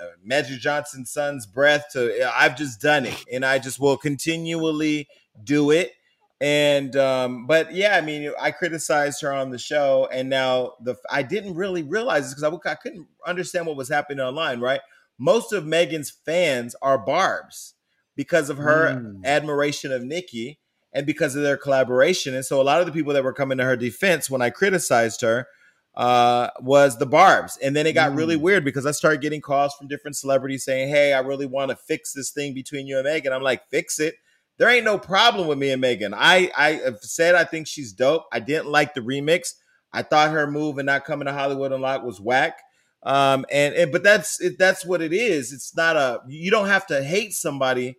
uh, 0.00 0.06
Magic 0.22 0.60
Johnson's 0.60 1.10
son's 1.10 1.46
breath 1.46 1.86
to 1.92 2.30
I've 2.36 2.56
just 2.56 2.80
done 2.80 3.06
it 3.06 3.24
and 3.32 3.44
I 3.44 3.58
just 3.58 3.80
will 3.80 3.96
continually 3.96 5.08
do 5.42 5.70
it. 5.70 5.92
And 6.40 6.94
um, 6.96 7.46
but 7.46 7.74
yeah, 7.74 7.96
I 7.96 8.00
mean, 8.00 8.30
I 8.40 8.52
criticized 8.52 9.22
her 9.22 9.32
on 9.32 9.50
the 9.50 9.58
show, 9.58 10.08
and 10.12 10.30
now 10.30 10.74
the 10.80 10.94
I 11.10 11.22
didn't 11.22 11.54
really 11.54 11.82
realize 11.82 12.24
this 12.24 12.34
because 12.40 12.60
I, 12.64 12.70
I 12.70 12.74
couldn't 12.76 13.08
understand 13.26 13.66
what 13.66 13.76
was 13.76 13.88
happening 13.88 14.20
online. 14.20 14.60
Right, 14.60 14.80
most 15.18 15.52
of 15.52 15.66
Megan's 15.66 16.10
fans 16.10 16.76
are 16.80 16.96
Barb's 16.98 17.74
because 18.14 18.50
of 18.50 18.58
her 18.58 18.94
Mm. 18.94 19.24
admiration 19.24 19.90
of 19.92 20.04
Nicki 20.04 20.60
and 20.92 21.06
because 21.06 21.34
of 21.36 21.42
their 21.42 21.56
collaboration. 21.56 22.34
And 22.34 22.44
so 22.44 22.60
a 22.60 22.62
lot 22.62 22.80
of 22.80 22.86
the 22.86 22.92
people 22.92 23.12
that 23.14 23.24
were 23.24 23.32
coming 23.32 23.58
to 23.58 23.64
her 23.64 23.76
defense 23.76 24.30
when 24.30 24.42
I 24.42 24.50
criticized 24.50 25.20
her 25.22 25.46
uh, 25.94 26.50
was 26.60 26.98
the 26.98 27.06
Barb's. 27.06 27.56
And 27.58 27.74
then 27.76 27.86
it 27.86 27.92
got 27.92 28.14
really 28.14 28.36
Mm. 28.36 28.40
weird 28.40 28.64
because 28.64 28.86
I 28.86 28.92
started 28.92 29.20
getting 29.20 29.40
calls 29.40 29.74
from 29.74 29.88
different 29.88 30.16
celebrities 30.16 30.64
saying, 30.64 30.88
Hey, 30.88 31.12
I 31.12 31.20
really 31.20 31.46
want 31.46 31.70
to 31.70 31.76
fix 31.76 32.12
this 32.12 32.30
thing 32.30 32.54
between 32.54 32.86
you 32.86 32.96
and 32.98 33.04
Megan. 33.04 33.32
I'm 33.32 33.42
like, 33.42 33.68
fix 33.68 33.98
it. 33.98 34.14
There 34.58 34.68
ain't 34.68 34.84
no 34.84 34.98
problem 34.98 35.46
with 35.46 35.58
me 35.58 35.70
and 35.70 35.80
Megan. 35.80 36.12
I, 36.14 36.50
I 36.56 36.72
have 36.84 36.98
said 37.00 37.34
I 37.34 37.44
think 37.44 37.66
she's 37.66 37.92
dope. 37.92 38.24
I 38.32 38.40
didn't 38.40 38.66
like 38.66 38.94
the 38.94 39.00
remix. 39.00 39.54
I 39.92 40.02
thought 40.02 40.32
her 40.32 40.50
move 40.50 40.78
and 40.78 40.86
not 40.86 41.04
coming 41.04 41.26
to 41.26 41.32
Hollywood 41.32 41.72
Unlocked 41.72 42.04
was 42.04 42.20
whack. 42.20 42.58
Um, 43.04 43.46
and, 43.50 43.74
and 43.74 43.92
but 43.92 44.02
that's 44.02 44.40
it, 44.40 44.58
that's 44.58 44.84
what 44.84 45.00
it 45.00 45.12
is. 45.12 45.52
It's 45.52 45.76
not 45.76 45.96
a 45.96 46.20
you 46.26 46.50
don't 46.50 46.66
have 46.66 46.86
to 46.88 47.02
hate 47.02 47.32
somebody 47.32 47.96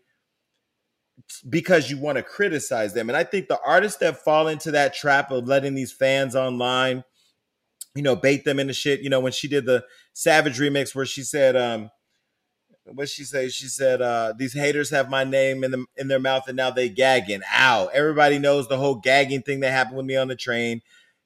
because 1.50 1.90
you 1.90 1.98
want 1.98 2.18
to 2.18 2.24
criticize 2.24 2.94
them. 2.94 3.10
And 3.10 3.16
I 3.16 3.24
think 3.24 3.48
the 3.48 3.60
artists 3.66 4.00
that 4.00 4.24
fall 4.24 4.48
into 4.48 4.72
that 4.72 4.94
trap 4.94 5.32
of 5.32 5.48
letting 5.48 5.74
these 5.74 5.94
fans 5.94 6.36
online, 6.36 7.04
you 7.96 8.02
know, 8.04 8.16
bait 8.16 8.44
them 8.44 8.60
into 8.60 8.74
shit. 8.74 9.02
You 9.02 9.10
know, 9.10 9.22
when 9.22 9.32
she 9.32 9.48
did 9.48 9.66
the 9.66 9.86
Savage 10.14 10.60
remix 10.60 10.94
where 10.94 11.06
she 11.06 11.24
said, 11.24 11.56
um, 11.56 11.90
what 12.94 13.10
she 13.10 13.24
say? 13.24 13.50
She 13.50 13.68
said, 13.68 14.02
uh, 14.02 14.34
these 14.38 14.54
haters 14.54 14.90
have 14.90 15.10
my 15.10 15.24
name 15.24 15.64
in 15.64 15.72
the 15.72 15.86
in 15.98 16.08
their 16.08 16.20
mouth 16.20 16.48
and 16.48 16.58
now 16.58 16.72
they 16.72 16.90
gagging. 16.90 17.42
Ow. 17.54 17.90
Everybody 17.94 18.40
knows 18.40 18.68
the 18.68 18.78
whole 18.78 18.96
gagging 18.96 19.42
thing 19.42 19.62
that 19.62 19.72
happened 19.72 19.98
with 19.98 20.06
me 20.06 20.16
on 20.16 20.28
the 20.28 20.36
train. 20.36 20.82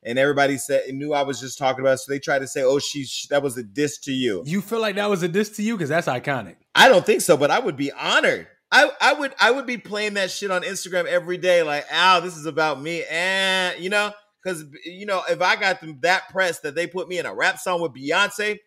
And 0.05 0.19
everybody 0.19 0.57
said 0.57 0.83
knew 0.93 1.13
I 1.13 1.23
was 1.23 1.39
just 1.39 1.57
talking 1.57 1.81
about 1.81 1.93
it. 1.93 1.97
So 1.99 2.11
they 2.11 2.19
tried 2.19 2.39
to 2.39 2.47
say, 2.47 2.63
oh, 2.63 2.79
she 2.79 3.05
that 3.29 3.41
was 3.41 3.57
a 3.57 3.63
diss 3.63 3.99
to 3.99 4.11
you. 4.11 4.43
You 4.45 4.61
feel 4.61 4.81
like 4.81 4.95
that 4.95 5.09
was 5.09 5.23
a 5.23 5.27
diss 5.27 5.49
to 5.51 5.63
you 5.63 5.75
because 5.75 5.89
that's 5.89 6.07
iconic. 6.07 6.55
I 6.75 6.89
don't 6.89 7.05
think 7.05 7.21
so, 7.21 7.37
but 7.37 7.51
I 7.51 7.59
would 7.59 7.77
be 7.77 7.91
honored. 7.91 8.47
I, 8.71 8.91
I 8.99 9.13
would 9.13 9.33
I 9.39 9.51
would 9.51 9.67
be 9.67 9.77
playing 9.77 10.15
that 10.15 10.31
shit 10.31 10.49
on 10.49 10.63
Instagram 10.63 11.05
every 11.05 11.37
day, 11.37 11.61
like, 11.61 11.85
ow, 11.91 12.19
this 12.19 12.35
is 12.35 12.47
about 12.47 12.81
me. 12.81 13.03
And 13.09 13.79
you 13.79 13.89
know, 13.89 14.11
because 14.43 14.65
you 14.83 15.05
know, 15.05 15.21
if 15.29 15.41
I 15.41 15.55
got 15.55 15.79
them 15.79 15.99
that 16.01 16.29
press 16.29 16.59
that 16.61 16.75
they 16.75 16.87
put 16.87 17.07
me 17.07 17.19
in 17.19 17.25
a 17.25 17.33
rap 17.33 17.59
song 17.59 17.81
with 17.81 17.93
Beyonce, 17.93 18.57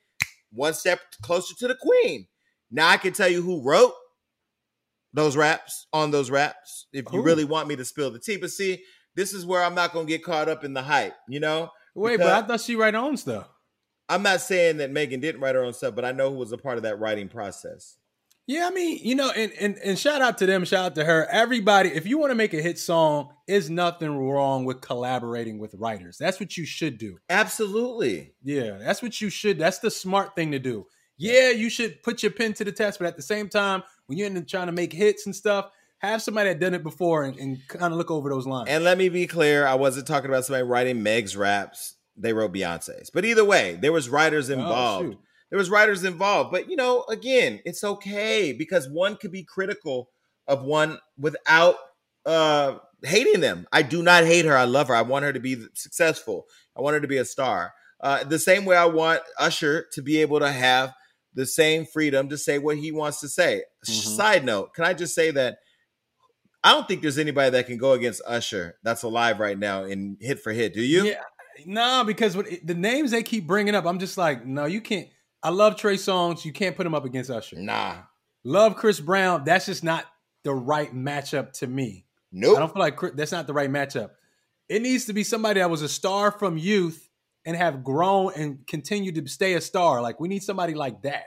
one 0.53 0.75
step 0.75 1.01
closer 1.23 1.55
to 1.59 1.69
the 1.69 1.75
queen. 1.75 2.27
Now 2.77 2.89
I 2.91 2.99
can 2.99 3.15
tell 3.15 3.29
you 3.29 3.41
who 3.43 3.63
wrote 3.63 3.95
those 5.15 5.35
raps 5.37 5.87
on 5.95 6.11
those 6.11 6.31
raps 6.31 6.87
if 6.93 7.07
you 7.11 7.21
Who? 7.21 7.25
really 7.25 7.45
want 7.45 7.69
me 7.69 7.77
to 7.77 7.85
spill 7.87 8.11
the 8.11 8.19
tea. 8.19 8.37
But 8.37 8.51
see, 8.51 8.85
this 9.15 9.33
is 9.33 9.47
where 9.47 9.63
I'm 9.63 9.75
not 9.75 9.95
gonna 9.95 10.05
get 10.07 10.23
caught 10.23 10.49
up 10.51 10.63
in 10.63 10.75
the 10.75 10.83
hype, 10.83 11.15
you 11.27 11.41
know? 11.41 11.71
Wait, 11.95 12.19
Because- 12.19 12.27
but 12.31 12.45
I 12.45 12.47
thought 12.47 12.61
she 12.61 12.77
write 12.77 12.93
her 12.93 13.01
own 13.01 13.17
stuff. 13.17 13.49
I'm 14.11 14.23
not 14.23 14.43
saying 14.43 14.77
that 14.77 14.91
Megan 14.93 15.21
didn't 15.21 15.41
write 15.41 15.55
her 15.55 15.65
own 15.65 15.73
stuff, 15.73 15.95
but 15.95 16.05
I 16.05 16.13
know 16.13 16.31
who 16.31 16.37
was 16.37 16.53
a 16.53 16.59
part 16.59 16.77
of 16.77 16.83
that 16.83 17.01
writing 17.01 17.29
process. 17.31 17.97
Yeah, 18.47 18.69
I 18.69 18.71
mean, 18.71 19.01
you 19.03 19.17
know, 19.17 19.31
and, 19.31 19.51
and 19.59 19.77
and 19.79 19.99
shout 19.99 20.23
out 20.23 20.39
to 20.39 20.47
them, 20.47 20.65
shout 20.65 20.85
out 20.85 20.95
to 20.97 21.05
her. 21.05 21.27
Everybody, 21.33 21.89
if 21.89 22.07
you 22.07 22.17
want 22.19 22.31
to 22.31 22.37
make 22.37 22.55
a 22.55 22.63
hit 22.63 22.79
song, 22.79 23.31
is 23.49 23.69
nothing 23.71 24.17
wrong 24.17 24.65
with 24.65 24.81
collaborating 24.83 25.59
with 25.59 25.75
writers. 25.75 26.17
That's 26.21 26.39
what 26.39 26.57
you 26.57 26.65
should 26.65 26.97
do. 26.99 27.19
Absolutely. 27.29 28.35
Yeah, 28.45 28.79
that's 28.79 29.03
what 29.03 29.21
you 29.21 29.31
should. 29.31 29.59
That's 29.59 29.81
the 29.81 29.91
smart 29.91 30.37
thing 30.37 30.53
to 30.53 30.61
do. 30.61 30.87
Yeah, 31.19 31.51
you 31.51 31.71
should 31.71 32.03
put 32.03 32.23
your 32.23 32.33
pen 32.33 32.53
to 32.55 32.65
the 32.65 32.73
test, 32.73 32.99
but 32.99 33.09
at 33.09 33.17
the 33.17 33.23
same 33.23 33.49
time, 33.49 33.83
when 34.07 34.19
you're 34.19 34.27
in 34.27 34.45
trying 34.45 34.67
to 34.67 34.73
make 34.73 34.93
hits 34.93 35.27
and 35.27 35.35
stuff, 35.35 35.71
have 35.99 36.21
somebody 36.23 36.51
that 36.51 36.61
done 36.61 36.75
it 36.75 36.83
before 36.83 37.25
and, 37.25 37.39
and 37.39 37.59
kind 37.69 37.93
of 37.93 37.99
look 37.99 38.11
over 38.11 38.29
those 38.29 38.47
lines. 38.47 38.69
And 38.69 38.85
let 38.85 38.99
me 38.99 39.09
be 39.09 39.27
clear, 39.27 39.67
I 39.67 39.75
wasn't 39.75 40.07
talking 40.07 40.29
about 40.29 40.45
somebody 40.45 40.65
writing 40.65 41.03
Meg's 41.03 41.37
raps. 41.37 41.95
They 42.17 42.33
wrote 42.33 42.53
Beyonce's. 42.53 43.11
But 43.11 43.25
either 43.25 43.45
way, 43.45 43.79
there 43.81 43.93
was 43.93 44.09
writers 44.09 44.51
involved. 44.51 45.15
Oh, 45.15 45.19
there 45.51 45.59
was 45.59 45.71
writers 45.71 46.05
involved. 46.05 46.51
But 46.51 46.69
you 46.71 46.77
know, 46.77 47.05
again, 47.09 47.61
it's 47.65 47.85
okay 47.85 48.53
because 48.53 48.89
one 48.89 49.17
could 49.17 49.33
be 49.33 49.43
critical 49.43 50.11
of 50.47 50.63
one 50.63 50.99
without 51.19 51.77
uh 52.25 52.79
hating 53.03 53.41
them. 53.41 53.67
I 53.73 53.83
do 53.83 54.03
not 54.03 54.25
hate 54.25 54.47
her. 54.47 54.57
I 54.57 54.65
love 54.65 54.89
her. 54.89 54.95
I 54.95 55.03
want 55.03 55.25
her 55.25 55.33
to 55.33 55.41
be 55.41 55.63
successful. 55.75 56.47
I 56.77 56.81
want 56.81 56.95
her 56.95 57.01
to 57.01 57.09
be 57.09 57.19
a 57.19 57.25
star. 57.25 57.73
Uh, 58.01 58.25
the 58.25 58.39
same 58.39 58.65
way 58.65 58.77
I 58.77 58.87
want 58.87 59.23
Usher 59.39 59.87
to 59.93 60.03
be 60.03 60.21
able 60.21 60.41
to 60.41 60.51
have 60.51 60.93
the 61.37 61.47
same 61.47 61.87
freedom 61.87 62.29
to 62.31 62.37
say 62.37 62.59
what 62.59 62.79
he 62.79 62.91
wants 62.91 63.21
to 63.21 63.29
say. 63.29 63.63
Mhm. 63.87 64.17
Side 64.17 64.45
note, 64.45 64.75
can 64.75 64.85
I 64.85 64.93
just 64.95 65.15
say 65.15 65.31
that 65.31 65.59
I 66.65 66.73
don't 66.73 66.89
think 66.89 67.01
there's 67.03 67.19
anybody 67.19 67.51
that 67.51 67.67
can 67.67 67.77
go 67.77 67.93
against 67.93 68.23
Usher 68.27 68.77
that's 68.83 69.05
alive 69.05 69.39
right 69.39 69.57
now 69.57 69.85
in 69.85 70.17
hit 70.21 70.41
for 70.43 70.53
hit. 70.53 70.75
Do 70.75 70.83
you? 70.83 71.05
Yeah, 71.05 71.21
no, 71.65 72.03
because 72.05 72.37
what, 72.37 72.47
the 72.65 72.75
names 72.75 73.13
they 73.13 73.23
keep 73.23 73.47
bringing 73.47 73.77
up, 73.77 73.87
I'm 73.87 74.01
just 74.01 74.19
like, 74.19 74.45
no, 74.45 74.65
you 74.65 74.81
can't. 74.81 75.09
I 75.45 75.51
love 75.51 75.77
Trey 75.77 75.95
Songz. 75.95 76.45
You 76.45 76.53
can't 76.53 76.77
put 76.77 76.85
him 76.85 76.95
up 76.95 77.05
against 77.05 77.31
Usher. 77.31 77.57
Nah. 77.57 77.99
Love 78.43 78.75
Chris 78.75 78.99
Brown. 78.99 79.45
That's 79.45 79.67
just 79.67 79.85
not 79.85 80.07
the 80.43 80.55
right 80.55 80.93
matchup 80.93 81.53
to 81.59 81.69
me. 81.69 82.05
Nope. 82.33 82.57
I 82.57 82.61
don't 82.61 82.73
feel 82.73 82.81
like 82.81 82.97
Chris- 82.97 83.13
that's 83.15 83.33
not 83.33 83.47
the 83.47 83.53
right 83.53 83.71
matchup. 83.71 84.11
It 84.69 84.83
needs 84.83 85.05
to 85.05 85.13
be 85.13 85.23
somebody 85.23 85.61
that 85.61 85.71
was 85.71 85.83
a 85.83 85.89
star 85.89 86.33
from 86.33 86.59
youth 86.59 87.06
and 87.47 87.57
have 87.57 87.85
grown 87.85 88.33
and 88.37 88.67
continue 88.67 89.13
to 89.13 89.27
stay 89.29 89.55
a 89.55 89.61
star. 89.61 90.03
Like 90.03 90.21
we 90.21 90.29
need 90.29 90.43
somebody 90.43 90.75
like 90.75 91.01
that. 91.03 91.27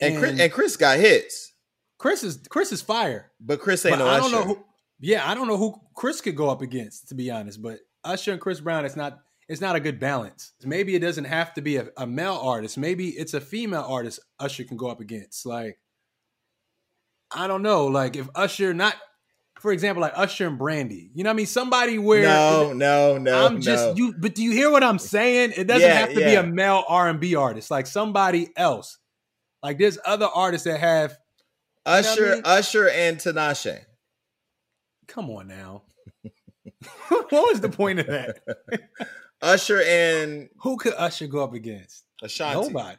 And 0.00 0.18
Chris, 0.18 0.40
and 0.40 0.52
Chris 0.52 0.76
got 0.76 0.98
hits, 0.98 1.52
Chris 1.98 2.24
is 2.24 2.42
Chris 2.48 2.72
is 2.72 2.82
fire. 2.82 3.30
but 3.38 3.60
Chris 3.60 3.86
ain't 3.86 3.98
But 3.98 4.04
no 4.04 4.10
I 4.10 4.18
don't 4.18 4.32
know 4.32 4.42
who. 4.42 4.64
Yeah, 4.98 5.28
I 5.28 5.34
don't 5.34 5.46
know 5.46 5.56
who 5.56 5.74
Chris 5.94 6.20
could 6.20 6.36
go 6.36 6.48
up 6.48 6.62
against, 6.62 7.08
to 7.08 7.14
be 7.14 7.30
honest. 7.30 7.62
But 7.62 7.80
Usher 8.02 8.32
and 8.32 8.40
Chris 8.40 8.60
Brown, 8.60 8.84
it's 8.84 8.96
not. 8.96 9.18
It's 9.48 9.60
not 9.60 9.76
a 9.76 9.80
good 9.80 10.00
balance. 10.00 10.52
Maybe 10.64 10.94
it 10.94 11.00
doesn't 11.00 11.24
have 11.24 11.52
to 11.54 11.60
be 11.60 11.76
a, 11.76 11.88
a 11.98 12.06
male 12.06 12.40
artist. 12.42 12.78
Maybe 12.78 13.08
it's 13.10 13.34
a 13.34 13.40
female 13.40 13.84
artist 13.86 14.20
Usher 14.38 14.64
can 14.64 14.76
go 14.76 14.88
up 14.88 15.00
against. 15.00 15.44
Like, 15.44 15.78
I 17.30 17.48
don't 17.48 17.62
know. 17.62 17.86
Like 17.86 18.16
if 18.16 18.28
Usher 18.34 18.72
not, 18.72 18.94
for 19.62 19.72
example, 19.72 20.00
like 20.00 20.12
Usher 20.16 20.48
and 20.48 20.58
Brandy. 20.58 21.10
You 21.14 21.22
know 21.22 21.30
what 21.30 21.34
I 21.34 21.36
mean? 21.36 21.46
Somebody 21.46 21.96
where 21.96 22.24
no, 22.24 22.72
no, 22.72 23.16
no. 23.16 23.46
I'm 23.46 23.60
just 23.60 23.90
no. 23.90 23.94
you. 23.94 24.14
But 24.18 24.34
do 24.34 24.42
you 24.42 24.50
hear 24.50 24.72
what 24.72 24.82
I'm 24.82 24.98
saying? 24.98 25.52
It 25.56 25.68
doesn't 25.68 25.88
Yeah, 25.88 25.94
have 25.94 26.08
to 26.10 26.16
be 26.16 26.34
a 26.34 26.42
male 26.42 26.82
R 26.88 27.08
and 27.08 27.20
B 27.20 27.36
artist. 27.36 27.70
Like 27.70 27.86
somebody 27.86 28.48
else. 28.56 28.98
Like 29.62 29.78
there's 29.78 29.98
other 30.04 30.26
artists 30.26 30.66
that 30.66 30.80
have. 30.80 31.10
what 31.84 31.94
I 31.94 31.98
Usher, 32.00 32.34
mean? 32.34 32.42
Usher, 32.44 32.88
and 32.88 33.18
Tinashe. 33.18 33.78
Come 35.06 35.30
on 35.30 35.46
now. 35.46 35.82
what 37.08 37.30
was 37.30 37.60
the 37.60 37.68
point 37.68 38.00
of 38.00 38.06
that? 38.08 38.40
Usher 39.42 39.80
and 39.82 40.48
Who 40.62 40.76
could 40.76 40.94
Usher 40.94 41.28
go 41.28 41.44
up 41.44 41.54
against? 41.54 42.04
Ashanti. 42.20 42.68
Nobody. 42.68 42.98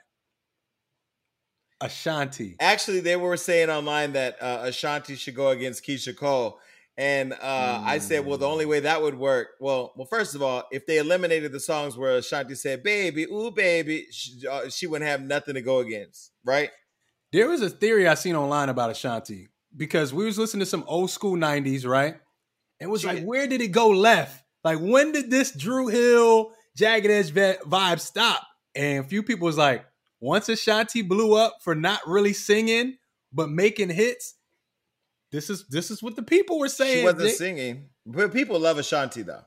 Ashanti. 1.86 2.56
Actually, 2.60 3.00
they 3.02 3.16
were 3.16 3.38
saying 3.38 3.70
online 3.70 4.14
that 4.14 4.42
uh, 4.42 4.62
Ashanti 4.64 5.16
should 5.16 5.36
go 5.36 5.50
against 5.50 5.86
Keyshia 5.86 6.16
Cole. 6.16 6.60
And 6.96 7.34
uh, 7.34 7.82
I 7.84 7.98
said, 7.98 8.24
well, 8.24 8.38
the 8.38 8.48
only 8.48 8.66
way 8.66 8.82
that 8.82 9.02
would 9.02 9.16
work, 9.18 9.48
well, 9.60 9.94
well, 9.96 10.06
first 10.06 10.36
of 10.36 10.44
all, 10.44 10.64
if 10.72 10.86
they 10.86 11.00
eliminated 11.00 11.52
the 11.52 11.60
songs 11.60 11.98
where 11.98 12.18
Ashanti 12.18 12.54
said, 12.54 12.84
"Baby, 12.84 13.24
ooh, 13.24 13.50
baby," 13.50 14.06
she, 14.12 14.48
uh, 14.48 14.70
she 14.70 14.86
wouldn't 14.86 15.10
have 15.10 15.20
nothing 15.22 15.56
to 15.56 15.62
go 15.62 15.80
against, 15.80 16.32
right? 16.46 16.70
There 17.32 17.50
was 17.50 17.64
a 17.64 17.70
theory 17.72 18.08
I 18.08 18.14
seen 18.14 18.36
online 18.36 18.70
about 18.70 18.92
Ashanti 18.92 19.48
because 19.76 20.14
we 20.14 20.24
was 20.24 20.38
listening 20.38 20.60
to 20.60 20.66
some 20.68 20.84
old 20.86 21.10
school 21.10 21.36
'90s, 21.36 21.84
right? 21.88 22.14
And 22.80 22.90
it 22.90 22.92
was 22.92 23.02
She- 23.02 23.08
like, 23.08 23.24
where 23.24 23.48
did 23.48 23.62
it 23.62 23.70
go 23.70 23.90
left? 23.90 24.44
Like, 24.64 24.78
when 24.80 25.14
did 25.14 25.32
this 25.32 25.52
Dru 25.52 25.88
Hill 25.88 26.52
Jagged 26.78 27.10
Edge 27.10 27.32
vibe 27.34 28.00
stop? 28.02 28.44
And 28.76 29.04
a 29.04 29.08
few 29.08 29.24
people 29.24 29.46
was 29.48 29.58
like, 29.58 29.84
once 30.24 30.48
Ashanti 30.48 31.02
blew 31.02 31.36
up 31.36 31.58
for 31.62 31.76
not 31.76 32.00
really 32.08 32.32
singing 32.32 32.98
but 33.34 33.50
making 33.50 33.90
hits, 33.90 34.36
this 35.32 35.50
is 35.50 35.66
this 35.68 35.92
is 35.92 36.02
what 36.02 36.16
the 36.16 36.24
people 36.24 36.60
were 36.60 36.70
saying. 36.70 37.00
She 37.00 37.14
wasn't 37.14 37.32
singing, 37.32 37.90
but 38.06 38.32
people 38.32 38.60
love 38.60 38.78
Ashanti 38.78 39.24
though. 39.24 39.42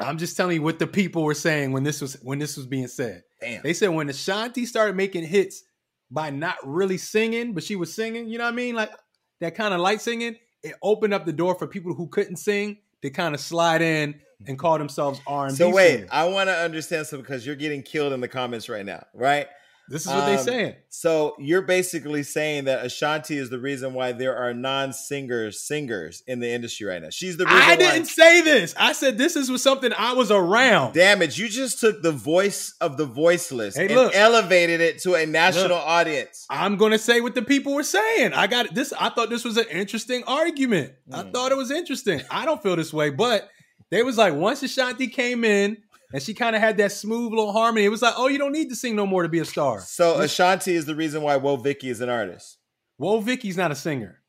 I'm 0.00 0.16
just 0.16 0.36
telling 0.36 0.56
you 0.56 0.62
what 0.62 0.78
the 0.78 0.86
people 0.86 1.24
were 1.24 1.34
saying 1.34 1.72
when 1.72 1.82
this 1.82 2.00
was 2.00 2.14
when 2.22 2.38
this 2.38 2.56
was 2.56 2.66
being 2.66 2.86
said. 2.86 3.22
Damn. 3.40 3.62
They 3.62 3.74
said 3.74 3.88
when 3.88 4.08
Ashanti 4.08 4.64
started 4.64 4.96
making 4.96 5.24
hits 5.24 5.62
by 6.10 6.30
not 6.30 6.56
really 6.64 6.96
singing, 6.96 7.52
but 7.52 7.62
she 7.62 7.76
was 7.76 7.92
singing, 7.92 8.28
you 8.28 8.38
know 8.38 8.44
what 8.44 8.52
I 8.54 8.56
mean? 8.56 8.74
Like 8.74 8.92
that 9.40 9.54
kind 9.54 9.74
of 9.74 9.80
light 9.80 10.00
singing, 10.00 10.36
it 10.62 10.74
opened 10.82 11.12
up 11.12 11.26
the 11.26 11.32
door 11.32 11.54
for 11.54 11.66
people 11.66 11.92
who 11.92 12.08
couldn't 12.08 12.36
sing 12.36 12.78
to 13.02 13.10
kind 13.10 13.34
of 13.34 13.40
slide 13.40 13.82
in 13.82 14.20
and 14.46 14.58
call 14.58 14.78
themselves 14.78 15.20
R&B 15.26 15.54
So 15.56 15.68
wait, 15.68 15.90
singers. 15.90 16.10
I 16.12 16.28
want 16.28 16.48
to 16.48 16.54
understand 16.54 17.06
something 17.06 17.22
because 17.22 17.44
you're 17.44 17.56
getting 17.56 17.82
killed 17.82 18.12
in 18.12 18.20
the 18.20 18.28
comments 18.28 18.68
right 18.68 18.86
now, 18.86 19.04
right? 19.12 19.48
This 19.88 20.06
is 20.06 20.08
what 20.12 20.24
they're 20.26 20.38
saying. 20.38 20.74
So 20.88 21.34
you're 21.38 21.60
basically 21.62 22.22
saying 22.22 22.64
that 22.64 22.86
Ashanti 22.86 23.36
is 23.36 23.50
the 23.50 23.58
reason 23.58 23.92
why 23.92 24.12
there 24.12 24.34
are 24.36 24.54
non-singers 24.54 25.60
singers 25.60 26.22
in 26.26 26.40
the 26.40 26.48
industry 26.48 26.86
right 26.86 27.02
now. 27.02 27.10
She's 27.10 27.36
the 27.36 27.44
reason 27.44 27.60
I 27.60 27.76
didn't 27.76 28.06
say 28.06 28.40
this. 28.40 28.74
I 28.78 28.92
said 28.92 29.18
this 29.18 29.36
is 29.36 29.50
was 29.50 29.62
something 29.62 29.92
I 29.96 30.14
was 30.14 30.30
around. 30.30 30.94
Damn 30.94 31.20
it! 31.22 31.36
You 31.36 31.48
just 31.48 31.80
took 31.80 32.02
the 32.02 32.12
voice 32.12 32.74
of 32.80 32.96
the 32.96 33.04
voiceless 33.06 33.76
Hey, 33.76 33.86
and 33.86 33.94
look. 33.94 34.14
elevated 34.14 34.80
it 34.80 35.00
to 35.02 35.14
a 35.14 35.26
national 35.26 35.68
Look. 35.68 35.86
audience. 35.86 36.46
I'm 36.48 36.76
gonna 36.76 36.98
say 36.98 37.20
what 37.20 37.34
the 37.34 37.42
people 37.42 37.74
were 37.74 37.82
saying. 37.82 38.32
I 38.32 38.46
got 38.46 38.74
this. 38.74 38.92
I 38.98 39.10
thought 39.10 39.28
this 39.30 39.44
was 39.44 39.56
an 39.56 39.66
interesting 39.70 40.24
argument. 40.26 40.92
I 41.12 41.22
Mm. 41.24 41.32
thought 41.32 41.52
it 41.52 41.56
was 41.58 41.70
interesting. 41.70 42.22
I 42.30 42.44
don't 42.46 42.62
feel 42.62 42.76
this 42.76 42.92
way, 42.92 43.10
but 43.10 43.48
they 43.90 44.02
was 44.02 44.16
like 44.16 44.34
once 44.34 44.62
Ashanti 44.62 45.08
came 45.08 45.44
in 45.44 45.76
and 46.14 46.22
she 46.22 46.32
kind 46.32 46.54
of 46.56 46.62
had 46.62 46.76
that 46.78 46.92
smooth 46.92 47.30
little 47.30 47.50
harmony. 47.52 47.84
It 47.84 47.88
was 47.90 48.00
like, 48.00 48.14
oh, 48.16 48.28
you 48.28 48.38
don't 48.38 48.52
need 48.52 48.68
to 48.70 48.76
sing 48.76 48.94
no 48.94 49.04
more 49.04 49.24
to 49.24 49.28
be 49.28 49.40
a 49.40 49.44
star. 49.44 49.80
So 49.80 50.20
Ashanti 50.20 50.72
is 50.74 50.86
the 50.86 50.94
reason 50.94 51.20
why 51.22 51.36
Woah 51.38 51.62
Vicky 51.62 51.90
is 51.90 52.00
an 52.00 52.08
artist. 52.08 52.56
Whoa, 52.96 53.18
Vicky's 53.20 53.56
not 53.56 53.72
a 53.72 53.74
singer. 53.74 54.22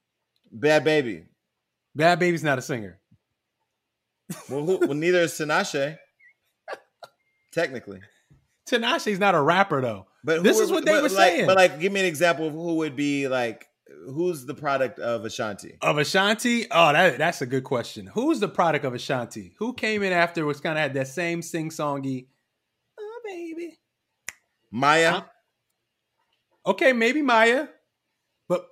Bhad 0.54 0.84
Bhabie. 0.84 1.26
Bhad 1.98 2.20
Bhabie's 2.20 2.44
not 2.44 2.58
a 2.58 2.62
singer. 2.64 3.00
Well, 4.50 4.66
who, 4.66 4.78
well 4.80 4.96
neither 4.96 5.20
is 5.20 5.34
Tinashe. 5.34 5.98
Technically, 7.54 8.02
Tinashe's 8.70 9.20
not 9.20 9.36
a 9.36 9.42
rapper 9.42 9.82
though. 9.82 10.08
but 10.24 10.44
This 10.44 10.60
is 10.60 10.72
what 10.72 10.84
they 10.86 10.92
but 10.92 11.04
were 11.04 11.10
like- 11.10 11.18
saying. 11.18 11.46
But 11.46 11.56
like, 11.56 11.80
give 11.80 11.94
me 11.94 12.00
an 12.02 12.06
example 12.08 12.48
of 12.48 12.54
who 12.54 12.76
would 12.78 12.96
be 12.96 13.28
like, 13.28 13.66
who's 14.06 14.46
the 14.46 14.54
product 14.54 15.00
of 15.00 15.26
Ashanti? 15.26 15.78
Of 15.82 15.98
Ashanti, 15.98 16.66
oh, 16.72 16.94
that, 16.94 17.18
that's 17.18 17.42
a 17.42 17.46
good 17.46 17.64
question. 17.64 18.08
Who's 18.08 18.40
the 18.40 18.48
product 18.48 18.86
of 18.86 18.94
Ashanti? 18.94 19.54
Who 19.58 19.74
came 19.74 20.04
in 20.04 20.14
after 20.14 20.46
was 20.46 20.60
kind 20.60 20.78
of 20.78 20.82
had 20.82 20.94
that 20.94 21.08
same 21.08 21.42
sing 21.42 21.70
songy, 21.70 22.28
oh 23.00 23.20
baby. 23.26 23.78
Mya. 24.72 25.12
Huh? 25.12 25.24
Okay, 26.68 26.94
maybe 26.94 27.22
Mya. 27.22 27.70
But 28.48 28.68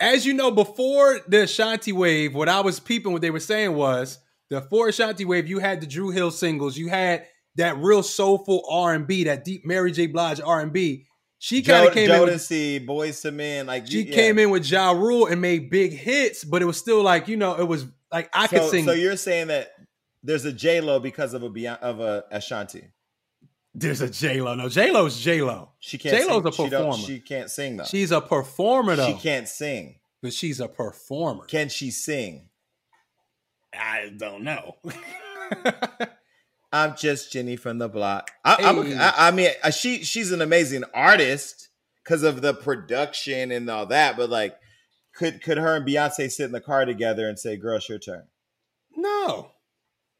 as 0.00 0.26
you 0.26 0.34
know, 0.34 0.50
before 0.50 1.20
the 1.28 1.42
Ashanti 1.42 1.92
wave, 1.92 2.34
what 2.34 2.48
I 2.48 2.60
was 2.60 2.80
peeping, 2.80 3.12
what 3.12 3.22
they 3.22 3.30
were 3.30 3.40
saying 3.40 3.74
was 3.74 4.18
the 4.50 4.60
for 4.60 4.88
Ashanti 4.88 5.24
wave, 5.24 5.48
you 5.48 5.58
had 5.58 5.80
the 5.80 5.86
Dru 5.86 6.10
Hill 6.10 6.30
singles, 6.30 6.76
you 6.76 6.88
had 6.88 7.26
that 7.56 7.76
real 7.78 8.02
soulful 8.02 8.66
R 8.70 8.94
and 8.94 9.06
B, 9.06 9.24
that 9.24 9.44
deep 9.44 9.64
Mary 9.64 9.92
J. 9.92 10.06
Blige 10.06 10.40
R 10.40 10.60
and 10.60 10.72
B. 10.72 11.06
She 11.44 11.60
kind 11.60 11.86
of 11.86 11.92
came 11.92 12.10
in. 12.10 12.22
With, 12.22 12.30
Jodeci, 12.30 12.86
Boyz 12.86 13.22
II 13.22 13.32
Men, 13.32 13.66
like 13.66 13.86
she 13.86 14.04
yeah. 14.04 14.14
came 14.14 14.38
in 14.38 14.48
with 14.48 14.64
Ja 14.64 14.92
Rule 14.92 15.26
and 15.26 15.42
made 15.42 15.68
big 15.68 15.92
hits, 15.92 16.42
but 16.42 16.62
it 16.62 16.64
was 16.64 16.78
still 16.78 17.02
like 17.02 17.28
you 17.28 17.36
know, 17.36 17.54
it 17.60 17.68
was 17.68 17.84
like 18.10 18.30
I 18.32 18.46
could 18.46 18.62
sing. 18.70 18.86
so 18.86 18.92
you're 18.92 19.14
saying 19.18 19.48
that 19.48 19.72
there's 20.22 20.46
a 20.46 20.52
J 20.54 20.80
Lo 20.80 21.00
because 21.00 21.34
of 21.34 21.42
a 21.42 21.50
Beyonce, 21.50 21.80
of 21.80 22.00
a 22.00 22.24
Ashanti. 22.30 22.84
There's 23.74 24.00
a 24.00 24.08
J 24.08 24.40
Lo. 24.40 24.54
No, 24.54 24.70
J 24.70 24.90
Lo's 24.90 25.20
J 25.20 25.42
Lo. 25.42 25.72
She 25.80 25.98
can't. 25.98 26.16
J-Lo's 26.16 26.42
sing. 26.42 26.46
a 26.46 26.52
She, 26.52 26.70
performer. 26.70 26.96
she 26.96 27.20
can't 27.20 27.50
sing 27.50 27.76
though. 27.76 27.84
She's 27.84 28.10
a 28.10 28.22
performer 28.22 28.96
though. 28.96 29.08
She 29.08 29.20
can't 29.20 29.46
sing. 29.46 29.96
but 30.22 30.32
she's 30.32 30.60
a 30.60 30.68
performer. 30.68 31.44
Can 31.44 31.68
she 31.68 31.90
sing? 31.90 32.48
I 33.74 34.10
don't 34.16 34.44
know. 34.44 34.76
I'm 36.74 36.96
just 36.96 37.30
Jenny 37.32 37.54
from 37.56 37.78
the 37.78 37.88
block. 37.88 38.32
I, 38.44 38.56
Hey. 38.56 38.96
I, 38.96 39.28
I 39.28 39.30
mean, 39.30 39.50
uh, 39.62 39.70
she 39.70 40.02
she's 40.02 40.32
an 40.32 40.42
amazing 40.42 40.82
artist 40.92 41.68
because 42.02 42.22
of 42.24 42.42
the 42.42 42.52
production 42.52 43.52
and 43.52 43.70
all 43.70 43.86
that. 43.86 44.16
But 44.16 44.28
like, 44.28 44.56
could 45.14 45.40
could 45.42 45.56
her 45.58 45.76
and 45.76 45.86
Beyonce 45.86 46.30
sit 46.30 46.46
in 46.46 46.52
the 46.52 46.60
car 46.60 46.84
together 46.84 47.28
and 47.28 47.38
say, 47.38 47.56
"Girl, 47.56 47.76
it's 47.76 47.88
your 47.88 47.98
turn"? 48.00 48.24
no, 48.96 49.52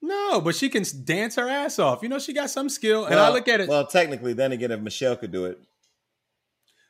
no, 0.00 0.40
but 0.40 0.54
she 0.54 0.68
can 0.68 0.84
dance 1.04 1.34
her 1.36 1.48
ass 1.48 1.78
off. 1.78 2.02
You 2.02 2.08
know, 2.08 2.18
she 2.18 2.32
got 2.32 2.50
some 2.50 2.68
skill. 2.68 3.04
And 3.06 3.14
I 3.14 3.24
Well- 3.24 3.32
look 3.32 3.48
at 3.48 3.60
it. 3.60 3.68
Well, 3.68 3.80
Well, 3.82 3.86
technically, 3.88 4.32
then 4.32 4.52
again, 4.52 4.70
if 4.70 4.80
Michelle 4.80 5.16
could 5.16 5.32
do 5.32 5.46
it, 5.46 5.58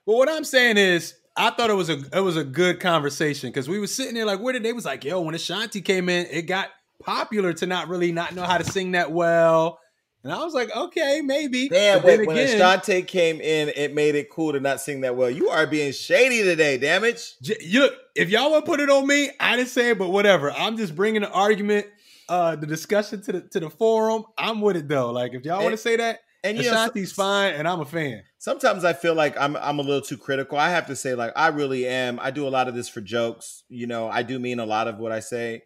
Well, 0.06 0.18
what 0.18 0.28
I'm 0.28 0.44
saying 0.44 0.76
is, 0.76 1.14
I 1.36 1.50
thought 1.50 1.70
it 1.70 1.74
was 1.74 1.88
a 1.88 2.02
it 2.12 2.20
was 2.20 2.36
a 2.36 2.44
good 2.44 2.80
conversation 2.80 3.48
because 3.48 3.68
we 3.68 3.78
were 3.78 3.86
sitting 3.86 4.14
there 4.14 4.26
like, 4.26 4.40
where 4.40 4.52
did 4.52 4.62
they 4.62 4.74
was 4.74 4.84
like, 4.84 5.04
yo, 5.04 5.20
when 5.22 5.34
Ashanti 5.34 5.80
came 5.80 6.08
in, 6.10 6.26
it 6.30 6.42
got 6.42 6.68
popular 7.00 7.52
to 7.54 7.66
not 7.66 7.88
really 7.88 8.12
not 8.12 8.34
know 8.34 8.42
how 8.42 8.58
to 8.58 8.64
sing 8.64 8.92
that 8.92 9.12
well. 9.12 9.78
And 10.22 10.32
I 10.32 10.42
was 10.42 10.54
like, 10.54 10.74
okay, 10.74 11.20
maybe. 11.22 11.68
damn. 11.68 12.02
Wait, 12.02 12.26
when 12.26 12.38
again, 12.38 12.56
Ashanti 12.56 13.02
came 13.02 13.42
in, 13.42 13.68
it 13.76 13.94
made 13.94 14.14
it 14.14 14.30
cool 14.30 14.54
to 14.54 14.60
not 14.60 14.80
sing 14.80 15.02
that 15.02 15.16
well. 15.16 15.28
You 15.28 15.50
are 15.50 15.66
being 15.66 15.92
shady 15.92 16.42
today. 16.42 16.78
Damn 16.78 17.04
it. 17.04 17.34
J- 17.42 17.58
you 17.60 17.80
look, 17.80 17.94
if 18.16 18.30
y'all 18.30 18.50
want 18.50 18.64
to 18.64 18.70
put 18.70 18.80
it 18.80 18.88
on 18.88 19.06
me, 19.06 19.30
I 19.38 19.56
didn't 19.56 19.68
say 19.68 19.90
it, 19.90 19.98
but 19.98 20.08
whatever. 20.08 20.50
I'm 20.50 20.78
just 20.78 20.96
bringing 20.96 21.20
the 21.20 21.30
argument, 21.30 21.88
uh, 22.30 22.56
the 22.56 22.66
discussion 22.66 23.20
to 23.22 23.32
the 23.32 23.40
to 23.42 23.60
the 23.60 23.68
forum. 23.68 24.24
I'm 24.38 24.62
with 24.62 24.76
it 24.76 24.88
though. 24.88 25.10
Like 25.10 25.34
if 25.34 25.44
y'all 25.44 25.62
want 25.62 25.74
to 25.74 25.76
say 25.76 25.96
that, 25.96 26.20
And 26.42 26.56
you 26.56 26.70
know, 26.70 26.88
fine, 27.12 27.52
and 27.54 27.68
I'm 27.68 27.80
a 27.80 27.84
fan. 27.84 28.22
sometimes 28.38 28.82
I 28.82 28.94
feel 28.94 29.14
like 29.14 29.38
I'm 29.38 29.56
I'm 29.56 29.78
a 29.78 29.82
little 29.82 30.00
too 30.00 30.16
critical. 30.16 30.56
I 30.56 30.70
have 30.70 30.86
to 30.86 30.96
say, 30.96 31.14
like, 31.14 31.32
I 31.36 31.48
really 31.48 31.86
am. 31.86 32.18
I 32.18 32.30
do 32.30 32.48
a 32.48 32.50
lot 32.50 32.66
of 32.66 32.74
this 32.74 32.88
for 32.88 33.02
jokes. 33.02 33.64
You 33.68 33.86
know, 33.86 34.08
I 34.08 34.22
do 34.22 34.38
mean 34.38 34.58
a 34.58 34.64
lot 34.64 34.88
of 34.88 34.96
what 34.96 35.12
I 35.12 35.20
say. 35.20 35.64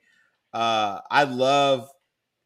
Uh, 0.53 1.01
I 1.11 1.25
love 1.25 1.89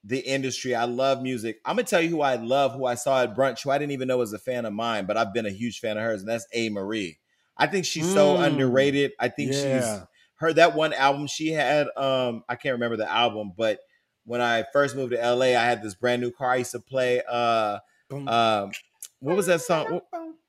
the 0.05 0.18
industry. 0.18 0.74
I 0.74 0.84
love 0.84 1.22
music. 1.22 1.61
I'm 1.64 1.76
gonna 1.76 1.86
tell 1.86 2.00
you 2.03 2.09
who 2.09 2.20
I 2.22 2.34
love, 2.36 2.74
who 2.74 2.86
I 2.86 2.94
saw 2.96 3.22
at 3.22 3.36
brunch, 3.36 3.62
who 3.62 3.70
I 3.70 3.78
didn't 3.78 3.92
even 3.92 4.09
know 4.09 4.18
was 4.18 4.32
a 4.32 4.38
fan 4.38 4.64
of 4.64 4.72
mine, 4.72 5.07
but 5.07 5.16
I've 5.16 5.32
been 5.32 5.46
a 5.46 5.50
huge 5.50 5.78
fan 5.80 5.96
of 5.96 6.03
hers, 6.03 6.20
and 6.22 6.28
that's 6.28 6.46
Amerie. 6.55 7.18
I 7.57 7.66
think 7.66 7.84
she's 7.84 8.12
so 8.12 8.34
Mm. 8.36 8.46
underrated. 8.46 9.12
I 9.20 9.28
think 9.28 9.53
she's 9.53 9.62
Yeah. 9.64 10.05
her 10.36 10.53
that 10.55 10.74
one 10.74 10.92
album 10.92 11.26
she 11.28 11.53
had. 11.53 11.86
Um, 11.96 12.42
I 12.48 12.57
can't 12.57 12.72
remember 12.72 12.96
the 12.96 13.09
album, 13.11 13.53
but 13.57 13.78
when 14.24 14.40
I 14.40 14.64
first 14.72 14.96
moved 14.96 15.12
to 15.12 15.18
LA, 15.24 15.55
I 15.57 15.64
had 15.64 15.82
this 15.82 15.94
brand 15.94 16.20
new 16.22 16.32
car 16.32 16.50
I 16.53 16.57
used 16.57 16.72
to 16.72 16.80
play. 16.80 17.22
Uh, 17.28 17.78
um, 18.26 18.72
what 19.20 19.36
was 19.36 19.46
that 19.46 19.61
song? 19.61 19.92
What, 19.92 20.07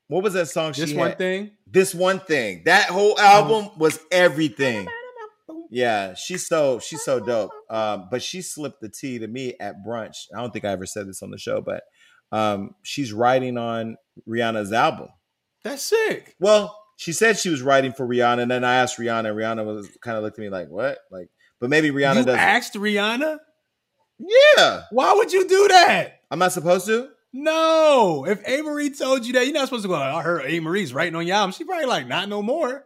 what 0.08 0.22
was 0.24 0.32
that 0.34 0.48
song? 0.48 0.72
This 0.72 0.90
she 0.90 0.96
one 0.96 1.10
had? 1.10 1.18
thing. 1.18 1.52
This 1.66 1.94
one 1.94 2.18
thing. 2.20 2.62
That 2.64 2.88
whole 2.90 3.18
album 3.20 3.70
was 3.78 4.00
everything. 4.10 4.88
Yeah, 5.74 6.14
she's 6.14 6.46
so 6.46 6.78
she's 6.78 7.02
so 7.02 7.18
dope. 7.18 7.50
Um, 7.68 8.06
but 8.08 8.22
she 8.22 8.42
slipped 8.42 8.80
the 8.80 8.88
tea 8.88 9.18
to 9.18 9.26
me 9.26 9.54
at 9.58 9.74
brunch. 9.84 10.26
I 10.32 10.40
don't 10.40 10.52
think 10.52 10.64
I 10.64 10.70
ever 10.70 10.86
said 10.86 11.08
this 11.08 11.20
on 11.20 11.32
the 11.32 11.38
show, 11.38 11.60
but 11.60 11.82
um, 12.30 12.76
she's 12.84 13.12
writing 13.12 13.58
on 13.58 13.96
Rihanna's 14.28 14.72
album. 14.72 15.08
That's 15.64 15.82
sick. 15.82 16.36
Well, 16.38 16.80
she 16.96 17.10
said 17.12 17.38
she 17.38 17.48
was 17.48 17.60
writing 17.60 17.92
for 17.92 18.06
Rihanna, 18.06 18.42
and 18.42 18.50
then 18.52 18.62
I 18.62 18.76
asked 18.76 18.98
Rihanna, 18.98 19.30
and 19.30 19.36
Rihanna 19.36 19.66
was 19.66 19.88
kind 20.00 20.16
of 20.16 20.22
looked 20.22 20.38
at 20.38 20.42
me 20.42 20.48
like, 20.48 20.68
"What?" 20.68 20.98
Like, 21.10 21.26
but 21.58 21.70
maybe 21.70 21.90
Rihanna 21.90 22.18
you 22.18 22.24
doesn't. 22.24 22.38
asked 22.38 22.74
Rihanna. 22.74 23.38
yeah, 24.20 24.82
Why 24.92 25.14
would 25.14 25.32
you 25.32 25.48
do 25.48 25.68
that? 25.68 26.20
I'm 26.30 26.38
not 26.38 26.52
supposed 26.52 26.86
to. 26.86 27.08
No. 27.32 28.24
If 28.28 28.44
Amerie 28.44 28.96
told 28.96 29.26
you 29.26 29.32
that, 29.32 29.44
you're 29.44 29.54
not 29.54 29.64
supposed 29.64 29.82
to 29.82 29.88
go. 29.88 29.96
I 29.96 30.22
heard 30.22 30.44
Amerie's 30.44 30.94
writing 30.94 31.16
on 31.16 31.26
your 31.26 31.34
album. 31.34 31.50
She 31.50 31.64
probably 31.64 31.86
like, 31.86 32.06
not 32.06 32.28
no 32.28 32.42
more. 32.42 32.84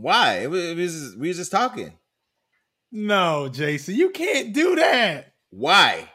Why? 0.00 0.38
It 0.38 0.50
was, 0.50 0.64
it 0.64 0.76
was 0.76 1.16
we 1.16 1.28
was 1.28 1.36
just 1.36 1.52
talking. 1.52 1.92
No, 2.92 3.48
Jason, 3.48 3.94
you 3.94 4.10
can't 4.10 4.52
do 4.52 4.76
that. 4.76 5.34
Why? 5.50 6.08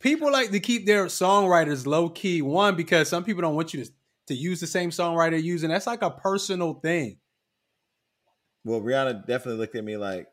People 0.00 0.30
like 0.30 0.50
to 0.50 0.60
keep 0.60 0.84
their 0.84 1.06
songwriters 1.06 1.86
low 1.86 2.10
key. 2.10 2.42
One, 2.42 2.76
because 2.76 3.08
some 3.08 3.24
people 3.24 3.40
don't 3.40 3.54
want 3.54 3.72
you 3.72 3.84
to, 3.84 3.90
to 4.28 4.34
use 4.34 4.60
the 4.60 4.66
same 4.66 4.90
songwriter 4.90 5.30
you're 5.32 5.40
using. 5.40 5.70
That's 5.70 5.86
like 5.86 6.02
a 6.02 6.10
personal 6.10 6.74
thing. 6.74 7.18
Well, 8.64 8.80
Rihanna 8.80 9.26
definitely 9.26 9.60
looked 9.60 9.76
at 9.76 9.84
me 9.84 9.96
like, 9.96 10.26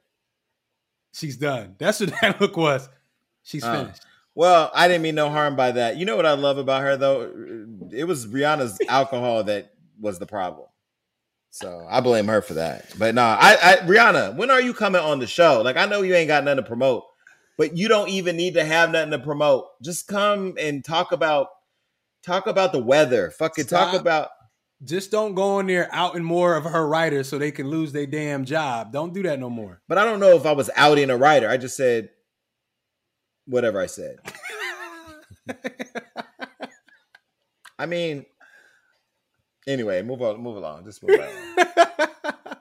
She's 1.13 1.35
done. 1.37 1.75
That's 1.77 1.99
what 1.99 2.13
that 2.21 2.39
look 2.41 2.55
was. 2.57 2.87
She's 3.43 3.63
Uh, 3.63 3.83
finished. 3.83 4.01
Well, 4.33 4.71
I 4.73 4.87
didn't 4.87 5.03
mean 5.03 5.15
no 5.15 5.29
harm 5.29 5.57
by 5.57 5.73
that. 5.73 5.97
You 5.97 6.05
know 6.05 6.15
what 6.15 6.25
I 6.25 6.33
love 6.33 6.57
about 6.57 6.81
her 6.83 6.95
though? 6.95 7.31
It 7.91 8.05
was 8.05 8.27
Rihanna's 8.27 8.79
alcohol 8.87 9.43
that 9.45 9.73
was 9.99 10.19
the 10.19 10.25
problem. 10.25 10.67
So 11.51 11.85
I 11.89 11.99
blame 11.99 12.27
her 12.27 12.41
for 12.41 12.53
that. 12.55 12.93
But 12.97 13.13
no, 13.13 13.23
I, 13.23 13.57
I 13.61 13.75
Rihanna, 13.85 14.35
when 14.37 14.49
are 14.49 14.61
you 14.61 14.73
coming 14.73 15.01
on 15.01 15.19
the 15.19 15.27
show? 15.27 15.61
Like 15.61 15.77
I 15.77 15.85
know 15.85 16.01
you 16.01 16.15
ain't 16.15 16.29
got 16.29 16.43
nothing 16.45 16.63
to 16.63 16.67
promote, 16.67 17.03
but 17.57 17.77
you 17.77 17.87
don't 17.89 18.09
even 18.09 18.37
need 18.37 18.53
to 18.55 18.63
have 18.63 18.89
nothing 18.89 19.11
to 19.11 19.19
promote. 19.19 19.65
Just 19.83 20.07
come 20.07 20.55
and 20.57 20.83
talk 20.83 21.11
about 21.11 21.47
talk 22.23 22.47
about 22.47 22.71
the 22.71 22.79
weather. 22.79 23.31
Fucking 23.31 23.65
talk 23.65 23.93
about 23.93 24.29
Just 24.83 25.11
don't 25.11 25.35
go 25.35 25.59
in 25.59 25.67
there 25.67 25.89
outing 25.91 26.23
more 26.23 26.55
of 26.55 26.63
her 26.63 26.87
writers 26.87 27.27
so 27.27 27.37
they 27.37 27.51
can 27.51 27.67
lose 27.69 27.91
their 27.91 28.05
damn 28.07 28.45
job. 28.45 28.93
Don't 28.93 29.13
do 29.13 29.21
that 29.23 29.39
no 29.39 29.49
more. 29.49 29.81
but 29.89 29.97
I 29.97 30.05
don't 30.05 30.21
know 30.21 30.35
if 30.37 30.45
I 30.45 30.53
was 30.53 30.69
outing 30.75 31.09
a 31.09 31.17
writer. 31.17 31.49
I 31.49 31.57
just 31.57 31.75
said 31.75 32.09
whatever 33.45 33.81
I 33.81 33.87
said. 33.87 34.19
I 37.77 37.87
mean, 37.87 38.25
anyway, 39.67 40.01
move 40.01 40.21
on, 40.21 40.39
move 40.41 40.57
along. 40.57 40.85
Just 40.85 41.03
move 41.03 41.19
on. 41.19 42.07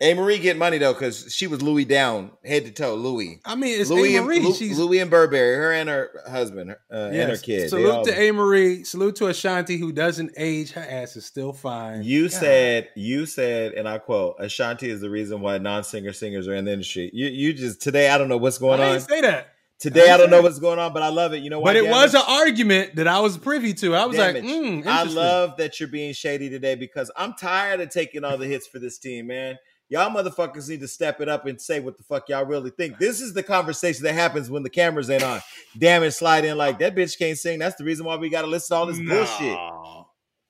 hey, 0.00 0.14
Marie 0.14 0.38
get 0.38 0.56
money 0.56 0.78
though, 0.78 0.92
because 0.92 1.32
she 1.34 1.46
was 1.46 1.62
Louis 1.62 1.84
down, 1.84 2.30
head 2.44 2.64
to 2.66 2.70
toe. 2.70 2.94
Louis, 2.94 3.40
I 3.44 3.54
mean, 3.54 3.80
it's 3.80 3.90
Louis, 3.90 4.14
A. 4.14 4.18
and, 4.18 4.26
Marie. 4.26 4.40
Lu- 4.40 4.54
She's 4.54 4.78
Louis 4.78 4.98
and 4.98 5.10
Burberry, 5.10 5.56
her 5.56 5.72
and 5.72 5.88
her 5.88 6.10
husband, 6.28 6.70
uh, 6.72 6.94
and 6.94 7.14
her 7.14 7.28
Yes. 7.30 7.40
kid. 7.42 7.62
They 7.64 7.68
Salute 7.68 7.90
all- 7.90 8.04
to 8.04 8.12
Amerie. 8.12 8.86
Salute 8.86 9.16
to 9.16 9.26
Ashanti, 9.28 9.78
who 9.78 9.92
doesn't 9.92 10.32
age. 10.36 10.72
Her 10.72 10.86
ass 10.88 11.16
is 11.16 11.24
still 11.24 11.52
fine. 11.52 12.02
You 12.02 12.24
God. 12.28 12.32
said, 12.40 12.88
you 12.94 13.26
said, 13.26 13.72
and 13.72 13.88
I 13.88 13.98
quote: 13.98 14.36
"Ashanti 14.38 14.90
is 14.90 15.00
the 15.00 15.10
reason 15.10 15.40
why 15.40 15.58
non-singer 15.58 16.12
singers 16.12 16.46
are 16.48 16.54
in 16.54 16.64
the 16.66 16.72
industry." 16.72 17.10
You, 17.14 17.26
you 17.28 17.52
just 17.54 17.80
today, 17.80 18.10
I 18.10 18.18
don't 18.18 18.28
know 18.28 18.36
what's 18.38 18.58
going 18.58 18.80
I 18.80 18.88
on. 18.88 18.92
didn't 18.98 19.08
say 19.08 19.20
that. 19.22 19.52
Today, 19.78 20.10
I 20.10 20.14
I 20.14 20.16
don't 20.16 20.30
know 20.30 20.40
what's 20.40 20.58
going 20.58 20.78
on, 20.78 20.94
but 20.94 21.02
I 21.02 21.08
love 21.08 21.34
it. 21.34 21.42
You 21.42 21.50
know 21.50 21.60
why? 21.60 21.70
But 21.70 21.76
it 21.76 21.88
was 21.88 22.14
an 22.14 22.22
argument 22.26 22.96
that 22.96 23.06
I 23.06 23.20
was 23.20 23.36
privy 23.36 23.74
to. 23.74 23.94
I 23.94 24.06
was 24.06 24.16
like, 24.16 24.36
mm, 24.36 24.86
I 24.86 25.02
love 25.02 25.58
that 25.58 25.78
you're 25.78 25.88
being 25.88 26.14
shady 26.14 26.48
today 26.48 26.76
because 26.76 27.10
I'm 27.14 27.34
tired 27.34 27.80
of 27.80 27.90
taking 27.90 28.24
all 28.24 28.38
the 28.38 28.46
hits 28.46 28.66
for 28.66 28.78
this 28.78 28.98
team, 28.98 29.26
man. 29.26 29.58
Y'all 29.88 30.10
motherfuckers 30.10 30.68
need 30.68 30.80
to 30.80 30.88
step 30.88 31.20
it 31.20 31.28
up 31.28 31.46
and 31.46 31.60
say 31.60 31.78
what 31.78 31.96
the 31.96 32.02
fuck 32.02 32.28
y'all 32.28 32.44
really 32.44 32.70
think. 32.70 32.98
This 32.98 33.20
is 33.20 33.34
the 33.34 33.42
conversation 33.42 34.02
that 34.04 34.14
happens 34.14 34.50
when 34.50 34.64
the 34.64 34.70
cameras 34.70 35.10
ain't 35.10 35.22
on. 35.22 35.40
Damage 35.78 36.14
slide 36.14 36.44
in 36.44 36.56
like 36.56 36.78
that 36.80 36.96
bitch 36.96 37.16
can't 37.16 37.38
sing. 37.38 37.58
That's 37.60 37.76
the 37.76 37.84
reason 37.84 38.04
why 38.04 38.16
we 38.16 38.28
got 38.28 38.42
to 38.42 38.48
listen 38.48 38.74
to 38.74 38.80
all 38.80 38.86
this 38.86 38.98
bullshit. 38.98 39.58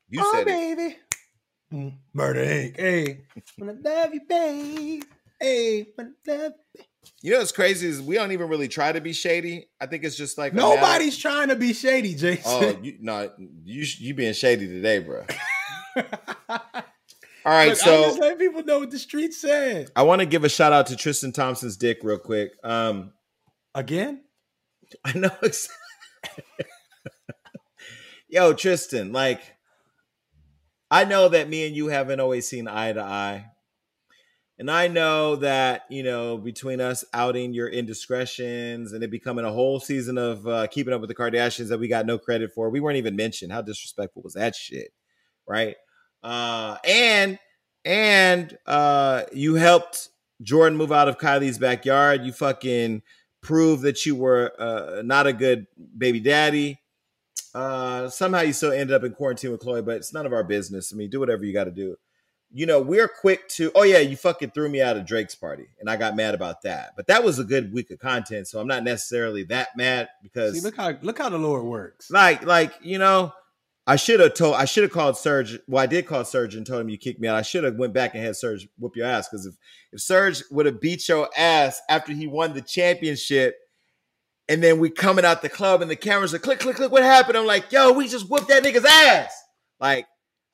You 0.08 0.22
oh, 0.22 0.32
said 0.32 0.42
it. 0.42 0.46
baby. 0.46 0.96
Mm, 1.72 1.98
Murder 2.14 2.44
Inc. 2.44 2.76
Hey, 2.78 3.24
when 3.58 3.70
I 3.70 3.72
love 3.72 4.14
you, 4.14 4.20
babe. 4.26 5.02
Hey, 5.40 5.86
when 5.94 6.14
I 6.28 6.30
love 6.30 6.52
You 6.78 6.84
know 7.22 7.38
what's 7.38 7.52
crazy 7.52 7.86
is 7.86 8.00
we 8.02 8.14
don't 8.14 8.32
even 8.32 8.48
really 8.48 8.68
try 8.68 8.92
to 8.92 9.00
be 9.00 9.12
shady. 9.12 9.68
I 9.80 9.86
think 9.86 10.04
it's 10.04 10.16
just 10.16 10.38
like 10.38 10.54
Nobody's 10.54 11.16
trying 11.16 11.48
to 11.48 11.56
be 11.56 11.72
shady, 11.72 12.14
Jason. 12.14 12.42
Oh, 12.46 12.78
you 12.82 12.96
no, 13.00 13.30
you 13.64 13.84
you 13.98 14.14
being 14.14 14.34
shady 14.34 14.66
today, 14.66 15.00
bro. 15.00 15.24
All 17.46 17.52
right, 17.52 17.68
Look, 17.68 17.78
I 17.82 17.84
so 17.84 18.02
just 18.02 18.18
let 18.18 18.40
people 18.40 18.64
know 18.64 18.80
what 18.80 18.90
the 18.90 18.98
street 18.98 19.32
said. 19.32 19.90
I 19.94 20.02
want 20.02 20.20
to 20.20 20.26
give 20.26 20.42
a 20.42 20.48
shout 20.48 20.72
out 20.72 20.88
to 20.88 20.96
Tristan 20.96 21.30
Thompson's 21.30 21.76
dick 21.76 21.98
real 22.02 22.18
quick. 22.18 22.50
Um, 22.64 23.12
Again? 23.74 24.24
I 25.04 25.12
know. 25.16 25.30
It's... 25.42 25.68
Yo, 28.28 28.52
Tristan, 28.52 29.12
like, 29.12 29.40
I 30.90 31.04
know 31.04 31.28
that 31.28 31.48
me 31.48 31.68
and 31.68 31.76
you 31.76 31.86
haven't 31.86 32.18
always 32.18 32.48
seen 32.48 32.66
eye 32.66 32.92
to 32.92 33.00
eye. 33.00 33.46
And 34.58 34.70
I 34.70 34.88
know 34.88 35.36
that, 35.36 35.82
you 35.90 36.02
know, 36.02 36.38
between 36.38 36.80
us 36.80 37.04
outing 37.12 37.52
your 37.52 37.68
indiscretions 37.68 38.92
and 38.92 39.04
it 39.04 39.10
becoming 39.10 39.44
a 39.44 39.52
whole 39.52 39.80
season 39.80 40.16
of 40.16 40.46
uh, 40.46 40.66
keeping 40.68 40.94
up 40.94 41.02
with 41.02 41.08
the 41.08 41.14
Kardashians 41.14 41.68
that 41.68 41.78
we 41.78 41.88
got 41.88 42.06
no 42.06 42.16
credit 42.16 42.52
for, 42.54 42.70
we 42.70 42.80
weren't 42.80 42.96
even 42.96 43.16
mentioned. 43.16 43.52
How 43.52 43.60
disrespectful 43.60 44.22
was 44.22 44.32
that 44.32 44.54
shit? 44.54 44.92
Right. 45.46 45.76
Uh, 46.22 46.78
and, 46.84 47.38
and 47.84 48.56
uh, 48.64 49.24
you 49.30 49.56
helped 49.56 50.08
Jordyn 50.42 50.76
move 50.76 50.90
out 50.90 51.08
of 51.08 51.18
Kylie's 51.18 51.58
backyard. 51.58 52.24
You 52.24 52.32
fucking 52.32 53.02
proved 53.42 53.82
that 53.82 54.06
you 54.06 54.16
were 54.16 54.54
uh, 54.58 55.02
not 55.02 55.26
a 55.26 55.34
good 55.34 55.66
baby 55.96 56.20
daddy. 56.20 56.80
Uh, 57.54 58.08
somehow 58.08 58.40
you 58.40 58.52
still 58.52 58.72
ended 58.72 58.92
up 58.92 59.04
in 59.04 59.12
quarantine 59.12 59.50
with 59.50 59.60
Khloe, 59.60 59.84
but 59.84 59.96
it's 59.96 60.12
none 60.12 60.26
of 60.26 60.32
our 60.32 60.44
business. 60.44 60.92
I 60.92 60.96
mean, 60.96 61.10
do 61.10 61.20
whatever 61.20 61.44
you 61.44 61.52
got 61.52 61.64
to 61.64 61.70
do. 61.70 61.96
You 62.52 62.64
know, 62.64 62.80
we're 62.80 63.08
quick 63.08 63.48
to, 63.50 63.70
oh, 63.74 63.82
yeah, 63.82 63.98
you 63.98 64.16
fucking 64.16 64.50
threw 64.50 64.68
me 64.68 64.80
out 64.80 64.96
of 64.96 65.04
Drake's 65.04 65.34
party, 65.34 65.66
and 65.80 65.90
I 65.90 65.96
got 65.96 66.16
mad 66.16 66.34
about 66.34 66.62
that. 66.62 66.92
But 66.96 67.08
that 67.08 67.22
was 67.22 67.38
a 67.38 67.44
good 67.44 67.72
week 67.72 67.90
of 67.90 67.98
content, 67.98 68.48
so 68.48 68.60
I'm 68.60 68.68
not 68.68 68.84
necessarily 68.84 69.42
that 69.44 69.76
mad 69.76 70.08
because, 70.22 70.54
See, 70.54 70.60
look 70.60 70.76
how 70.76 70.94
look 71.02 71.18
how 71.18 71.28
the 71.28 71.38
Lord 71.38 71.64
works. 71.64 72.10
like, 72.10 72.46
like 72.46 72.72
you 72.82 72.98
know, 72.98 73.32
I 73.86 73.96
should 73.96 74.20
have 74.20 74.34
told, 74.34 74.56
I 74.56 74.64
should 74.64 74.84
have 74.84 74.92
called 74.92 75.16
Serge. 75.16 75.58
Well, 75.68 75.82
I 75.82 75.86
did 75.86 76.06
call 76.06 76.24
Serge 76.24 76.54
and 76.54 76.66
told 76.66 76.80
him 76.80 76.88
you 76.88 76.98
kicked 76.98 77.20
me 77.20 77.28
out. 77.28 77.36
I 77.36 77.42
should 77.42 77.64
have 77.64 77.76
went 77.76 77.92
back 77.92 78.14
and 78.14 78.24
had 78.24 78.36
Serge 78.36 78.68
whoop 78.78 78.96
your 78.96 79.06
ass 79.06 79.28
because 79.28 79.46
if 79.46 79.56
if 79.92 80.00
Serge 80.00 80.42
would 80.50 80.66
have 80.66 80.80
beat 80.80 81.08
your 81.08 81.28
ass 81.36 81.80
after 81.88 82.12
he 82.12 82.26
won 82.26 82.54
the 82.54 82.62
championship, 82.62 83.56
and 84.48 84.62
then 84.62 84.78
we 84.78 84.90
coming 84.90 85.24
out 85.24 85.42
the 85.42 85.48
club 85.48 85.82
and 85.82 85.90
the 85.90 85.96
cameras 85.96 86.34
are 86.34 86.38
click, 86.38 86.60
click, 86.60 86.76
click. 86.76 86.90
What 86.90 87.02
happened? 87.02 87.36
I'm 87.36 87.46
like, 87.46 87.70
yo, 87.70 87.92
we 87.92 88.08
just 88.08 88.28
whooped 88.28 88.48
that 88.48 88.64
nigga's 88.64 88.84
ass. 88.84 89.32
Like, 89.78 90.06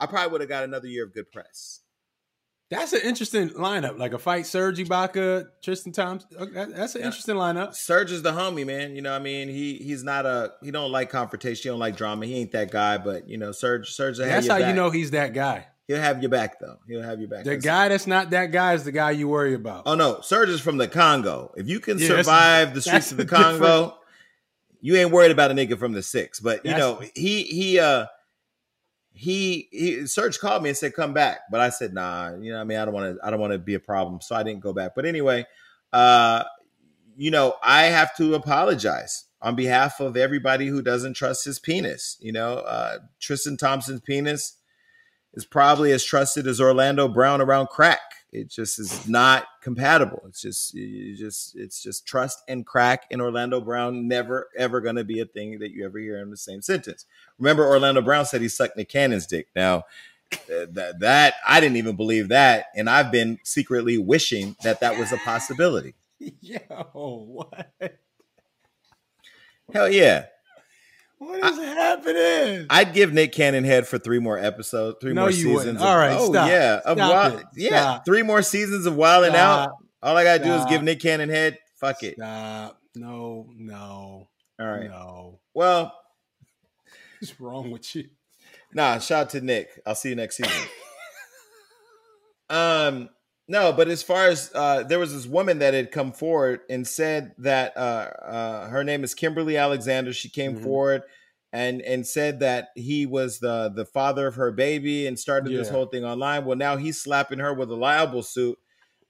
I 0.02 0.06
probably 0.06 0.32
would 0.32 0.40
have 0.40 0.50
got 0.50 0.64
another 0.64 0.88
year 0.88 1.04
of 1.04 1.14
good 1.14 1.30
press. 1.30 1.80
That's 2.70 2.94
an 2.94 3.02
interesting 3.02 3.50
lineup. 3.50 3.98
Like 3.98 4.14
a 4.14 4.18
fight, 4.18 4.46
Serge 4.46 4.78
Ibaka, 4.78 5.46
Tristan 5.62 5.92
Thompson. 5.92 6.28
That's 6.74 6.94
an 6.94 7.02
Yeah. 7.02 7.06
interesting 7.08 7.34
lineup. 7.36 7.74
Serge 7.74 8.10
is 8.10 8.22
the 8.22 8.32
homie, 8.32 8.64
man. 8.66 8.96
You 8.96 9.02
know, 9.02 9.10
what 9.12 9.20
I 9.20 9.24
mean, 9.24 9.48
he 9.48 9.74
he's 9.74 10.02
not 10.02 10.24
a 10.24 10.52
he 10.62 10.70
don't 10.70 10.90
like 10.90 11.10
confrontation. 11.10 11.62
He 11.64 11.68
don't 11.68 11.78
like 11.78 11.96
drama. 11.96 12.24
He 12.24 12.34
ain't 12.36 12.52
that 12.52 12.70
guy. 12.70 12.96
But 12.96 13.28
you 13.28 13.36
know, 13.36 13.52
Serge 13.52 13.90
Serge 13.90 14.16
That's 14.16 14.46
how 14.48 14.56
you 14.56 14.72
know 14.72 14.88
he's 14.88 15.10
that 15.10 15.34
guy. 15.34 15.66
he'll 15.86 15.98
have 16.00 16.22
your 16.22 16.30
back 16.30 16.60
though. 16.60 16.78
He'll 16.88 17.02
have 17.02 17.20
your 17.20 17.28
back. 17.28 17.44
The 17.44 17.50
That's- 17.50 17.64
guy 17.64 17.88
that's 17.88 18.06
not 18.06 18.30
that 18.30 18.52
guy 18.52 18.72
is 18.72 18.84
the 18.84 18.92
guy 18.92 19.10
you 19.10 19.28
worry 19.28 19.52
about. 19.52 19.82
Oh 19.84 19.94
no, 19.94 20.22
Serge 20.22 20.48
is 20.48 20.62
from 20.62 20.78
the 20.78 20.88
Congo. 20.88 21.52
If 21.58 21.68
you 21.68 21.78
can 21.78 21.98
Yeah, 21.98 22.06
survive 22.08 22.72
the 22.74 22.80
streets 22.80 23.10
of 23.10 23.18
the 23.18 23.24
different. 23.26 23.60
Congo, 23.60 23.98
you 24.80 24.96
ain't 24.96 25.10
worried 25.10 25.30
about 25.30 25.50
a 25.50 25.54
nigga 25.54 25.78
from 25.78 25.92
the 25.92 26.02
six. 26.02 26.40
But 26.40 26.64
you 26.64 26.70
That's- 26.70 26.80
know, 26.80 27.06
he 27.14 27.42
he 27.42 27.78
uh 27.78 28.06
he 29.14 29.68
he 29.70 30.06
Serge 30.06 30.38
called 30.38 30.62
me 30.62 30.70
and 30.70 30.78
said 30.78 30.94
come 30.94 31.12
back, 31.12 31.40
but 31.50 31.60
I 31.60 31.70
said 31.70 31.92
nah. 31.92 32.34
You 32.34 32.52
know, 32.52 32.60
I 32.60 32.64
mean, 32.64 32.78
I 32.78 32.84
don't 32.84 32.94
want 32.94 33.16
to 33.16 33.26
I 33.26 33.30
don't 33.30 33.40
want 33.40 33.52
to 33.52 33.58
be 33.58 33.74
a 33.74 33.80
problem, 33.80 34.20
so 34.20 34.34
I 34.34 34.42
didn't 34.42 34.60
go 34.60 34.72
back. 34.72 34.92
But 34.94 35.04
anyway, 35.04 35.46
uh, 35.92 36.44
you 37.16 37.30
know, 37.30 37.54
I 37.62 37.84
have 37.84 38.16
to 38.16 38.34
apologize 38.34 39.24
on 39.40 39.54
behalf 39.54 40.00
of 40.00 40.16
everybody 40.16 40.66
who 40.66 40.82
doesn't 40.82 41.14
trust 41.14 41.44
his 41.44 41.58
penis. 41.58 42.16
You 42.20 42.32
know, 42.32 42.58
uh, 42.58 42.98
Tristan 43.20 43.56
Thompson's 43.56 44.00
penis 44.00 44.56
is 45.34 45.44
probably 45.44 45.92
as 45.92 46.04
trusted 46.04 46.46
as 46.46 46.60
Orlando 46.60 47.08
Brown 47.08 47.40
around 47.40 47.68
crack. 47.68 48.00
It 48.32 48.48
just 48.48 48.78
is 48.78 49.06
not 49.06 49.46
compatible. 49.60 50.22
It's 50.26 50.40
just 50.40 50.72
you 50.72 51.14
just 51.14 51.54
it's 51.54 51.82
just 51.82 52.06
trust 52.06 52.42
and 52.48 52.64
crack 52.64 53.04
and 53.10 53.20
Orlando 53.20 53.60
Brown 53.60 54.08
never 54.08 54.48
ever 54.56 54.80
going 54.80 54.96
to 54.96 55.04
be 55.04 55.20
a 55.20 55.26
thing 55.26 55.58
that 55.58 55.72
you 55.72 55.84
ever 55.84 55.98
hear 55.98 56.18
in 56.18 56.30
the 56.30 56.36
same 56.38 56.62
sentence. 56.62 57.04
Remember 57.38 57.66
Orlando 57.66 58.00
Brown 58.00 58.24
said 58.24 58.40
he 58.40 58.48
sucked 58.48 58.78
Nick 58.78 58.88
Cannon's 58.88 59.26
dick. 59.26 59.48
Now 59.54 59.84
uh, 60.32 60.66
that 60.70 61.00
that 61.00 61.34
I 61.46 61.60
didn't 61.60 61.76
even 61.76 61.94
believe 61.94 62.28
that 62.28 62.66
and 62.74 62.88
I've 62.88 63.12
been 63.12 63.38
secretly 63.44 63.98
wishing 63.98 64.56
that 64.62 64.80
that 64.80 64.98
was 64.98 65.12
a 65.12 65.18
possibility. 65.18 65.94
Yo, 66.18 66.58
what? 66.94 67.98
Hell 69.74 69.90
yeah. 69.90 70.26
What 71.24 71.44
is 71.52 71.58
happening? 71.58 72.66
I'd 72.68 72.92
give 72.94 73.12
Nick 73.12 73.32
Cannon 73.32 73.62
head 73.64 73.86
for 73.86 73.96
three 73.98 74.18
more 74.18 74.36
episodes, 74.38 74.98
three 75.00 75.12
No, 75.12 75.22
more 75.22 75.32
seasons. 75.32 75.80
Of, 75.80 75.86
All 75.86 75.96
right, 75.96 76.16
oh 76.18 76.30
stop. 76.32 76.48
yeah, 76.48 76.80
of 76.84 76.98
Stop 76.98 77.12
wild, 77.32 77.44
yeah, 77.54 77.68
Stop. 77.80 78.04
three 78.04 78.22
more 78.22 78.42
seasons 78.42 78.86
of 78.86 78.96
Wild 78.96 79.24
'N 79.26 79.36
Out. 79.36 79.70
All 80.02 80.16
I 80.16 80.24
gotta 80.24 80.42
do 80.42 80.52
is 80.52 80.64
give 80.64 80.82
Nick 80.82 81.00
Cannon 81.00 81.28
head. 81.28 81.58
Fuck 81.76 82.02
it. 82.02 82.14
Stop. 82.16 82.78
No, 82.96 83.46
no, 83.56 84.28
All 84.60 84.66
right. 84.66 84.90
no. 84.90 85.38
Well, 85.54 85.94
What's 87.20 87.40
wrong 87.40 87.70
with 87.70 87.94
you? 87.94 88.08
nah. 88.74 88.98
Shout 88.98 89.20
out 89.26 89.30
to 89.30 89.40
Nick. 89.40 89.68
I'll 89.86 89.94
see 89.94 90.08
you 90.08 90.16
next 90.16 90.38
season. 90.38 90.52
um, 92.50 93.08
no, 93.48 93.72
but 93.72 93.88
as 93.88 94.02
far 94.02 94.28
as 94.28 94.50
uh, 94.54 94.82
there 94.84 94.98
was 94.98 95.12
this 95.12 95.26
woman 95.26 95.58
that 95.58 95.74
had 95.74 95.90
come 95.90 96.12
forward 96.12 96.60
and 96.70 96.86
said 96.86 97.34
that 97.38 97.76
uh, 97.76 97.80
uh, 98.24 98.68
her 98.68 98.84
name 98.84 99.04
is 99.04 99.14
Kimberly 99.14 99.56
Alexander. 99.56 100.12
She 100.12 100.28
came 100.28 100.56
Mhm. 100.56 100.62
forward 100.62 101.02
and 101.52 101.82
and 101.82 102.06
said 102.06 102.40
that 102.40 102.68
he 102.74 103.04
was 103.04 103.38
the 103.40 103.70
the 103.74 103.84
father 103.84 104.26
of 104.26 104.36
her 104.36 104.50
baby 104.52 105.06
and 105.06 105.18
started 105.18 105.52
this 105.52 105.68
whole 105.68 105.86
thing 105.86 106.04
online. 106.04 106.44
Well, 106.44 106.56
now 106.56 106.76
he's 106.76 107.00
slapping 107.00 107.40
her 107.40 107.52
with 107.52 107.70
a 107.70 107.74
libel 107.76 108.22
suit 108.22 108.58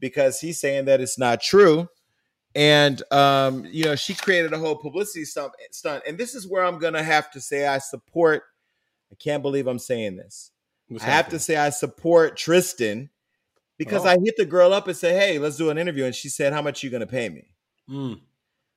because 0.01 0.41
he's 0.41 0.59
saying 0.59 0.87
that 0.87 1.01
it's 1.01 1.19
not 1.19 1.41
true. 1.41 1.89
And 2.55 3.01
um, 3.13 3.65
you 3.71 3.85
know, 3.85 3.95
she 3.97 4.15
created 4.15 4.53
a 4.53 4.59
whole 4.59 4.77
publicity 4.77 5.25
stunt, 5.25 5.53
stunt. 5.71 6.03
And 6.07 6.19
this 6.19 6.35
is 6.35 6.47
where 6.47 6.65
I'm 6.65 6.79
gonna 6.79 7.03
have 7.03 7.31
to 7.33 7.41
say 7.41 7.67
I 7.67 7.79
support. 7.79 8.43
I 9.13 9.15
can't 9.15 9.43
believe 9.43 9.67
I'm 9.67 9.79
saying 9.79 10.17
this. 10.17 10.51
What's 10.89 11.05
I 11.05 11.09
have 11.09 11.29
to 11.29 11.39
say 11.39 11.57
I 11.57 11.71
support 11.71 12.37
Tristan 12.37 13.09
because 13.79 14.05
Oh. 14.05 14.09
I 14.09 14.19
hit 14.19 14.37
the 14.37 14.45
girl 14.45 14.73
up 14.73 14.87
and 14.87 14.97
said, 14.97 15.21
"Hey, 15.21 15.39
let's 15.39 15.57
do 15.57 15.71
an 15.71 15.79
interview," 15.79 16.05
and 16.05 16.15
she 16.15 16.29
said, 16.29 16.53
"How 16.53 16.63
much 16.63 16.83
you 16.83 16.91
gonna 16.91 17.07
pay 17.07 17.29
me?" 17.29 17.55
Mm. 17.89 18.21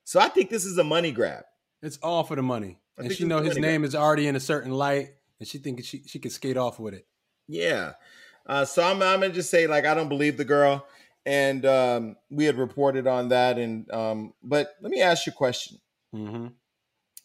So 0.03 0.19
I 0.19 0.29
think 0.29 0.49
this 0.49 0.65
is 0.65 0.77
a 0.77 0.83
money 0.83 1.11
grab. 1.11 1.45
It's 1.81 1.97
all 1.97 2.23
for 2.23 2.35
the 2.35 2.43
money, 2.43 2.79
I 2.97 3.03
and 3.03 3.11
she 3.11 3.25
know 3.25 3.41
his 3.41 3.57
name 3.57 3.83
is 3.83 3.95
already 3.95 4.27
in 4.27 4.35
a 4.35 4.39
certain 4.39 4.71
light, 4.71 5.09
and 5.39 5.47
she 5.47 5.57
thinks 5.57 5.85
she 5.85 6.03
she 6.05 6.19
can 6.19 6.31
skate 6.31 6.57
off 6.57 6.79
with 6.79 6.93
it. 6.93 7.05
Yeah. 7.47 7.93
Uh, 8.47 8.65
so 8.65 8.83
I'm, 8.83 9.01
I'm 9.01 9.21
gonna 9.21 9.33
just 9.33 9.49
say 9.49 9.67
like 9.67 9.85
I 9.85 9.93
don't 9.93 10.09
believe 10.09 10.37
the 10.37 10.45
girl, 10.45 10.85
and 11.25 11.65
um, 11.65 12.15
we 12.29 12.45
had 12.45 12.57
reported 12.57 13.07
on 13.07 13.29
that. 13.29 13.57
And 13.57 13.91
um, 13.91 14.33
but 14.43 14.75
let 14.81 14.91
me 14.91 15.01
ask 15.01 15.25
you 15.25 15.31
a 15.31 15.35
question. 15.35 15.79
Mm-hmm. 16.13 16.47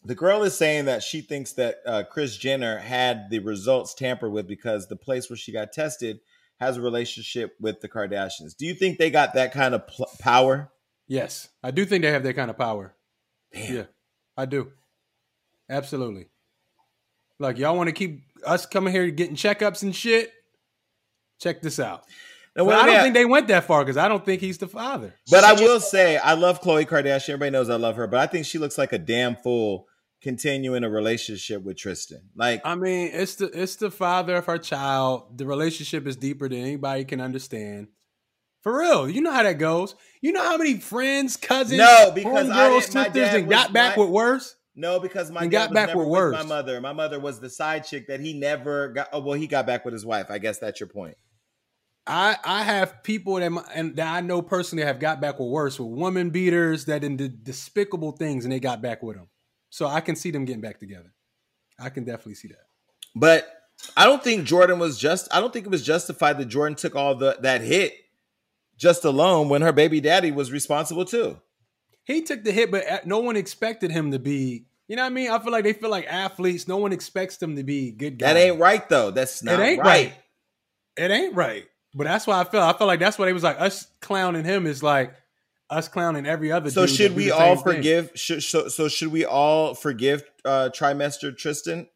The 0.03 0.15
girl 0.15 0.41
is 0.41 0.57
saying 0.57 0.85
that 0.85 1.03
she 1.03 1.21
thinks 1.21 1.53
that 1.53 1.77
uh, 1.85 2.03
Kris 2.09 2.35
Jenner 2.35 2.79
had 2.79 3.29
the 3.29 3.39
results 3.39 3.93
tampered 3.93 4.31
with 4.31 4.47
because 4.47 4.87
the 4.87 4.95
place 4.95 5.29
where 5.29 5.37
she 5.37 5.51
got 5.51 5.71
tested 5.71 6.19
has 6.61 6.77
a 6.77 6.81
relationship 6.81 7.55
with 7.59 7.81
the 7.81 7.89
Kardashians. 7.89 8.55
Do 8.55 8.67
you 8.67 8.75
think 8.75 8.99
they 8.99 9.09
got 9.09 9.33
that 9.33 9.51
kind 9.51 9.73
of 9.73 9.87
pl- 9.87 10.11
power? 10.19 10.71
Yes, 11.07 11.49
I 11.63 11.71
do 11.71 11.85
think 11.85 12.03
they 12.03 12.11
have 12.11 12.23
that 12.23 12.35
kind 12.35 12.51
of 12.51 12.57
power. 12.57 12.95
Damn. 13.51 13.75
Yeah, 13.75 13.83
I 14.37 14.45
do. 14.45 14.71
Absolutely. 15.69 16.27
Like 17.39 17.57
y'all 17.57 17.75
want 17.75 17.87
to 17.87 17.93
keep 17.93 18.21
us 18.45 18.67
coming 18.67 18.93
here 18.93 19.09
getting 19.09 19.35
checkups 19.35 19.81
and 19.81 19.95
shit. 19.95 20.31
Check 21.39 21.63
this 21.63 21.79
out. 21.79 22.03
Now, 22.55 22.65
wait 22.65 22.75
don't 22.75 22.85
minute. 22.85 23.01
think 23.01 23.13
they 23.15 23.25
went 23.25 23.47
that 23.47 23.63
far 23.63 23.83
because 23.83 23.97
I 23.97 24.07
don't 24.07 24.23
think 24.23 24.41
he's 24.41 24.59
the 24.59 24.67
father. 24.67 25.15
But 25.31 25.43
I 25.43 25.53
will 25.53 25.79
say, 25.79 26.17
I 26.17 26.33
love 26.33 26.61
Khloe 26.61 26.85
Kardashian. 26.85 27.29
Everybody 27.29 27.49
knows 27.49 27.69
I 27.69 27.77
love 27.77 27.95
her, 27.95 28.05
but 28.05 28.19
I 28.19 28.27
think 28.27 28.45
she 28.45 28.59
looks 28.59 28.77
like 28.77 28.93
a 28.93 28.99
damn 28.99 29.35
fool 29.37 29.87
continuing 30.21 30.83
a 30.83 30.89
relationship 30.89 31.63
with 31.63 31.77
Tristan. 31.77 32.21
Like, 32.35 32.61
I 32.65 32.75
mean, 32.75 33.09
it's 33.13 33.35
the 33.35 33.45
it's 33.47 33.75
the 33.75 33.91
father 33.91 34.35
of 34.35 34.45
her 34.45 34.57
child. 34.57 35.37
The 35.37 35.45
relationship 35.45 36.07
is 36.07 36.15
deeper 36.15 36.47
than 36.47 36.59
anybody 36.59 37.05
can 37.05 37.19
understand. 37.21 37.87
For 38.61 38.77
real, 38.79 39.09
you 39.09 39.21
know 39.21 39.31
how 39.31 39.41
that 39.43 39.57
goes. 39.57 39.95
You 40.21 40.31
know 40.33 40.43
how 40.43 40.57
many 40.57 40.79
friends, 40.79 41.35
cousins, 41.35 41.79
No, 41.79 42.11
because 42.13 42.47
homegirls, 42.47 42.93
my 42.93 43.03
sisters, 43.05 43.33
and 43.33 43.49
got 43.49 43.69
was 43.69 43.73
back 43.73 43.97
my- 43.97 44.03
with 44.03 44.11
worse. 44.11 44.55
no, 44.75 44.99
because 44.99 45.31
my 45.31 45.47
got 45.47 45.71
was 45.71 45.73
back 45.73 45.95
with 45.95 46.07
worse. 46.07 46.35
my 46.35 46.43
mother. 46.43 46.79
My 46.79 46.93
mother 46.93 47.19
was 47.19 47.39
the 47.39 47.49
side 47.49 47.85
chick 47.85 48.07
that 48.07 48.19
he 48.19 48.33
never 48.33 48.89
got. 48.89 49.09
Oh, 49.13 49.19
well, 49.21 49.33
he 49.33 49.47
got 49.47 49.65
back 49.65 49.83
with 49.83 49.93
his 49.95 50.05
wife. 50.05 50.27
I 50.29 50.37
guess 50.37 50.59
that's 50.59 50.79
your 50.79 50.87
point. 50.89 51.17
I 52.05 52.37
I 52.43 52.61
have 52.63 53.01
people 53.03 53.35
that 53.35 53.49
my, 53.49 53.63
and 53.73 53.95
that 53.95 54.07
I 54.13 54.21
know 54.21 54.43
personally 54.43 54.85
have 54.85 54.99
got 54.99 55.19
back 55.21 55.39
with 55.39 55.49
worse 55.49 55.79
with 55.79 55.89
woman 55.89 56.29
beaters 56.29 56.85
that 56.85 57.01
did 57.01 57.43
despicable 57.43 58.11
things 58.11 58.45
and 58.45 58.51
they 58.51 58.59
got 58.59 58.81
back 58.81 59.01
with 59.01 59.17
them. 59.17 59.27
So 59.71 59.87
I 59.87 60.01
can 60.01 60.15
see 60.15 60.29
them 60.29 60.45
getting 60.45 60.61
back 60.61 60.79
together. 60.79 61.11
I 61.79 61.89
can 61.89 62.03
definitely 62.03 62.35
see 62.35 62.49
that. 62.49 62.67
But 63.15 63.47
I 63.97 64.05
don't 64.05 64.23
think 64.23 64.47
Jordyn 64.47 64.77
was 64.77 64.99
just. 64.99 65.27
I 65.33 65.39
don't 65.39 65.51
think 65.51 65.65
it 65.65 65.71
was 65.71 65.83
justified 65.83 66.37
that 66.37 66.49
Jordyn 66.49 66.77
took 66.77 66.95
all 66.95 67.15
the 67.15 67.37
that 67.41 67.61
hit 67.61 67.95
just 68.77 69.05
alone 69.05 69.49
when 69.49 69.61
her 69.61 69.71
baby 69.71 69.99
daddy 70.01 70.29
was 70.29 70.51
responsible 70.51 71.05
too. 71.05 71.39
He 72.03 72.21
took 72.21 72.43
the 72.43 72.51
hit, 72.51 72.69
but 72.69 73.05
no 73.07 73.19
one 73.19 73.37
expected 73.37 73.91
him 73.91 74.11
to 74.11 74.19
be. 74.19 74.65
You 74.87 74.97
know 74.97 75.03
what 75.03 75.11
I 75.11 75.13
mean? 75.13 75.31
I 75.31 75.39
feel 75.39 75.53
like 75.53 75.63
they 75.63 75.73
feel 75.73 75.89
like 75.89 76.05
athletes. 76.07 76.67
No 76.67 76.77
one 76.77 76.91
expects 76.91 77.37
them 77.37 77.55
to 77.55 77.63
be 77.63 77.91
good 77.91 78.19
guys. 78.19 78.33
That 78.33 78.39
ain't 78.39 78.59
right 78.59 78.87
though. 78.89 79.11
That's 79.11 79.41
not 79.41 79.59
it 79.59 79.63
ain't 79.63 79.79
right. 79.79 79.87
right. 79.87 80.13
It 80.97 81.11
ain't 81.11 81.33
right. 81.33 81.65
But 81.93 82.05
that's 82.05 82.27
why 82.27 82.41
I 82.41 82.43
feel. 82.43 82.61
I 82.61 82.73
feel 82.73 82.87
like 82.87 82.99
that's 82.99 83.17
why 83.17 83.25
they 83.25 83.33
was 83.33 83.43
like 83.43 83.59
us 83.59 83.87
clowning 84.01 84.43
him 84.43 84.67
is 84.67 84.83
like 84.83 85.13
us 85.71 85.87
clowning 85.87 86.27
every 86.27 86.51
other. 86.51 86.69
So 86.69 86.85
dude 86.85 86.95
should 86.95 87.15
we 87.15 87.31
all 87.31 87.55
forgive? 87.55 88.11
Should, 88.13 88.43
so, 88.43 88.67
so 88.67 88.87
should 88.87 89.11
we 89.11 89.25
all 89.25 89.73
forgive 89.73 90.23
uh, 90.45 90.69
trimester 90.73 91.35
Tristan, 91.35 91.87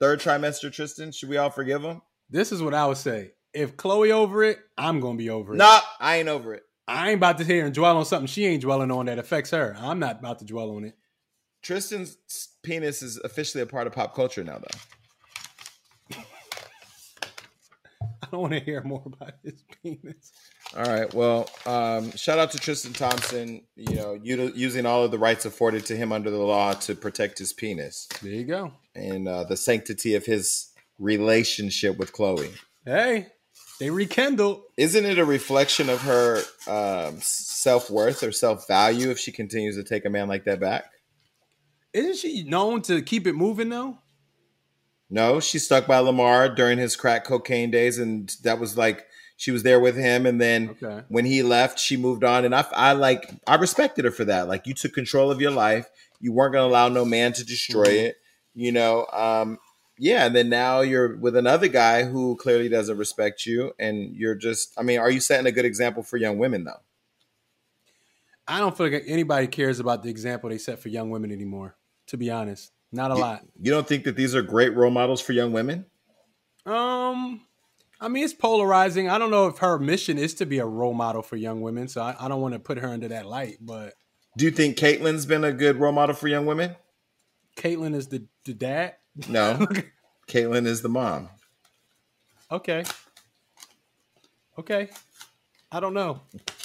third 0.00 0.20
trimester 0.20 0.72
Tristan? 0.72 1.12
Should 1.12 1.28
we 1.28 1.36
all 1.36 1.50
forgive 1.50 1.82
him? 1.82 2.00
This 2.30 2.50
is 2.50 2.62
what 2.62 2.74
I 2.74 2.86
would 2.86 2.96
say. 2.96 3.32
If 3.52 3.76
Khloe 3.76 4.10
over 4.10 4.42
it, 4.42 4.58
I'm 4.78 5.00
gonna 5.00 5.18
be 5.18 5.30
over 5.30 5.54
it. 5.54 5.58
Nah, 5.58 5.80
I 6.00 6.16
ain't 6.16 6.28
over 6.28 6.54
it. 6.54 6.62
I 6.88 7.10
ain't 7.10 7.18
about 7.18 7.38
to 7.38 7.44
hear 7.44 7.64
and 7.64 7.74
dwell 7.74 7.96
on 7.96 8.04
something 8.04 8.26
she 8.26 8.46
ain't 8.46 8.62
dwelling 8.62 8.90
on 8.90 9.06
that 9.06 9.18
affects 9.18 9.50
her. 9.50 9.76
I'm 9.78 9.98
not 9.98 10.20
about 10.20 10.40
to 10.40 10.44
dwell 10.44 10.70
on 10.70 10.84
it. 10.84 10.96
Tristan's 11.62 12.16
penis 12.62 13.02
is 13.02 13.18
officially 13.18 13.62
a 13.62 13.66
part 13.66 13.86
of 13.86 13.92
pop 13.92 14.14
culture 14.14 14.42
now, 14.42 14.58
though. 14.58 16.16
I 18.22 18.26
don't 18.32 18.40
want 18.40 18.54
to 18.54 18.60
hear 18.60 18.82
more 18.82 19.02
about 19.04 19.34
his 19.44 19.62
penis. 19.82 20.32
All 20.76 20.84
right. 20.84 21.12
Well, 21.12 21.50
um, 21.66 22.12
shout 22.12 22.38
out 22.38 22.52
to 22.52 22.58
Tristan 22.58 22.92
Thompson. 22.92 23.62
You 23.74 23.94
know, 23.96 24.12
using 24.14 24.86
all 24.86 25.02
of 25.02 25.10
the 25.10 25.18
rights 25.18 25.44
afforded 25.44 25.84
to 25.86 25.96
him 25.96 26.12
under 26.12 26.30
the 26.30 26.38
law 26.38 26.74
to 26.74 26.94
protect 26.94 27.38
his 27.38 27.52
penis 27.52 28.08
There 28.22 28.30
you 28.32 28.44
go. 28.44 28.72
and 28.94 29.26
uh, 29.26 29.44
the 29.44 29.56
sanctity 29.56 30.14
of 30.14 30.24
his 30.26 30.70
relationship 30.98 31.96
with 31.98 32.12
Khloe. 32.12 32.52
Hey, 32.84 33.26
they 33.80 33.90
rekindled. 33.90 34.62
Isn't 34.76 35.06
it 35.06 35.18
a 35.18 35.24
reflection 35.24 35.88
of 35.88 36.02
her 36.02 36.42
um, 36.68 37.18
self 37.20 37.90
worth 37.90 38.22
or 38.22 38.30
self 38.30 38.68
value 38.68 39.10
if 39.10 39.18
she 39.18 39.32
continues 39.32 39.76
to 39.76 39.82
take 39.82 40.04
a 40.04 40.10
man 40.10 40.28
like 40.28 40.44
that 40.44 40.60
back? 40.60 40.84
Isn't 41.92 42.16
she 42.16 42.44
known 42.44 42.82
to 42.82 43.02
keep 43.02 43.26
it 43.26 43.34
moving 43.34 43.70
though? 43.70 43.98
No, 45.12 45.40
she 45.40 45.58
stuck 45.58 45.88
by 45.88 45.98
Lamar 45.98 46.48
during 46.48 46.78
his 46.78 46.94
crack 46.94 47.24
cocaine 47.24 47.72
days, 47.72 47.98
and 47.98 48.32
that 48.44 48.60
was 48.60 48.76
like 48.76 49.06
she 49.40 49.50
was 49.50 49.62
there 49.62 49.80
with 49.80 49.96
him. 49.96 50.26
And 50.26 50.38
then 50.38 50.76
Okay. 50.82 51.02
when 51.08 51.24
he 51.24 51.42
left, 51.42 51.78
she 51.78 51.96
moved 51.96 52.24
on, 52.24 52.44
and 52.44 52.54
I, 52.54 52.66
I 52.72 52.92
like 52.92 53.30
I 53.46 53.54
respected 53.54 54.04
her 54.04 54.10
for 54.10 54.26
that. 54.26 54.48
Like 54.48 54.66
you 54.66 54.74
took 54.74 54.92
control 54.92 55.30
of 55.30 55.40
your 55.40 55.50
life, 55.50 55.88
you 56.20 56.30
weren't 56.30 56.52
going 56.52 56.62
to 56.68 56.70
allow 56.70 56.88
no 56.88 57.06
man 57.06 57.32
to 57.32 57.44
destroy 57.44 57.86
Mhm. 57.86 58.04
it. 58.08 58.16
You 58.54 58.70
know, 58.70 59.06
um, 59.12 59.58
yeah. 59.98 60.26
And 60.26 60.36
then 60.36 60.50
now 60.50 60.82
you're 60.82 61.16
with 61.16 61.36
another 61.36 61.68
guy 61.68 62.04
who 62.04 62.36
clearly 62.36 62.68
doesn't 62.68 62.98
respect 62.98 63.46
you, 63.46 63.72
and 63.78 64.14
you're 64.14 64.34
just. 64.34 64.74
I 64.76 64.82
mean, 64.82 64.98
are 64.98 65.10
you 65.10 65.20
setting 65.20 65.46
a 65.46 65.52
good 65.52 65.64
example 65.64 66.02
for 66.02 66.18
young 66.18 66.36
women 66.36 66.64
though? 66.64 66.82
I 68.46 68.58
don't 68.58 68.76
feel 68.76 68.90
like 68.90 69.04
anybody 69.06 69.46
cares 69.46 69.80
about 69.80 70.02
the 70.02 70.10
example 70.10 70.50
they 70.50 70.58
set 70.58 70.80
for 70.80 70.90
young 70.90 71.08
women 71.08 71.32
anymore. 71.32 71.76
To 72.08 72.16
be 72.18 72.30
honest, 72.30 72.72
not 72.92 73.10
a 73.10 73.14
lot. 73.14 73.42
You 73.58 73.70
don't 73.70 73.86
think 73.88 74.04
that 74.04 74.16
these 74.16 74.34
are 74.34 74.42
great 74.42 74.74
role 74.76 74.90
models 74.90 75.20
for 75.22 75.32
young 75.32 75.52
women? 75.52 75.86
Um, 76.66 77.40
I 78.00 78.08
mean, 78.08 78.24
it's 78.24 78.32
polarizing. 78.32 79.10
I 79.10 79.18
don't 79.18 79.30
know 79.30 79.46
if 79.48 79.58
her 79.58 79.78
mission 79.78 80.16
is 80.16 80.34
to 80.34 80.46
be 80.46 80.58
a 80.58 80.64
role 80.64 80.94
model 80.94 81.22
for 81.22 81.36
young 81.36 81.60
women, 81.60 81.86
so 81.86 82.00
I, 82.00 82.16
I 82.18 82.28
don't 82.28 82.40
want 82.40 82.54
to 82.54 82.60
put 82.60 82.78
her 82.78 82.88
under 82.88 83.08
that 83.08 83.26
light. 83.26 83.58
But 83.60 83.94
Do 84.36 84.46
you 84.46 84.50
think 84.50 84.76
Caitlyn's 84.78 85.26
been 85.26 85.44
a 85.44 85.52
good 85.52 85.76
role 85.76 85.92
model 85.92 86.14
for 86.14 86.26
young 86.28 86.46
women? 86.46 86.76
Caitlyn 87.56 87.94
is 87.94 88.08
the 88.08 88.24
the 88.44 88.54
dad. 88.54 88.94
No, 89.28 89.66
Caitlyn 90.28 90.66
is 90.66 90.80
the 90.82 90.88
mom. 90.88 91.28
Okay. 92.50 92.84
Okay. 94.58 94.88
I 95.70 95.80
don't 95.80 95.94
know. 95.94 96.20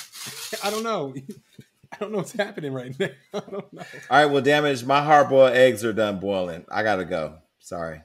I 0.64 0.70
don't 0.70 0.84
know. 0.84 1.14
I 1.92 1.98
don't 2.00 2.12
know 2.12 2.18
what's 2.20 2.32
happening 2.34 2.74
right 2.74 2.98
now. 3.00 3.10
I 3.34 3.40
don't 3.40 3.74
know. 3.74 3.84
All 4.10 4.18
right, 4.18 4.26
well, 4.26 4.42
damage. 4.42 4.84
My 4.84 5.02
hard 5.02 5.30
boiled 5.30 5.54
eggs 5.54 5.84
are 5.86 5.94
done 5.94 6.20
boiling. 6.20 6.66
I 6.70 6.84
gotta 6.84 7.06
go. 7.06 7.36
Sorry. 7.60 8.02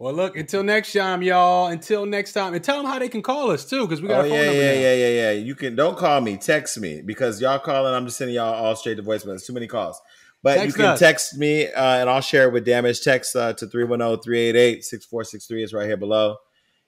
Well, 0.00 0.14
look, 0.14 0.34
until 0.34 0.62
next 0.62 0.94
time, 0.94 1.20
y'all. 1.22 1.66
Until 1.66 2.06
next 2.06 2.32
time. 2.32 2.54
And 2.54 2.64
tell 2.64 2.78
them 2.78 2.86
how 2.90 2.98
they 2.98 3.10
can 3.10 3.20
call 3.20 3.50
us, 3.50 3.66
too, 3.66 3.86
because 3.86 4.00
we 4.00 4.08
got 4.08 4.24
Oh 4.24 4.26
a 4.26 4.30
phone 4.30 4.38
yeah, 4.38 4.44
number 4.46 4.62
yeah, 4.62 4.72
now. 4.72 4.80
yeah, 4.80 4.94
yeah, 4.94 5.08
yeah. 5.08 5.30
You 5.32 5.54
can 5.54 5.76
don't 5.76 5.98
call 5.98 6.22
me, 6.22 6.38
text 6.38 6.80
me 6.80 7.02
because 7.02 7.38
y'all 7.38 7.58
calling. 7.58 7.92
I'm 7.92 8.06
just 8.06 8.16
sending 8.16 8.34
y'all 8.34 8.54
all 8.54 8.74
straight 8.76 8.96
to 8.96 9.02
voicemail. 9.02 9.34
It's 9.34 9.46
too 9.46 9.52
many 9.52 9.66
calls. 9.66 10.00
But 10.42 10.54
Text 10.54 10.66
you 10.68 10.82
can 10.82 10.92
us. 10.92 10.98
text 10.98 11.36
me 11.36 11.66
uh, 11.70 11.96
and 11.98 12.08
I'll 12.08 12.22
share 12.22 12.48
it 12.48 12.52
with 12.54 12.64
damage. 12.64 13.02
Text 13.02 13.36
uh, 13.36 13.52
to 13.52 13.66
310-388-6463 13.66 15.62
is 15.64 15.74
right 15.74 15.86
here 15.86 15.98
below. 15.98 16.36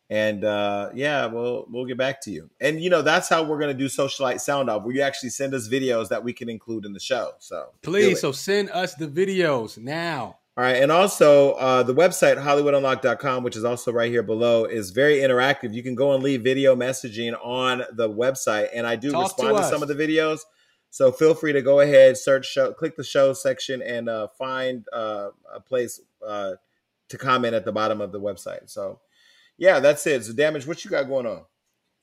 And 0.09 0.45
uh, 0.45 0.89
yeah, 0.95 1.27
we'll 1.27 1.67
we'll 1.71 1.85
get 1.87 1.97
back 1.99 2.23
to 2.23 2.31
you. 2.31 2.51
And 2.61 2.83
you 2.83 2.89
know 2.91 3.03
that's 3.03 3.29
how 3.29 3.45
we're 3.45 3.59
gonna 3.59 3.73
do 3.75 3.87
socialite 3.87 4.41
sound 4.41 4.69
off, 4.69 4.85
where 4.85 4.95
you 4.95 5.01
actually 5.03 5.31
send 5.31 5.55
us 5.55 5.69
videos 5.69 6.09
that 6.09 6.23
we 6.25 6.33
can 6.35 6.49
include 6.51 6.85
in 6.87 6.93
the 6.93 7.01
show. 7.01 7.33
So 7.39 7.67
Please, 7.83 8.21
so 8.21 8.33
send 8.33 8.71
us 8.71 8.95
the 8.95 9.07
videos 9.07 9.79
now. 9.79 10.39
All 10.55 10.65
right. 10.65 10.77
And 10.77 10.93
also, 10.93 11.53
uh, 11.53 11.83
the 11.83 11.95
website, 11.95 12.37
HollywoodUnlocked.com, 12.37 13.43
which 13.43 13.57
is 13.57 13.65
also 13.65 13.91
right 13.91 14.11
here 14.11 14.23
below, 14.23 14.67
is 14.67 14.91
very 14.91 15.17
interactive. 15.17 15.73
You 15.73 15.83
can 15.83 15.95
go 15.95 16.13
and 16.13 16.23
leave 16.23 16.43
video 16.43 16.77
messaging 16.77 17.35
on 17.43 17.85
the 17.93 18.11
website. 18.11 18.69
And 18.75 18.87
I 18.87 18.97
do 18.97 19.13
Talk 19.13 19.23
respond 19.25 19.57
to 19.57 19.63
to, 19.63 19.69
some 19.69 19.83
of 19.83 19.89
the 19.89 19.95
videos. 19.95 20.41
So 20.91 21.11
feel 21.11 21.33
free 21.33 21.55
to 21.55 21.63
go 21.63 21.81
ahead, 21.81 22.19
search, 22.19 22.47
show, 22.47 22.75
click 22.75 22.97
the 22.97 23.05
show 23.05 23.33
section, 23.33 23.81
and 23.81 24.11
uh, 24.11 24.29
find 24.37 24.85
uh, 24.93 25.31
a 25.55 25.59
place 25.59 25.99
uh, 26.27 26.53
to 27.09 27.19
comment 27.19 27.55
at 27.55 27.65
the 27.65 27.73
bottom 27.73 28.03
of 28.03 28.13
the 28.13 28.21
website. 28.21 28.69
So, 28.69 29.01
yeah, 29.57 29.81
that's 29.81 30.07
it. 30.07 30.23
So, 30.25 30.35
Damage, 30.35 30.67
what 30.67 30.85
you 30.85 30.91
got 30.91 31.09
going 31.09 31.27
on? 31.27 31.45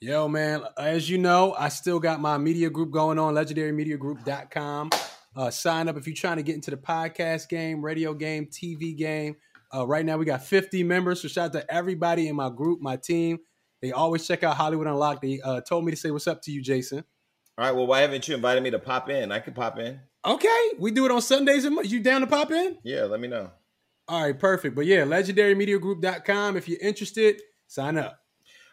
Yo, 0.01 0.27
man, 0.27 0.63
as 0.75 1.07
you 1.07 1.19
know, 1.19 1.53
I 1.53 1.69
still 1.69 1.99
got 1.99 2.19
my 2.19 2.39
media 2.39 2.71
group 2.71 2.89
going 2.89 3.19
on, 3.19 3.35
legendarymediagroup.com. 3.35 4.89
Uh, 5.35 5.49
sign 5.49 5.87
up 5.87 5.97
if 5.97 6.07
you're 6.07 6.15
trying 6.15 6.37
to 6.37 6.43
get 6.43 6.55
into 6.55 6.71
the 6.71 6.77
podcast 6.77 7.49
game, 7.49 7.83
radio 7.83 8.13
game, 8.13 8.47
TV 8.47 8.95
game. 8.97 9.35
Uh, 9.73 9.85
right 9.85 10.05
now, 10.05 10.17
we 10.17 10.25
got 10.25 10.43
50 10.43 10.83
members. 10.83 11.21
So, 11.21 11.27
shout 11.27 11.47
out 11.55 11.61
to 11.61 11.73
everybody 11.73 12.27
in 12.27 12.35
my 12.35 12.49
group, 12.49 12.81
my 12.81 12.97
team. 12.97 13.39
They 13.81 13.91
always 13.91 14.27
check 14.27 14.43
out 14.43 14.57
Hollywood 14.57 14.87
Unlocked. 14.87 15.21
They 15.21 15.39
uh, 15.41 15.61
told 15.61 15.85
me 15.85 15.91
to 15.91 15.97
say 15.97 16.11
what's 16.11 16.27
up 16.27 16.41
to 16.43 16.51
you, 16.51 16.61
Jason. 16.61 17.03
All 17.57 17.65
right. 17.65 17.71
Well, 17.75 17.87
why 17.87 18.01
haven't 18.01 18.27
you 18.27 18.35
invited 18.35 18.63
me 18.63 18.71
to 18.71 18.79
pop 18.79 19.09
in? 19.09 19.31
I 19.31 19.39
could 19.39 19.55
pop 19.55 19.77
in. 19.79 19.99
Okay, 20.25 20.71
we 20.79 20.91
do 20.91 21.05
it 21.05 21.11
on 21.11 21.21
Sundays. 21.21 21.63
and 21.63 21.77
You 21.89 22.01
down 22.01 22.21
to 22.21 22.27
pop 22.27 22.51
in? 22.51 22.77
Yeah, 22.83 23.03
let 23.03 23.21
me 23.21 23.27
know. 23.29 23.51
All 24.07 24.23
right, 24.23 24.37
perfect. 24.37 24.75
But 24.75 24.85
yeah, 24.85 25.03
legendarymediagroup.com. 25.03 26.57
If 26.57 26.67
you're 26.67 26.79
interested, 26.81 27.41
sign 27.67 27.97
up. 27.97 28.19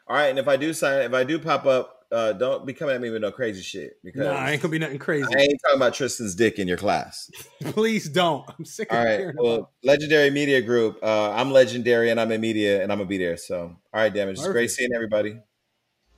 All 0.08 0.16
right. 0.16 0.26
And 0.28 0.38
if 0.38 0.48
I 0.48 0.56
do 0.56 0.72
sign, 0.72 1.02
if 1.02 1.12
I 1.14 1.24
do 1.24 1.38
pop 1.38 1.66
up, 1.66 1.95
uh, 2.12 2.32
don't 2.32 2.64
be 2.66 2.72
coming 2.72 2.94
at 2.94 3.00
me 3.00 3.10
with 3.10 3.22
no 3.22 3.32
crazy 3.32 3.62
shit 3.62 3.94
because 4.04 4.24
Nah, 4.26 4.46
ain't 4.46 4.62
gonna 4.62 4.72
be 4.72 4.78
nothing 4.78 4.98
crazy. 4.98 5.26
I 5.34 5.40
ain't 5.40 5.60
talking 5.62 5.76
about 5.76 5.94
Tristan's 5.94 6.34
dick 6.34 6.58
in 6.58 6.68
your 6.68 6.76
class. 6.76 7.30
Please 7.64 8.08
don't. 8.08 8.44
I'm 8.58 8.64
sick 8.64 8.90
of 8.92 8.98
All 8.98 9.04
right. 9.04 9.18
hearing 9.18 9.36
about 9.38 9.44
Well, 9.44 9.72
Legendary 9.82 10.30
Media 10.30 10.62
Group. 10.62 10.98
Uh, 11.02 11.32
I'm 11.32 11.50
legendary 11.50 12.10
and 12.10 12.20
I'm 12.20 12.30
in 12.32 12.40
media 12.40 12.82
and 12.82 12.92
I'm 12.92 12.98
gonna 12.98 13.08
be 13.08 13.18
there. 13.18 13.36
So, 13.36 13.58
all 13.62 13.78
right, 14.00 14.12
damage. 14.12 14.38
It's 14.38 14.46
great 14.48 14.70
seeing 14.70 14.92
everybody. 14.94 15.38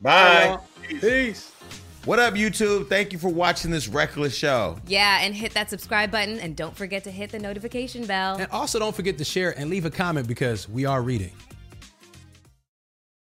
Bye. 0.01 0.59
Peace. 1.01 1.51
What 2.05 2.18
up, 2.18 2.34
YouTube? 2.34 2.89
Thank 2.89 3.12
you 3.12 3.18
for 3.18 3.28
watching 3.28 3.70
this 3.70 3.89
reckless 3.89 4.34
show. 4.34 4.78
Yeah, 4.86 5.18
and 5.20 5.34
hit 5.34 5.53
that 5.55 5.68
subscribe 5.68 6.11
button 6.11 6.39
and 6.39 6.57
don't 6.57 6.74
forget 6.74 7.05
to 7.05 7.11
hit 7.11 7.30
the 7.30 7.39
notification 7.39 8.07
bell. 8.07 8.36
And 8.36 8.51
also 8.51 8.78
don't 8.78 8.95
forget 8.95 9.18
to 9.18 9.24
share 9.24 9.59
and 9.59 9.68
leave 9.68 9.84
a 9.84 9.91
comment 9.91 10.26
because 10.26 10.68
we 10.68 10.86
are 10.86 11.03
reading. 11.03 11.32